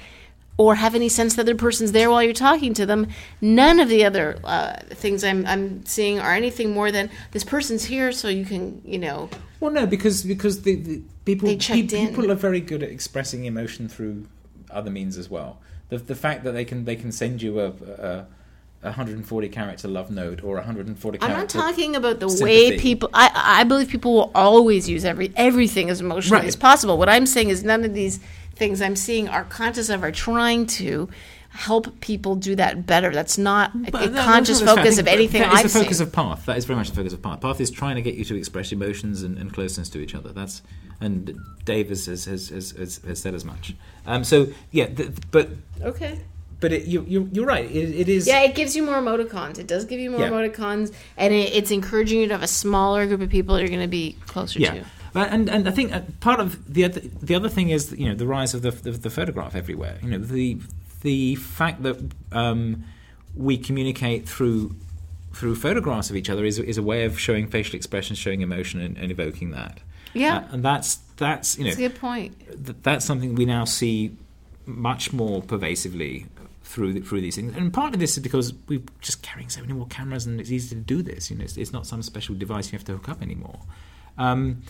or 0.56 0.74
have 0.74 0.94
any 0.96 1.08
sense 1.08 1.36
that 1.36 1.46
the 1.46 1.52
other 1.52 1.58
person's 1.58 1.92
there 1.92 2.10
while 2.10 2.22
you're 2.22 2.32
talking 2.32 2.74
to 2.74 2.84
them. 2.84 3.06
None 3.40 3.78
of 3.78 3.88
the 3.88 4.04
other 4.04 4.38
uh, 4.42 4.76
things 4.90 5.22
I'm, 5.22 5.46
I'm 5.46 5.86
seeing 5.86 6.18
are 6.18 6.34
anything 6.34 6.72
more 6.72 6.90
than 6.90 7.10
this 7.30 7.44
person's 7.44 7.84
here, 7.84 8.10
so 8.10 8.28
you 8.28 8.44
can, 8.44 8.82
you 8.84 8.98
know. 8.98 9.30
Well, 9.60 9.70
no, 9.70 9.86
because 9.86 10.24
because 10.24 10.62
the, 10.62 10.74
the 10.76 11.02
people 11.24 11.48
pe- 11.48 11.82
people 11.86 12.30
are 12.30 12.36
very 12.36 12.60
good 12.60 12.82
at 12.82 12.90
expressing 12.90 13.44
emotion 13.44 13.88
through 13.88 14.26
other 14.70 14.90
means 14.90 15.16
as 15.16 15.30
well. 15.30 15.60
The 15.88 15.98
the 15.98 16.14
fact 16.14 16.44
that 16.44 16.52
they 16.52 16.64
can 16.64 16.84
they 16.84 16.96
can 16.96 17.12
send 17.12 17.42
you 17.42 17.60
a 17.60 17.68
a 17.68 18.26
140 18.80 19.48
character 19.48 19.88
love 19.88 20.10
note 20.10 20.42
or 20.44 20.54
a 20.54 20.60
140 20.60 21.18
I'm 21.20 21.30
not 21.32 21.48
talking 21.48 21.96
about 21.96 22.20
the 22.20 22.28
way 22.42 22.78
people. 22.78 23.10
I, 23.12 23.30
I 23.34 23.64
believe 23.64 23.88
people 23.88 24.14
will 24.14 24.30
always 24.34 24.88
use 24.88 25.04
every 25.04 25.32
everything 25.36 25.90
as 25.90 26.00
emotionally 26.00 26.40
Right. 26.42 26.48
as 26.48 26.56
possible. 26.56 26.96
What 26.96 27.08
I'm 27.08 27.26
saying 27.26 27.48
is 27.48 27.64
none 27.64 27.84
of 27.84 27.92
these 27.94 28.20
things 28.54 28.80
I'm 28.80 28.96
seeing 28.96 29.28
are 29.28 29.44
conscious 29.44 29.88
of 29.88 30.02
or 30.04 30.12
trying 30.12 30.66
to 30.66 31.08
help 31.50 32.00
people 32.00 32.36
do 32.36 32.54
that 32.54 32.86
better. 32.86 33.10
That's 33.10 33.36
not 33.38 33.74
a, 33.74 33.90
But 33.90 34.04
a 34.04 34.08
that- 34.10 34.24
conscious 34.24 34.60
that's 34.60 34.72
focus 34.74 34.98
of 34.98 35.08
anything 35.08 35.42
that 35.42 35.52
is 35.54 35.58
I've 35.58 35.72
the 35.72 35.78
focus 35.80 35.98
seen. 35.98 36.06
of 36.06 36.12
Path. 36.12 36.46
That 36.46 36.56
is 36.58 36.64
very 36.64 36.76
much 36.76 36.90
the 36.90 36.94
focus 36.96 37.12
of 37.12 37.22
Path. 37.22 37.40
Path 37.40 37.60
is 37.60 37.70
trying 37.70 37.96
to 37.96 38.02
get 38.02 38.14
you 38.14 38.24
to 38.26 38.36
express 38.36 38.70
emotions 38.70 39.22
and, 39.22 39.38
and 39.38 39.52
closeness 39.52 39.88
to 39.90 39.98
each 40.00 40.14
other. 40.14 40.32
That's 40.32 40.62
and 41.00 41.36
Dave 41.64 41.88
has 41.88 42.06
has, 42.06 42.26
has, 42.26 42.50
has, 42.50 42.70
has, 42.72 42.98
has 42.98 43.20
said 43.20 43.34
as 43.34 43.44
much. 43.44 43.74
Um, 44.06 44.22
so 44.24 44.48
yeah, 44.70 44.86
th- 44.86 45.10
but 45.32 45.48
okay. 45.82 46.20
But 46.60 46.72
it, 46.72 46.84
you, 46.86 47.04
you 47.06 47.28
you're 47.32 47.46
right. 47.46 47.64
It, 47.70 47.94
it 48.00 48.08
is 48.08 48.26
Yeah, 48.26 48.42
it 48.42 48.54
gives 48.54 48.74
you 48.76 48.82
more 48.84 48.96
emoticons. 48.96 49.58
It 49.58 49.66
does 49.66 49.84
give 49.84 50.00
you 50.00 50.10
more 50.10 50.20
Yeah. 50.20 50.30
emoticons, 50.30 50.92
and 51.16 51.32
it, 51.32 51.52
it's 51.54 51.70
encouraging 51.70 52.20
you 52.20 52.26
to 52.28 52.34
have 52.34 52.42
a 52.42 52.48
smaller 52.48 53.06
group 53.06 53.20
of 53.20 53.30
people 53.30 53.54
that 53.54 53.60
you're 53.60 53.68
going 53.68 53.80
to 53.82 53.86
be 53.88 54.16
closer 54.26 54.58
Yeah, 54.58 54.74
to. 54.74 54.84
But- 55.12 55.32
and 55.32 55.48
and 55.48 55.68
I 55.68 55.72
think 55.72 55.92
uh, 55.94 56.02
part 56.20 56.38
of 56.40 56.72
the 56.72 56.84
other 56.84 57.00
the 57.00 57.34
other 57.34 57.48
thing 57.48 57.70
is 57.70 57.92
you 57.98 58.08
know 58.08 58.14
the 58.14 58.26
rise 58.26 58.54
of 58.54 58.62
the 58.62 58.70
the, 58.70 58.90
the 58.92 59.10
photograph 59.10 59.54
everywhere. 59.54 59.98
You 60.02 60.10
know 60.10 60.18
the 60.18 60.58
the 61.02 61.36
fact 61.36 61.82
that 61.84 61.96
um, 62.32 62.84
we 63.36 63.56
communicate 63.56 64.28
through 64.28 64.74
through 65.32 65.54
photographs 65.54 66.10
of 66.10 66.16
each 66.16 66.28
other 66.28 66.44
is 66.44 66.58
is 66.58 66.76
a 66.78 66.82
way 66.82 67.04
of 67.04 67.18
showing 67.18 67.46
facial 67.46 67.76
expressions, 67.76 68.18
showing 68.18 68.40
emotion, 68.42 68.80
and, 68.80 68.96
and 68.98 69.10
evoking 69.10 69.50
that. 69.52 69.78
Yeah. 70.12 70.38
Uh, 70.38 70.48
and 70.54 70.62
that's 70.64 70.96
that's 71.16 71.56
you 71.56 71.64
know 71.64 71.70
That's 71.70 71.78
a 71.78 71.88
good 71.88 71.98
point. 72.00 72.38
th- 72.66 72.78
that's 72.82 73.04
something 73.04 73.34
we 73.34 73.44
now 73.46 73.64
see 73.64 74.16
much 74.66 75.12
more 75.12 75.40
pervasively 75.42 76.26
through 76.68 76.92
the, 76.92 77.00
through 77.00 77.22
these 77.22 77.36
things. 77.36 77.56
And 77.56 77.72
part 77.72 77.94
of 77.94 78.00
this 78.00 78.16
is 78.18 78.22
because 78.22 78.52
we're 78.68 78.82
just 79.00 79.22
carrying 79.22 79.48
so 79.48 79.62
many 79.62 79.72
more 79.72 79.86
cameras, 79.86 80.26
and 80.26 80.38
it's 80.38 80.50
easy 80.50 80.74
to 80.76 80.80
do 80.80 81.02
this. 81.02 81.30
You 81.30 81.36
know, 81.36 81.44
it's, 81.44 81.56
it's 81.56 81.72
not 81.72 81.86
some 81.86 82.02
special 82.02 82.34
device 82.34 82.70
you 82.70 82.78
have 82.78 82.84
to 82.86 82.92
hook 82.92 83.08
up 83.08 83.22
anymore. 83.22 83.60
Um, 84.18 84.62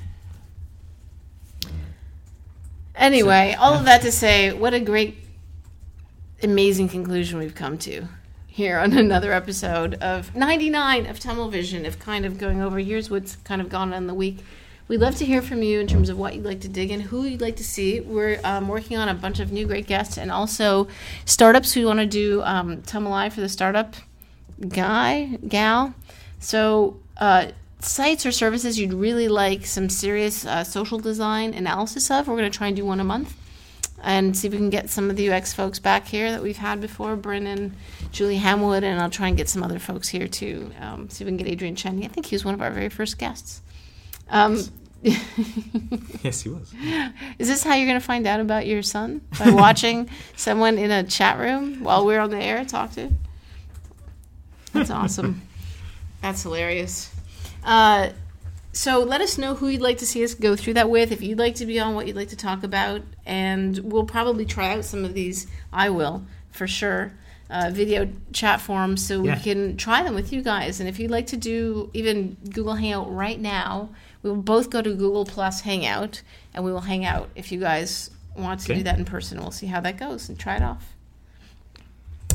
Anyway, 2.98 3.54
all 3.56 3.74
of 3.74 3.84
that 3.84 4.02
to 4.02 4.10
say, 4.10 4.52
what 4.52 4.74
a 4.74 4.80
great, 4.80 5.16
amazing 6.42 6.88
conclusion 6.88 7.38
we've 7.38 7.54
come 7.54 7.78
to 7.78 8.08
here 8.48 8.76
on 8.76 8.92
another 8.98 9.32
episode 9.32 9.94
of 9.94 10.34
99 10.34 11.06
of 11.06 11.20
TummelVision, 11.20 11.86
of 11.86 12.00
kind 12.00 12.26
of 12.26 12.38
going 12.38 12.60
over 12.60 12.78
here's 12.80 13.08
what's 13.08 13.36
kind 13.36 13.60
of 13.60 13.68
gone 13.68 13.92
on 13.92 13.98
in 13.98 14.06
the 14.08 14.14
week. 14.14 14.38
We'd 14.88 15.00
love 15.00 15.16
to 15.16 15.26
hear 15.26 15.42
from 15.42 15.62
you 15.62 15.80
in 15.80 15.86
terms 15.86 16.08
of 16.08 16.18
what 16.18 16.34
you'd 16.34 16.46
like 16.46 16.62
to 16.62 16.68
dig 16.68 16.90
in, 16.90 17.00
who 17.00 17.24
you'd 17.24 17.42
like 17.42 17.56
to 17.56 17.64
see. 17.64 18.00
We're 18.00 18.40
um, 18.42 18.68
working 18.68 18.96
on 18.96 19.10
a 19.10 19.14
bunch 19.14 19.38
of 19.38 19.52
new 19.52 19.66
great 19.66 19.86
guests 19.86 20.16
and 20.16 20.32
also 20.32 20.88
startups 21.26 21.74
who 21.74 21.84
want 21.84 21.98
to 21.98 22.06
do 22.06 22.42
um, 22.42 22.80
Tunnel 22.82 23.10
Live 23.10 23.34
for 23.34 23.42
the 23.42 23.50
startup 23.50 23.96
guy, 24.66 25.38
gal. 25.46 25.94
So, 26.40 26.98
uh, 27.18 27.48
sites 27.80 28.24
or 28.24 28.32
services 28.32 28.78
you'd 28.78 28.94
really 28.94 29.28
like 29.28 29.66
some 29.66 29.90
serious 29.90 30.46
uh, 30.46 30.64
social 30.64 30.98
design 30.98 31.52
analysis 31.52 32.10
of, 32.10 32.26
we're 32.26 32.36
going 32.36 32.50
to 32.50 32.56
try 32.56 32.68
and 32.68 32.76
do 32.76 32.84
one 32.84 32.98
a 32.98 33.04
month 33.04 33.36
and 34.02 34.36
see 34.36 34.46
if 34.46 34.52
we 34.52 34.58
can 34.58 34.70
get 34.70 34.88
some 34.88 35.10
of 35.10 35.16
the 35.16 35.30
UX 35.30 35.52
folks 35.52 35.78
back 35.78 36.06
here 36.06 36.30
that 36.30 36.42
we've 36.42 36.56
had 36.56 36.80
before, 36.80 37.14
Brennan, 37.14 37.74
Julie 38.10 38.38
Hamwood, 38.38 38.84
and 38.84 39.00
I'll 39.00 39.10
try 39.10 39.28
and 39.28 39.36
get 39.36 39.48
some 39.48 39.62
other 39.62 39.78
folks 39.78 40.08
here 40.08 40.28
too. 40.28 40.70
Um, 40.80 41.10
see 41.10 41.24
if 41.24 41.26
we 41.26 41.36
can 41.36 41.36
get 41.36 41.48
Adrian 41.48 41.76
Cheney. 41.76 42.04
I 42.04 42.08
think 42.08 42.26
he 42.26 42.34
was 42.34 42.44
one 42.44 42.54
of 42.54 42.62
our 42.62 42.70
very 42.70 42.88
first 42.88 43.18
guests. 43.18 43.60
Um, 44.30 44.62
yes, 45.02 46.42
he 46.42 46.48
was. 46.48 46.74
is 47.38 47.48
this 47.48 47.62
how 47.62 47.74
you're 47.74 47.86
going 47.86 48.00
to 48.00 48.04
find 48.04 48.26
out 48.26 48.40
about 48.40 48.66
your 48.66 48.82
son? 48.82 49.20
By 49.38 49.50
watching 49.52 50.08
someone 50.36 50.78
in 50.78 50.90
a 50.90 51.02
chat 51.04 51.38
room 51.38 51.82
while 51.82 52.04
we're 52.04 52.20
on 52.20 52.30
the 52.30 52.38
air 52.42 52.64
talk 52.64 52.92
to? 52.92 53.10
That's 54.72 54.90
awesome. 54.90 55.42
That's 56.20 56.42
hilarious. 56.42 57.14
Uh, 57.64 58.10
so 58.72 59.00
let 59.02 59.20
us 59.20 59.38
know 59.38 59.54
who 59.54 59.68
you'd 59.68 59.80
like 59.80 59.98
to 59.98 60.06
see 60.06 60.22
us 60.22 60.34
go 60.34 60.54
through 60.56 60.74
that 60.74 60.90
with, 60.90 61.10
if 61.10 61.22
you'd 61.22 61.38
like 61.38 61.56
to 61.56 61.66
be 61.66 61.80
on, 61.80 61.94
what 61.94 62.06
you'd 62.06 62.16
like 62.16 62.28
to 62.28 62.36
talk 62.36 62.62
about, 62.62 63.02
and 63.26 63.78
we'll 63.78 64.04
probably 64.04 64.44
try 64.44 64.72
out 64.74 64.84
some 64.84 65.04
of 65.04 65.14
these. 65.14 65.46
I 65.72 65.90
will, 65.90 66.24
for 66.50 66.66
sure. 66.66 67.12
Uh, 67.50 67.70
video 67.72 68.08
chat 68.32 68.60
forms 68.60 69.04
so 69.06 69.22
Yeah. 69.24 69.36
we 69.36 69.40
can 69.42 69.76
try 69.78 70.02
them 70.02 70.14
with 70.14 70.32
you 70.34 70.42
guys. 70.42 70.80
And 70.80 70.88
if 70.88 70.98
you'd 71.00 71.10
like 71.10 71.26
to 71.28 71.36
do 71.36 71.90
even 71.94 72.36
Google 72.52 72.74
Hangout 72.74 73.10
right 73.12 73.40
now, 73.40 73.88
we 74.22 74.30
will 74.30 74.42
both 74.42 74.70
go 74.70 74.82
to 74.82 74.90
Google 74.94 75.24
Plus 75.24 75.60
Hangout 75.62 76.22
and 76.54 76.64
we 76.64 76.72
will 76.72 76.80
hang 76.82 77.04
out 77.04 77.28
if 77.34 77.52
you 77.52 77.60
guys 77.60 78.10
want 78.36 78.60
to 78.60 78.66
Okay. 78.72 78.78
do 78.80 78.84
that 78.84 78.98
in 78.98 79.04
person. 79.04 79.38
We'll 79.40 79.50
see 79.50 79.66
how 79.66 79.80
that 79.80 79.96
goes 79.98 80.28
and 80.28 80.38
try 80.38 80.56
it 80.56 80.62
off. 80.62 80.94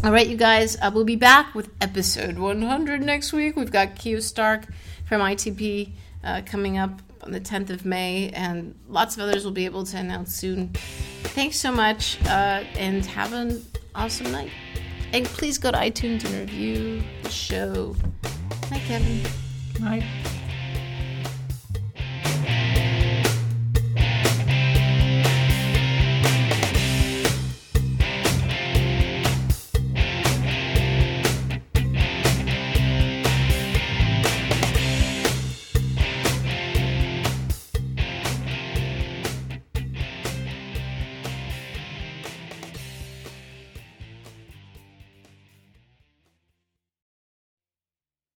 All 0.03 0.11
right, 0.11 0.27
you 0.27 0.35
guys, 0.35 0.75
uh, 0.81 0.91
we'll 0.93 1.05
be 1.05 1.15
back 1.15 1.55
with 1.55 1.69
episode 1.79 2.37
100 2.37 3.01
next 3.01 3.31
week. 3.31 3.55
We've 3.55 3.71
got 3.71 3.95
Kio 3.95 4.19
Stark 4.19 4.65
from 5.07 5.21
ITP 5.21 5.91
uh, 6.25 6.41
coming 6.45 6.77
up 6.77 7.01
on 7.21 7.31
the 7.31 7.39
10th 7.39 7.69
of 7.69 7.85
May, 7.85 8.29
and 8.33 8.75
lots 8.89 9.15
of 9.15 9.23
others 9.23 9.45
will 9.45 9.53
be 9.53 9.63
able 9.63 9.85
to 9.85 9.97
announce 9.97 10.35
soon. 10.35 10.69
Thanks 11.23 11.57
so 11.57 11.71
much, 11.71 12.21
uh, 12.25 12.63
and 12.75 13.05
have 13.05 13.31
an 13.31 13.65
awesome 13.95 14.29
night. 14.29 14.49
And 15.13 15.23
please 15.25 15.57
go 15.57 15.71
to 15.71 15.77
iTunes 15.77 16.25
and 16.25 16.33
review 16.33 17.01
the 17.21 17.29
show. 17.29 17.95
Hi, 18.69 18.79
Kevin. 18.79 19.21
Right. 19.79 20.03
Yeah. 22.25 22.62